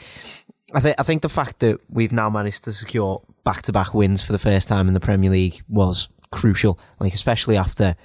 I 0.73 0.79
think 0.79 0.95
I 0.99 1.03
think 1.03 1.21
the 1.21 1.29
fact 1.29 1.59
that 1.59 1.79
we've 1.89 2.11
now 2.11 2.29
managed 2.29 2.63
to 2.65 2.73
secure 2.73 3.23
back 3.43 3.63
to 3.63 3.71
back 3.71 3.93
wins 3.93 4.23
for 4.23 4.31
the 4.31 4.39
first 4.39 4.67
time 4.67 4.87
in 4.87 4.93
the 4.93 4.99
Premier 4.99 5.31
League 5.31 5.61
was 5.67 6.09
crucial. 6.31 6.79
Like, 6.99 7.13
especially 7.13 7.57
after 7.57 7.95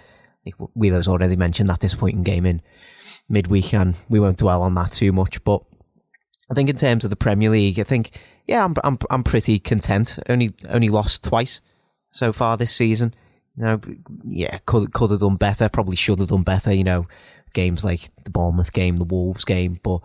like 0.45 0.55
Wheeler's 0.75 1.09
already 1.09 1.37
mentioned 1.37 1.69
that 1.69 1.81
disappointing 1.81 2.23
game 2.23 2.47
in 2.47 2.62
midweek, 3.29 3.75
and 3.75 3.97
we 4.09 4.21
won't 4.21 4.39
dwell 4.39 4.62
on 4.62 4.75
that 4.75 4.93
too 4.93 5.12
much, 5.12 5.43
but. 5.45 5.62
I 6.49 6.55
think 6.55 6.71
in 6.71 6.77
terms 6.77 7.03
of 7.03 7.11
the 7.11 7.17
Premier 7.17 7.51
League, 7.51 7.81
I 7.81 7.83
think 7.83 8.21
yeah, 8.47 8.65
I'm 8.65 8.75
I'm 8.85 8.99
I'm 9.11 9.25
pretty 9.25 9.59
content. 9.59 10.19
Only 10.29 10.53
only 10.69 10.89
lost 10.89 11.25
twice 11.25 11.61
so 12.09 12.33
far 12.33 12.57
this 12.57 12.73
season. 12.73 13.15
You 13.57 13.65
know, 13.65 13.81
yeah, 14.25 14.59
could 14.67 14.93
could 14.93 15.11
have 15.11 15.21
done 15.21 15.37
better. 15.37 15.69
Probably 15.69 15.97
should 15.97 16.21
have 16.21 16.29
done 16.29 16.43
better. 16.43 16.73
You 16.73 16.85
know, 16.85 17.07
games 17.57 17.85
like 17.85 18.11
the 18.23 18.31
Bournemouth 18.31 18.73
game, 18.73 18.97
the 18.97 19.05
Wolves 19.05 19.45
game, 19.45 19.81
but 19.83 20.01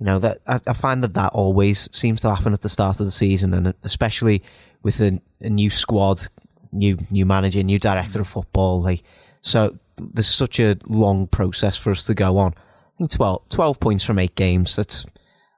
you 0.00 0.06
know 0.06 0.18
that 0.20 0.38
I, 0.46 0.60
I 0.66 0.72
find 0.72 1.02
that 1.04 1.14
that 1.14 1.32
always 1.32 1.88
seems 1.92 2.20
to 2.22 2.34
happen 2.34 2.54
at 2.54 2.62
the 2.62 2.68
start 2.68 3.00
of 3.00 3.06
the 3.06 3.12
season, 3.12 3.52
and 3.52 3.74
especially 3.82 4.42
with 4.82 5.00
a, 5.00 5.20
a 5.40 5.50
new 5.50 5.70
squad, 5.70 6.26
new 6.72 6.98
new 7.10 7.26
manager, 7.26 7.62
new 7.62 7.78
director 7.78 8.20
of 8.20 8.28
football. 8.28 8.80
Like, 8.80 9.02
so 9.42 9.76
there's 9.98 10.26
such 10.26 10.58
a 10.60 10.76
long 10.86 11.26
process 11.26 11.76
for 11.76 11.90
us 11.90 12.06
to 12.06 12.14
go 12.14 12.38
on. 12.38 12.54
I 12.56 12.98
think 12.98 13.10
12, 13.10 13.50
12 13.50 13.80
points 13.80 14.04
from 14.04 14.18
eight 14.18 14.34
games. 14.36 14.76
That's 14.76 15.04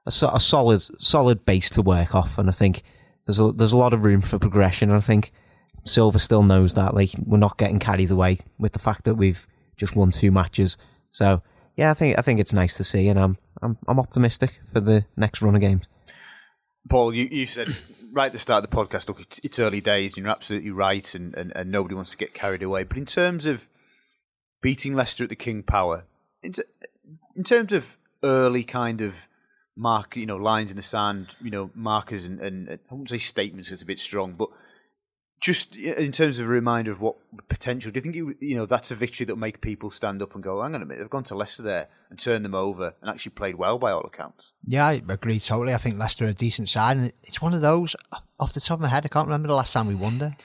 a, 0.05 0.27
a 0.27 0.39
solid 0.39 0.81
solid 1.01 1.45
base 1.45 1.69
to 1.71 1.81
work 1.81 2.15
off, 2.15 2.37
and 2.37 2.49
I 2.49 2.53
think 2.53 2.83
there's 3.25 3.39
a 3.39 3.51
there's 3.51 3.73
a 3.73 3.77
lot 3.77 3.93
of 3.93 4.03
room 4.03 4.21
for 4.21 4.39
progression. 4.39 4.89
And 4.89 4.97
I 4.97 5.01
think 5.01 5.31
Silva 5.85 6.19
still 6.19 6.43
knows 6.43 6.73
that. 6.75 6.93
Like 6.93 7.11
we're 7.25 7.37
not 7.37 7.57
getting 7.57 7.79
carried 7.79 8.11
away 8.11 8.39
with 8.57 8.73
the 8.73 8.79
fact 8.79 9.03
that 9.05 9.15
we've 9.15 9.47
just 9.75 9.95
won 9.95 10.11
two 10.11 10.31
matches. 10.31 10.77
So 11.11 11.41
yeah, 11.75 11.91
I 11.91 11.93
think 11.93 12.17
I 12.17 12.21
think 12.21 12.39
it's 12.39 12.53
nice 12.53 12.77
to 12.77 12.83
see, 12.83 13.07
and 13.07 13.19
I'm 13.19 13.37
I'm 13.61 13.77
I'm 13.87 13.99
optimistic 13.99 14.61
for 14.71 14.79
the 14.79 15.05
next 15.15 15.41
run 15.41 15.55
of 15.55 15.61
games. 15.61 15.85
Paul, 16.89 17.13
you, 17.13 17.27
you 17.29 17.45
said 17.45 17.67
right 18.13 18.27
at 18.27 18.31
the 18.31 18.39
start 18.39 18.63
of 18.63 18.69
the 18.69 18.75
podcast, 18.75 19.07
look, 19.07 19.19
it's, 19.19 19.39
it's 19.43 19.59
early 19.59 19.81
days, 19.81 20.15
and 20.15 20.23
you're 20.23 20.31
absolutely 20.31 20.71
right, 20.71 21.13
and, 21.13 21.35
and, 21.35 21.51
and 21.55 21.69
nobody 21.69 21.95
wants 21.95 22.11
to 22.11 22.17
get 22.17 22.33
carried 22.33 22.63
away. 22.63 22.83
But 22.83 22.97
in 22.97 23.05
terms 23.05 23.45
of 23.45 23.67
beating 24.61 24.95
Leicester 24.95 25.23
at 25.23 25.29
the 25.29 25.35
King 25.35 25.63
Power, 25.63 26.05
in, 26.41 26.53
t- 26.53 26.63
in 27.35 27.43
terms 27.43 27.73
of 27.73 27.97
early 28.23 28.63
kind 28.63 29.01
of 29.01 29.27
mark, 29.75 30.15
you 30.15 30.25
know, 30.25 30.37
lines 30.37 30.71
in 30.71 30.77
the 30.77 30.83
sand, 30.83 31.27
you 31.41 31.51
know, 31.51 31.69
markers 31.75 32.25
and, 32.25 32.39
and, 32.39 32.67
and 32.67 32.79
I 32.89 32.93
wouldn't 32.93 33.09
say 33.09 33.19
statements, 33.19 33.71
it's 33.71 33.83
a 33.83 33.85
bit 33.85 33.99
strong, 33.99 34.33
but 34.33 34.49
just 35.39 35.75
in 35.75 36.11
terms 36.11 36.39
of 36.39 36.45
a 36.47 36.49
reminder 36.49 36.91
of 36.91 36.99
what 36.99 37.15
potential, 37.47 37.91
do 37.91 37.97
you 37.97 38.01
think 38.01 38.15
you, 38.15 38.35
you 38.39 38.55
know 38.55 38.65
that's 38.65 38.91
a 38.91 38.95
victory 38.95 39.25
that 39.25 39.33
will 39.33 39.39
make 39.39 39.61
people 39.61 39.91
stand 39.91 40.21
up 40.21 40.33
and 40.35 40.43
go, 40.43 40.61
"Hang 40.61 40.73
on 40.75 40.81
a 40.81 40.85
minute, 40.85 40.99
they've 40.99 41.09
gone 41.09 41.23
to 41.25 41.35
Leicester 41.35 41.61
there 41.63 41.87
and 42.09 42.17
turned 42.19 42.43
them 42.43 42.55
over 42.55 42.93
and 43.01 43.09
actually 43.09 43.31
played 43.31 43.55
well 43.55 43.77
by 43.77 43.91
all 43.91 44.01
accounts." 44.01 44.51
Yeah, 44.67 44.85
I 44.87 45.01
agree 45.07 45.39
totally. 45.39 45.73
I 45.73 45.77
think 45.77 45.99
Leicester 45.99 46.25
are 46.25 46.29
a 46.29 46.33
decent 46.33 46.69
side, 46.69 46.97
and 46.97 47.11
it's 47.23 47.41
one 47.41 47.53
of 47.53 47.61
those 47.61 47.95
off 48.39 48.53
the 48.53 48.61
top 48.61 48.77
of 48.77 48.81
my 48.81 48.87
head. 48.87 49.05
I 49.05 49.09
can't 49.09 49.27
remember 49.27 49.47
the 49.47 49.53
last 49.53 49.73
time 49.73 49.87
we 49.87 49.95
won 49.95 50.17
there. 50.17 50.35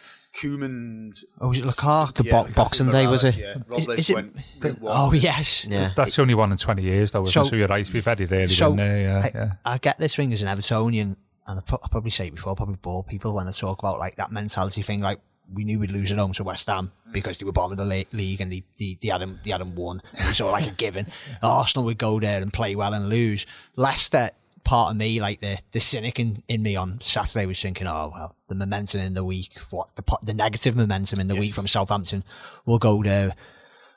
Koeman's 0.41 1.25
Oh, 1.41 1.49
was 1.49 1.59
it 1.59 1.65
Lukaku? 1.65 2.15
The 2.15 2.25
bo- 2.25 2.49
Boxing 2.55 2.89
Day 2.89 3.07
was 3.07 3.23
it? 3.25 3.37
Yeah, 3.37 3.57
Is- 3.77 3.87
is 3.89 4.11
it- 4.11 4.15
went 4.15 4.37
route 4.61 4.81
one. 4.81 4.93
Oh 4.97 5.13
yes. 5.13 5.65
Yeah. 5.67 5.93
That's 5.95 6.17
the 6.17 6.23
only 6.23 6.35
one 6.35 6.51
in 6.53 6.57
20 6.59 6.83
years, 6.83 7.11
though, 7.13 7.23
isn't 7.25 7.33
So- 7.33 7.43
it? 7.43 7.51
So 7.51 7.57
you're 7.57 7.69
right, 7.69 7.87
we've 7.93 8.03
very 8.05 8.25
rarely 8.25 8.55
So 8.55 8.69
been 8.71 8.77
there. 8.79 8.99
Yeah, 9.01 9.19
I, 9.25 9.31
yeah. 9.35 9.53
I 9.65 9.79
get 9.79 9.99
this 9.99 10.15
thing 10.17 10.33
as 10.33 10.41
an 10.43 10.49
Evertonian, 10.49 11.17
and 11.47 11.59
I, 11.59 11.63
pro- 11.63 11.81
I 11.83 11.89
probably 11.89 12.11
say 12.11 12.29
it 12.29 12.35
before, 12.35 12.55
probably 12.55 12.77
bore 12.77 13.05
people 13.05 13.35
when 13.35 13.49
I 13.49 13.51
talk 13.51 13.79
about 13.79 13.99
like 13.99 14.17
that 14.17 14.33
mentality 14.33 14.83
thing. 14.83 15.01
Like 15.01 15.21
we 15.53 15.65
knew 15.65 15.79
we'd 15.79 15.91
lose 15.91 16.13
at 16.13 16.19
home 16.19 16.33
to 16.35 16.45
West 16.45 16.67
Ham 16.69 16.93
mm. 17.09 17.13
because 17.13 17.39
they 17.39 17.45
were 17.45 17.53
bottom 17.53 17.73
of 17.73 17.79
the 17.79 17.85
le- 17.85 18.17
league 18.17 18.41
and 18.41 18.53
they, 18.53 18.65
they, 18.79 18.99
they 19.01 19.09
hadn't 19.09 19.45
they 19.45 19.51
hadn't 19.51 19.75
won. 19.75 20.03
It 20.15 20.29
was 20.29 20.41
all 20.41 20.53
like 20.53 20.67
a 20.67 20.73
given. 20.73 21.07
Arsenal 21.43 21.85
would 21.87 21.99
go 21.99 22.21
there 22.21 22.41
and 22.41 22.53
play 22.53 22.75
well 22.75 22.95
and 22.95 23.09
lose. 23.09 23.47
Leicester. 23.77 24.31
Part 24.65 24.93
of 24.93 24.97
me, 24.97 25.21
like 25.21 25.41
the 25.41 25.59
the 25.73 25.81
cynic 25.81 26.21
in, 26.21 26.41
in 26.47 26.63
me 26.63 26.77
on 26.77 27.01
Saturday, 27.01 27.47
was 27.47 27.61
thinking, 27.61 27.89
"Oh 27.89 28.13
well, 28.15 28.33
the 28.47 28.55
momentum 28.55 29.01
in 29.01 29.15
the 29.15 29.25
week, 29.25 29.59
what 29.71 29.97
the 29.97 30.19
the 30.23 30.33
negative 30.33 30.77
momentum 30.77 31.19
in 31.19 31.27
the 31.27 31.35
week 31.35 31.53
from 31.53 31.67
Southampton, 31.67 32.23
we'll 32.65 32.79
go 32.79 33.03
there 33.03 33.35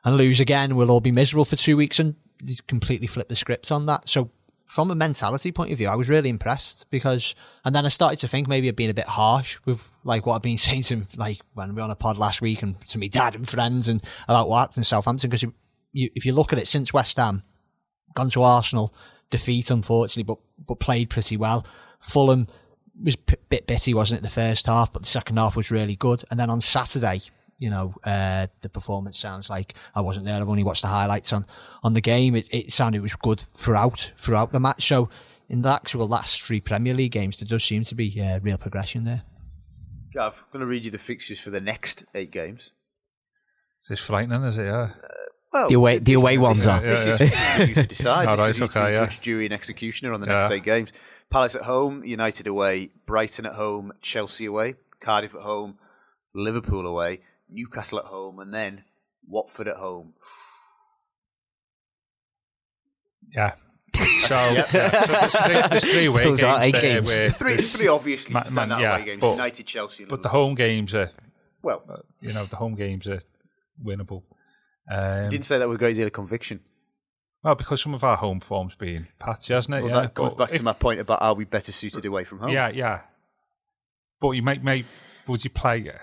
and 0.03 0.17
lose 0.17 0.39
again. 0.39 0.75
We'll 0.75 0.89
all 0.89 1.01
be 1.01 1.12
miserable 1.12 1.45
for 1.45 1.55
two 1.55 1.77
weeks 1.77 1.99
and 1.99 2.15
completely 2.67 3.05
flip 3.05 3.29
the 3.29 3.36
script 3.36 3.71
on 3.71 3.86
that. 3.86 4.10
So 4.10 4.31
from 4.65 4.91
a 4.91 4.95
mentality 4.95 5.51
point 5.51 5.71
of 5.71 5.78
view, 5.78 5.88
I 5.88 5.95
was 5.95 6.10
really 6.10 6.30
impressed 6.30 6.89
because, 6.89 7.36
and 7.63 7.75
then 7.75 7.86
I 7.86 7.89
started 7.89 8.19
to 8.19 8.28
think 8.28 8.47
maybe 8.47 8.67
I'd 8.67 8.75
been 8.75 8.89
a 8.89 8.95
bit 8.95 9.08
harsh 9.08 9.58
with 9.65 9.82
like 10.04 10.25
what 10.25 10.36
I've 10.36 10.41
been 10.41 10.58
saying 10.60 10.84
to 10.84 11.04
like 11.15 11.39
when 11.54 11.69
we 11.69 11.75
were 11.75 11.82
on 11.82 11.91
a 11.91 11.95
pod 11.95 12.17
last 12.17 12.41
week 12.41 12.62
and 12.62 12.80
to 12.88 12.97
me 12.97 13.10
dad 13.10 13.36
and 13.36 13.47
friends 13.47 13.88
and 13.88 14.04
about 14.28 14.49
what 14.49 14.60
happened 14.60 14.78
in 14.78 14.84
Southampton. 14.84 15.30
Because 15.30 15.43
you, 15.43 15.54
you, 15.93 16.10
if 16.15 16.25
you 16.25 16.34
look 16.34 16.51
at 16.51 16.60
it 16.60 16.67
since 16.67 16.93
West 16.93 17.17
Ham, 17.17 17.43
gone 18.13 18.30
to 18.32 18.41
Arsenal, 18.41 18.93
defeat 19.30 19.69
unfortunately, 19.69 20.23
but 20.23 20.39
but 20.65 20.80
played 20.80 21.10
pretty 21.10 21.38
well. 21.38 21.65
Fulham 21.99 22.47
was 23.01 23.15
a 23.15 23.36
bit 23.49 23.67
bitty, 23.67 23.93
wasn't 23.93 24.19
it, 24.19 24.23
the 24.23 24.30
first 24.30 24.67
half, 24.67 24.93
but 24.93 25.04
the 25.04 25.08
second 25.08 25.38
half 25.38 25.56
was 25.56 25.69
really 25.69 25.95
good. 25.95 26.23
And 26.32 26.39
then 26.39 26.49
on 26.49 26.62
Saturday, 26.62 27.21
you 27.57 27.69
know, 27.69 27.93
uh, 28.03 28.47
the 28.61 28.69
performance 28.69 29.17
sounds 29.17 29.49
like 29.49 29.73
I 29.95 30.01
wasn't 30.01 30.25
there. 30.25 30.35
I've 30.35 30.49
only 30.49 30.63
watched 30.63 30.81
the 30.81 30.89
highlights 30.89 31.31
on 31.33 31.45
on 31.83 31.93
the 31.93 32.01
game. 32.01 32.35
It, 32.35 32.53
it 32.53 32.71
sounded 32.73 32.99
it 32.99 33.01
was 33.01 33.15
good 33.15 33.45
throughout 33.53 34.11
throughout 34.17 34.51
the 34.51 34.59
match. 34.59 34.87
So 34.87 35.09
in 35.47 35.61
the 35.61 35.69
actual 35.71 36.07
last 36.07 36.41
three 36.41 36.59
Premier 36.59 36.93
League 36.93 37.11
games, 37.11 37.39
there 37.39 37.47
does 37.47 37.63
seem 37.63 37.83
to 37.83 37.95
be 37.95 38.19
uh, 38.21 38.39
real 38.41 38.57
progression 38.57 39.03
there. 39.03 39.23
Gav, 40.13 40.33
I'm 40.33 40.43
going 40.51 40.61
to 40.61 40.65
read 40.65 40.85
you 40.85 40.91
the 40.91 40.97
fixtures 40.97 41.39
for 41.39 41.49
the 41.49 41.61
next 41.61 42.05
eight 42.15 42.31
games. 42.31 42.71
It's 43.77 43.89
just 43.89 44.03
frightening, 44.03 44.43
is 44.43 44.57
it? 44.57 44.63
Yeah. 44.63 44.91
Well, 45.51 45.67
The 45.69 45.75
away- 45.75 45.97
the 45.99 46.03
this- 46.13 46.15
away 46.15 46.37
ones 46.37 46.57
this, 46.59 46.67
are. 46.67 46.81
This 46.81 47.05
Yeah, 47.05 47.13
is 47.27 47.35
for 47.55 47.63
you 47.63 47.73
to 47.75 47.83
decide. 47.87 48.27
All 48.29 48.35
this 48.37 48.43
right, 48.45 48.55
is 48.55 48.61
okay, 48.75 48.93
yeah. 48.93 49.05
judge, 49.05 49.21
jury, 49.21 49.45
and 49.45 49.53
executioner 49.53 50.13
on 50.13 50.21
the 50.21 50.27
next 50.27 50.51
eight 50.51 50.63
games. 50.63 50.89
Palace 51.29 51.55
at 51.55 51.63
home, 51.63 52.03
United 52.03 52.47
away, 52.47 52.91
Brighton 53.05 53.45
at 53.45 53.53
home, 53.53 53.91
Chelsea 54.01 54.45
away, 54.45 54.75
Cardiff 55.01 55.33
at 55.35 55.41
home, 55.41 55.77
Liverpool 56.33 56.85
away, 56.87 57.21
Newcastle 57.49 57.99
at 57.99 58.05
home, 58.05 58.39
and 58.39 58.53
then 58.53 58.84
Watford 59.27 59.67
at 59.67 59.77
home. 59.77 60.13
Yeah. 63.34 63.55
So, 64.25 64.36
yeah, 64.53 64.65
so 64.65 64.77
there's 64.79 65.36
three, 65.36 65.53
there's 65.69 65.93
three 65.93 66.05
away 66.08 66.23
Those 66.23 66.41
games, 66.41 66.43
are 66.58 66.63
eight 66.63 66.73
games. 66.73 67.08
where- 67.13 67.29
Three, 67.29 67.58
three 67.58 67.88
obviously 67.88 68.34
Man- 68.34 68.43
stand 68.43 68.55
man, 68.55 68.71
out 68.71 68.81
yeah, 68.81 68.95
away 68.95 69.05
games: 69.05 69.21
but- 69.21 69.31
United, 69.34 69.65
Chelsea, 69.67 70.03
and 70.03 70.10
but 70.10 70.23
the 70.23 70.29
home 70.29 70.55
games 70.55 70.93
are, 70.95 71.12
Well, 71.62 72.03
you 72.19 72.34
know, 72.34 72.45
the 72.45 72.55
home 72.55 72.73
games 72.75 73.05
are 73.08 73.19
winnable. 73.84 74.23
you 74.89 74.97
Um, 74.97 75.29
didn't 75.29 75.45
say 75.45 75.60
that 75.60 75.69
with 75.69 75.75
a 75.75 75.79
great 75.79 75.95
deal 75.95 76.08
of 76.08 76.13
conviction. 76.13 76.62
well, 77.43 77.53
because 77.55 77.81
some 77.84 77.93
of 77.93 78.03
our 78.03 78.17
home 78.17 78.39
form's 78.39 78.73
been 78.75 79.08
patchy, 79.19 79.53
hasn't 79.53 79.75
it? 79.75 79.84
Well, 79.84 79.91
yeah. 79.93 80.01
that 80.01 80.13
goes 80.15 80.29
But 80.31 80.38
back 80.39 80.51
if- 80.53 80.58
to 80.58 80.63
my 80.63 80.73
point 80.73 80.99
about 80.99 81.21
are 81.21 81.36
we 81.36 81.46
better 81.46 81.71
suited 81.71 82.04
away 82.06 82.23
from 82.23 82.39
home? 82.39 82.50
Yeah, 82.50 82.69
yeah. 82.69 83.02
But 84.19 84.31
you 84.31 84.41
might, 84.41 84.63
might 84.63 84.85
would 85.27 85.43
you 85.43 85.52
play 85.52 85.87
uh, 85.87 86.00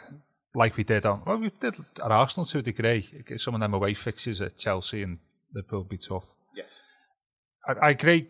like 0.54 0.76
we 0.76 0.84
did 0.84 1.06
on? 1.06 1.22
Well, 1.26 1.38
we 1.38 1.50
did 1.60 1.76
at 2.04 2.10
Arsenal 2.10 2.44
to 2.46 2.58
a 2.58 2.62
degree. 2.62 3.24
Some 3.36 3.54
of 3.54 3.60
them 3.60 3.74
away 3.74 3.94
fixes 3.94 4.40
at 4.40 4.58
Chelsea 4.58 5.02
and 5.02 5.18
Liverpool 5.54 5.80
will 5.80 5.88
be 5.88 5.98
tough. 5.98 6.26
Yes. 6.54 6.70
I, 7.66 7.86
I 7.86 7.90
agree. 7.90 8.28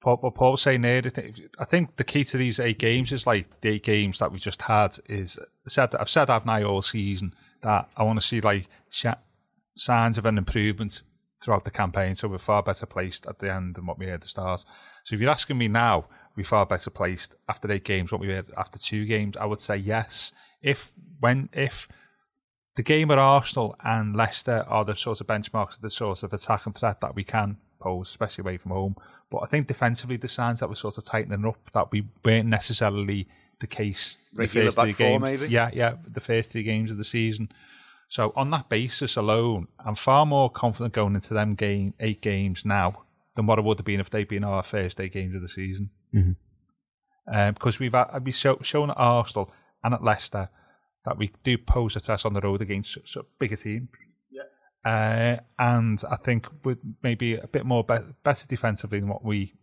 Paul, 0.00 0.18
what 0.18 0.34
Paul 0.34 0.52
was 0.52 0.62
saying 0.62 0.82
there, 0.82 1.02
I 1.04 1.08
think, 1.08 1.40
I 1.58 1.64
think 1.64 1.96
the 1.96 2.04
key 2.04 2.24
to 2.24 2.36
these 2.36 2.60
eight 2.60 2.78
games 2.78 3.12
is 3.12 3.26
like 3.26 3.60
the 3.60 3.70
eight 3.70 3.84
games 3.84 4.18
that 4.18 4.30
we 4.30 4.38
just 4.38 4.62
had. 4.62 4.98
Is 5.06 5.38
I 5.38 5.68
said 5.68 5.94
I've 5.94 6.10
said 6.10 6.30
I've 6.30 6.46
now 6.46 6.62
all 6.64 6.82
season 6.82 7.34
that 7.62 7.88
I 7.96 8.02
want 8.02 8.20
to 8.20 8.26
see 8.26 8.40
like 8.40 8.68
sh- 8.90 9.06
signs 9.74 10.18
of 10.18 10.26
an 10.26 10.38
improvement 10.38 11.02
throughout 11.42 11.64
the 11.64 11.70
campaign, 11.70 12.14
so 12.14 12.28
we're 12.28 12.38
far 12.38 12.62
better 12.62 12.86
placed 12.86 13.26
at 13.26 13.38
the 13.38 13.52
end 13.52 13.74
than 13.74 13.86
what 13.86 13.98
we 13.98 14.06
were 14.06 14.12
at 14.12 14.20
the 14.20 14.28
start. 14.28 14.64
So 15.04 15.14
if 15.14 15.20
you're 15.20 15.30
asking 15.30 15.58
me 15.58 15.68
now, 15.68 16.06
we're 16.36 16.44
far 16.44 16.66
better 16.66 16.90
placed 16.90 17.34
after 17.48 17.70
eight 17.72 17.84
games 17.84 18.12
what 18.12 18.20
we 18.20 18.28
were 18.28 18.44
after 18.56 18.78
two 18.78 19.04
games. 19.06 19.36
I 19.36 19.46
would 19.46 19.60
say 19.60 19.76
yes. 19.76 20.32
If 20.62 20.92
when 21.20 21.48
if 21.52 21.88
the 22.76 22.82
game 22.82 23.10
at 23.10 23.18
Arsenal 23.18 23.74
and 23.82 24.14
Leicester 24.14 24.64
are 24.68 24.84
the 24.84 24.94
sort 24.94 25.20
of 25.20 25.26
benchmarks 25.26 25.76
of 25.76 25.80
the 25.80 25.90
sort 25.90 26.22
of 26.22 26.32
attack 26.32 26.66
and 26.66 26.74
threat 26.74 27.00
that 27.00 27.14
we 27.14 27.24
can 27.24 27.56
pose, 27.80 28.10
especially 28.10 28.42
away 28.42 28.58
from 28.58 28.72
home. 28.72 28.96
But 29.30 29.38
I 29.38 29.46
think 29.46 29.66
defensively, 29.66 30.16
the 30.16 30.28
signs 30.28 30.60
that 30.60 30.68
we're 30.68 30.74
sort 30.74 30.98
of 30.98 31.04
tightening 31.04 31.46
up 31.46 31.58
that 31.72 31.90
we 31.90 32.06
weren't 32.24 32.48
necessarily 32.48 33.28
the 33.60 33.66
case. 33.66 34.16
Regular 34.34 34.66
the 34.66 34.72
first 34.72 34.78
three 34.78 34.92
four, 34.92 35.06
games. 35.06 35.22
maybe? 35.22 35.46
Yeah, 35.48 35.70
yeah, 35.72 35.94
the 36.06 36.20
first 36.20 36.50
three 36.50 36.62
games 36.62 36.90
of 36.90 36.98
the 36.98 37.04
season. 37.04 37.50
So 38.08 38.32
on 38.36 38.50
that 38.50 38.68
basis 38.68 39.16
alone, 39.16 39.66
I'm 39.84 39.96
far 39.96 40.26
more 40.26 40.50
confident 40.50 40.94
going 40.94 41.14
into 41.14 41.34
them 41.34 41.54
game 41.54 41.94
eight 41.98 42.20
games 42.20 42.64
now 42.64 43.02
than 43.34 43.46
what 43.46 43.58
I 43.58 43.62
would 43.62 43.78
have 43.78 43.84
been 43.84 44.00
if 44.00 44.10
they'd 44.10 44.28
been 44.28 44.44
our 44.44 44.62
first 44.62 45.00
eight 45.00 45.12
games 45.12 45.34
of 45.34 45.42
the 45.42 45.48
season. 45.48 45.90
Um, 47.32 47.54
because 47.54 47.78
we've 47.78 47.92
had, 47.92 48.24
we've 48.24 48.34
show, 48.34 48.58
shown 48.62 48.90
at 48.90 48.96
Arsenal 48.98 49.50
and 49.82 49.94
at 49.94 50.04
Leicester 50.04 50.48
that 51.04 51.18
we 51.18 51.32
do 51.44 51.58
pose 51.58 51.96
a 51.96 52.00
threat 52.00 52.24
on 52.24 52.34
the 52.34 52.40
road 52.40 52.60
against 52.60 52.92
so, 52.94 53.00
so 53.04 53.26
bigger 53.38 53.56
teams. 53.56 53.88
Uh, 54.84 55.38
and 55.58 56.00
I 56.08 56.16
think 56.16 56.46
with 56.64 56.78
maybe 57.02 57.34
a 57.34 57.48
bit 57.48 57.66
more 57.66 57.82
be- 57.82 57.98
better 58.22 58.46
defensively 58.46 59.00
than 59.00 59.08
what 59.08 59.24
we 59.24 59.54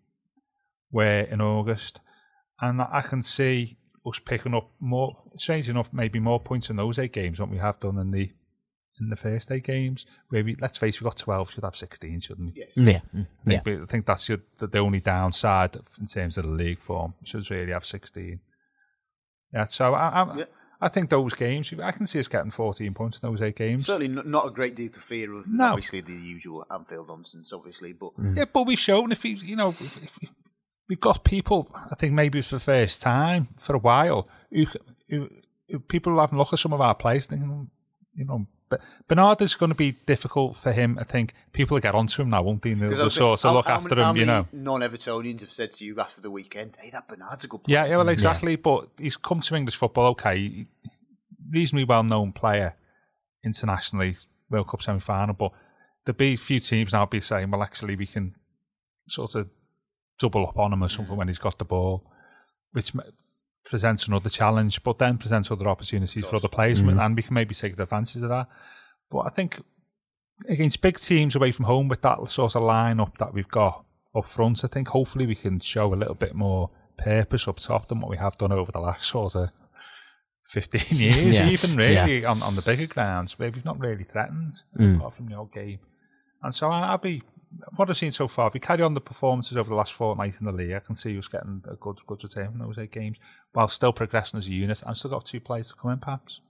were 0.92 1.22
in 1.22 1.40
August. 1.40 2.02
And 2.60 2.82
I 2.82 3.02
can 3.02 3.24
see 3.24 3.78
us 4.06 4.20
picking 4.20 4.54
up 4.54 4.70
more, 4.80 5.18
strange 5.38 5.70
enough, 5.70 5.92
maybe 5.94 6.20
more 6.20 6.40
points 6.40 6.70
in 6.70 6.76
those 6.76 7.00
eight 7.00 7.14
games 7.14 7.38
than 7.38 7.50
we 7.50 7.58
have 7.58 7.80
done 7.80 7.98
in 7.98 8.12
the 8.12 8.32
in 9.00 9.10
the 9.10 9.16
first 9.16 9.52
eight 9.52 9.64
games. 9.64 10.06
Where 10.30 10.44
we, 10.44 10.56
let's 10.60 10.78
face, 10.78 10.96
it, 10.96 11.02
we 11.02 11.06
got 11.06 11.18
twelve, 11.18 11.52
should 11.52 11.64
have 11.64 11.76
sixteen, 11.76 12.20
shouldn't 12.20 12.54
we? 12.54 12.62
Yes. 12.62 12.78
Yeah. 12.78 13.00
Mm, 13.16 13.22
I 13.48 13.52
Yeah. 13.52 13.60
think, 13.62 13.66
we- 13.66 13.82
I 13.82 13.86
think 13.86 14.06
that's 14.06 14.30
your, 14.30 14.40
the, 14.60 14.68
the 14.68 14.80
only 14.80 15.00
downside 15.00 15.76
in 16.00 16.06
terms 16.08 16.38
of 16.38 16.46
the 16.46 16.52
league 16.52 16.80
form. 16.80 17.14
We 17.22 17.28
should 17.28 17.50
really 17.52 17.72
have 17.72 17.86
16. 17.86 18.40
Yeah, 19.54 19.68
so 19.68 19.94
I, 19.94 20.10
I, 20.24 20.38
Yeah. 20.38 20.46
I 20.82 20.90
think 20.90 21.10
those 21.10 21.34
games, 21.34 21.74
I 21.82 21.92
can 21.92 22.06
see 22.08 22.20
us 22.20 22.28
getting 22.28 22.52
14 22.52 22.94
points 22.94 23.20
in 23.22 23.30
those 23.30 23.42
eight 23.42 23.56
games. 23.56 23.86
Certainly 23.86 24.20
n- 24.22 24.30
not 24.30 24.48
a 24.48 24.52
great 24.52 24.76
deal 24.76 24.92
to 24.92 25.00
fear, 25.00 25.34
of. 25.34 25.46
than 25.46 25.58
No. 25.58 25.68
obviously 25.74 26.02
the 26.02 26.12
usual 26.14 26.66
Anfield 26.70 27.08
nonsense, 27.08 27.54
obviously. 27.54 27.94
But 27.94 28.12
Yeah, 28.34 28.46
but 28.52 28.68
we've 28.68 28.78
shown 28.80 29.12
if 29.14 29.24
you, 29.24 29.38
you 29.38 29.56
know, 29.56 29.70
if, 29.70 30.04
if 30.04 30.20
we, 30.22 30.30
we've 30.90 31.00
got 31.00 31.24
people, 31.24 31.72
I 31.90 31.96
think 31.96 32.14
maybe 32.14 32.40
it's 32.40 32.50
for 32.50 32.56
the 32.56 32.60
first 32.62 33.02
time 33.02 33.48
for 33.58 33.76
a 33.76 33.80
while, 33.80 34.28
who, 34.52 34.66
who, 35.08 35.30
who 35.70 35.80
people 35.80 36.20
have 36.20 36.34
a 36.34 36.38
look 36.38 36.52
at 36.52 36.60
some 36.60 36.74
of 36.74 36.82
our 36.82 36.96
players 36.96 37.28
thinking, 37.28 37.70
you 38.14 38.26
know, 38.26 38.46
but 38.78 38.82
Bernard 39.08 39.42
is 39.42 39.56
going 39.56 39.70
to 39.70 39.76
be 39.76 39.92
difficult 40.06 40.56
for 40.56 40.72
him. 40.72 40.98
I 41.00 41.04
think 41.04 41.34
people 41.52 41.76
will 41.76 41.82
get 41.82 41.96
onto 41.96 42.22
him 42.22 42.30
now, 42.30 42.42
won't 42.44 42.62
they? 42.62 42.72
And 42.72 42.82
They'll 42.82 43.10
sort 43.10 43.44
of 43.46 43.54
look 43.56 43.70
after 43.70 44.00
him, 44.00 44.18
you 44.18 44.26
know. 44.26 44.48
non-Evertonians 44.52 45.42
have 45.42 45.52
said 45.52 45.72
to 45.74 45.86
you 45.86 46.00
after 46.00 46.22
the 46.22 46.32
weekend, 46.32 46.78
"Hey, 46.80 46.90
that 46.92 47.08
Bernard's 47.08 47.46
a 47.46 47.48
good 47.48 47.62
Yeah, 47.68 47.82
player." 47.82 47.86
yeah, 47.86 47.92
yeah, 47.92 47.98
well, 47.98 48.10
exactly. 48.10 48.56
But 48.56 48.90
he's 48.98 49.18
come 49.18 49.40
to 49.42 49.56
English 49.56 49.76
football, 49.76 50.08
okay, 50.12 50.66
reasonably 51.50 51.86
well 51.86 52.04
known 52.04 52.32
player 52.32 52.76
internationally, 53.46 54.16
World 54.50 54.68
Cup 54.68 54.82
semi 54.82 55.00
final. 55.00 55.34
But 55.36 55.52
there'll 56.06 56.18
be 56.18 56.34
a 56.34 56.38
few 56.38 56.60
teams 56.60 56.94
now 56.94 57.06
be 57.06 57.22
saying, 57.22 57.52
well, 57.52 57.64
actually, 57.64 57.96
we 57.96 58.08
can 58.08 58.36
sort 59.08 59.36
of 59.36 59.50
double 60.20 60.48
up 60.48 60.58
on 60.58 60.74
him 60.74 60.84
or 60.84 60.90
something 60.90 61.16
when 61.16 61.28
he's 61.28 61.40
got 61.40 61.58
the 61.60 61.66
ball, 61.66 62.10
which 62.72 62.96
m- 62.96 63.02
presents 63.66 64.08
another 64.08 64.30
challenge, 64.30 64.84
but 64.84 65.00
then 65.00 65.18
presents 65.18 65.52
other 65.52 65.68
opportunities 65.68 66.26
for 66.26 66.36
other 66.36 66.48
players, 66.48 66.82
mm-hmm. 66.82 67.00
and 67.00 67.16
we 67.16 67.24
can 67.24 67.34
maybe 67.34 67.56
take 67.56 67.80
advantage 67.80 68.22
of 68.22 68.30
that. 68.30 68.48
But 69.10 69.20
I 69.20 69.30
think 69.30 69.62
against 70.50 70.82
big 70.82 71.00
teams 71.00 71.36
away 71.36 71.52
from 71.52 71.66
home 71.66 71.88
with 71.88 72.02
that 72.02 72.30
sort 72.30 72.56
of 72.56 72.62
lineup 72.62 73.18
that 73.20 73.34
we've 73.34 73.48
got 73.48 73.86
up 74.16 74.28
front, 74.28 74.64
I 74.64 74.68
think 74.68 74.90
hopefully 74.90 75.26
we 75.26 75.36
can 75.36 75.60
show 75.60 75.94
a 75.94 75.96
little 75.96 76.16
bit 76.16 76.36
more 76.36 76.70
purpose 76.98 77.48
up 77.48 77.60
top 77.60 77.88
than 77.88 78.00
what 78.00 78.10
we 78.10 78.18
have 78.18 78.38
done 78.38 78.52
over 78.52 78.72
the 78.72 78.80
last 78.80 79.10
sort 79.10 79.36
of 79.36 79.50
15 80.48 80.82
years, 80.98 81.36
Yeah. 81.36 81.50
even 81.50 81.76
really, 81.76 82.26
on, 82.26 82.42
on 82.44 82.56
the 82.56 82.62
bigger 82.62 82.88
grounds 82.88 83.40
where 83.40 83.50
we've 83.52 83.66
not 83.66 83.80
really 83.80 84.04
threatened 84.04 84.54
mm. 84.78 84.98
apart 84.98 85.16
from 85.16 85.28
the 85.28 85.36
old 85.36 85.52
game. 85.52 85.80
And 86.42 86.54
so 86.54 86.70
I, 86.70 86.88
I'll 86.88 86.98
be, 86.98 87.24
what 87.76 87.90
I've 87.90 87.98
seen 87.98 88.12
so 88.12 88.28
far, 88.28 88.48
if 88.48 88.54
we 88.54 88.60
carry 88.60 88.82
on 88.82 88.94
the 88.94 89.02
performances 89.02 89.58
over 89.58 89.70
the 89.70 89.76
last 89.76 89.94
fortnight 89.94 90.40
in 90.40 90.46
the 90.46 90.52
league, 90.52 90.74
I 90.74 90.80
can 90.80 90.96
see 90.96 91.18
us 91.18 91.28
getting 91.28 91.64
a 91.68 91.76
good 91.76 92.00
good 92.06 92.24
return 92.24 92.52
from 92.52 92.60
those 92.60 92.78
eight 92.78 92.92
games 92.92 93.18
while 93.54 93.68
still 93.68 93.94
progressing 93.94 94.38
as 94.38 94.48
a 94.48 94.52
unit. 94.52 94.84
I've 94.86 94.98
still 94.98 95.12
got 95.12 95.26
two 95.26 95.40
players 95.40 95.70
to 95.70 95.76
come 95.76 95.92
in, 95.92 96.00
perhaps. 96.00 96.42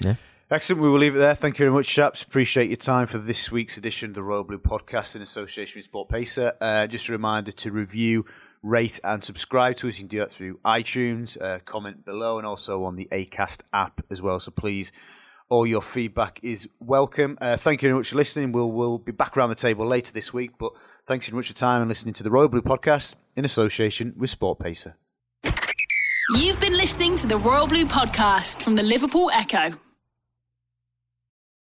Yeah, 0.00 0.14
Excellent. 0.52 0.82
We 0.82 0.90
will 0.90 0.98
leave 0.98 1.14
it 1.14 1.20
there. 1.20 1.36
Thank 1.36 1.60
you 1.60 1.66
very 1.66 1.72
much, 1.72 1.86
chaps. 1.86 2.22
Appreciate 2.22 2.68
your 2.68 2.76
time 2.76 3.06
for 3.06 3.18
this 3.18 3.52
week's 3.52 3.76
edition 3.76 4.10
of 4.10 4.14
the 4.14 4.22
Royal 4.24 4.42
Blue 4.42 4.58
Podcast 4.58 5.14
in 5.14 5.22
association 5.22 5.80
with 5.80 5.92
SportPesa. 5.92 6.54
Uh, 6.60 6.88
just 6.88 7.08
a 7.08 7.12
reminder 7.12 7.52
to 7.52 7.70
review, 7.70 8.26
rate, 8.60 8.98
and 9.04 9.22
subscribe 9.22 9.76
to 9.76 9.86
us. 9.86 9.98
You 9.98 10.00
can 10.00 10.08
do 10.08 10.18
that 10.18 10.32
through 10.32 10.58
iTunes, 10.64 11.40
uh, 11.40 11.60
comment 11.60 12.04
below, 12.04 12.38
and 12.38 12.48
also 12.48 12.82
on 12.82 12.96
the 12.96 13.08
Acast 13.12 13.60
app 13.72 14.04
as 14.10 14.20
well. 14.20 14.40
So 14.40 14.50
please, 14.50 14.90
all 15.50 15.66
your 15.66 15.82
feedback 15.82 16.40
is 16.42 16.68
welcome. 16.78 17.36
Uh, 17.40 17.56
thank 17.58 17.82
you 17.82 17.88
very 17.88 17.98
much 17.98 18.10
for 18.10 18.16
listening. 18.16 18.52
We'll 18.52 18.70
we'll 18.72 18.98
be 18.98 19.12
back 19.12 19.36
around 19.36 19.50
the 19.50 19.56
table 19.56 19.86
later 19.86 20.12
this 20.12 20.32
week, 20.32 20.52
but 20.58 20.72
thanks 21.06 21.26
very 21.28 21.36
much 21.36 21.48
for 21.48 21.50
your 21.50 21.56
time 21.56 21.82
and 21.82 21.88
listening 21.88 22.14
to 22.14 22.22
the 22.22 22.30
Royal 22.30 22.48
Blue 22.48 22.62
Podcast 22.62 23.16
in 23.36 23.44
association 23.44 24.14
with 24.16 24.36
SportPesa. 24.38 24.94
You've 26.36 26.60
been 26.60 26.76
listening 26.76 27.16
to 27.16 27.26
the 27.26 27.36
Royal 27.36 27.66
Blue 27.66 27.84
podcast 27.84 28.62
from 28.62 28.76
the 28.76 28.84
Liverpool 28.84 29.30
Echo. 29.34 29.72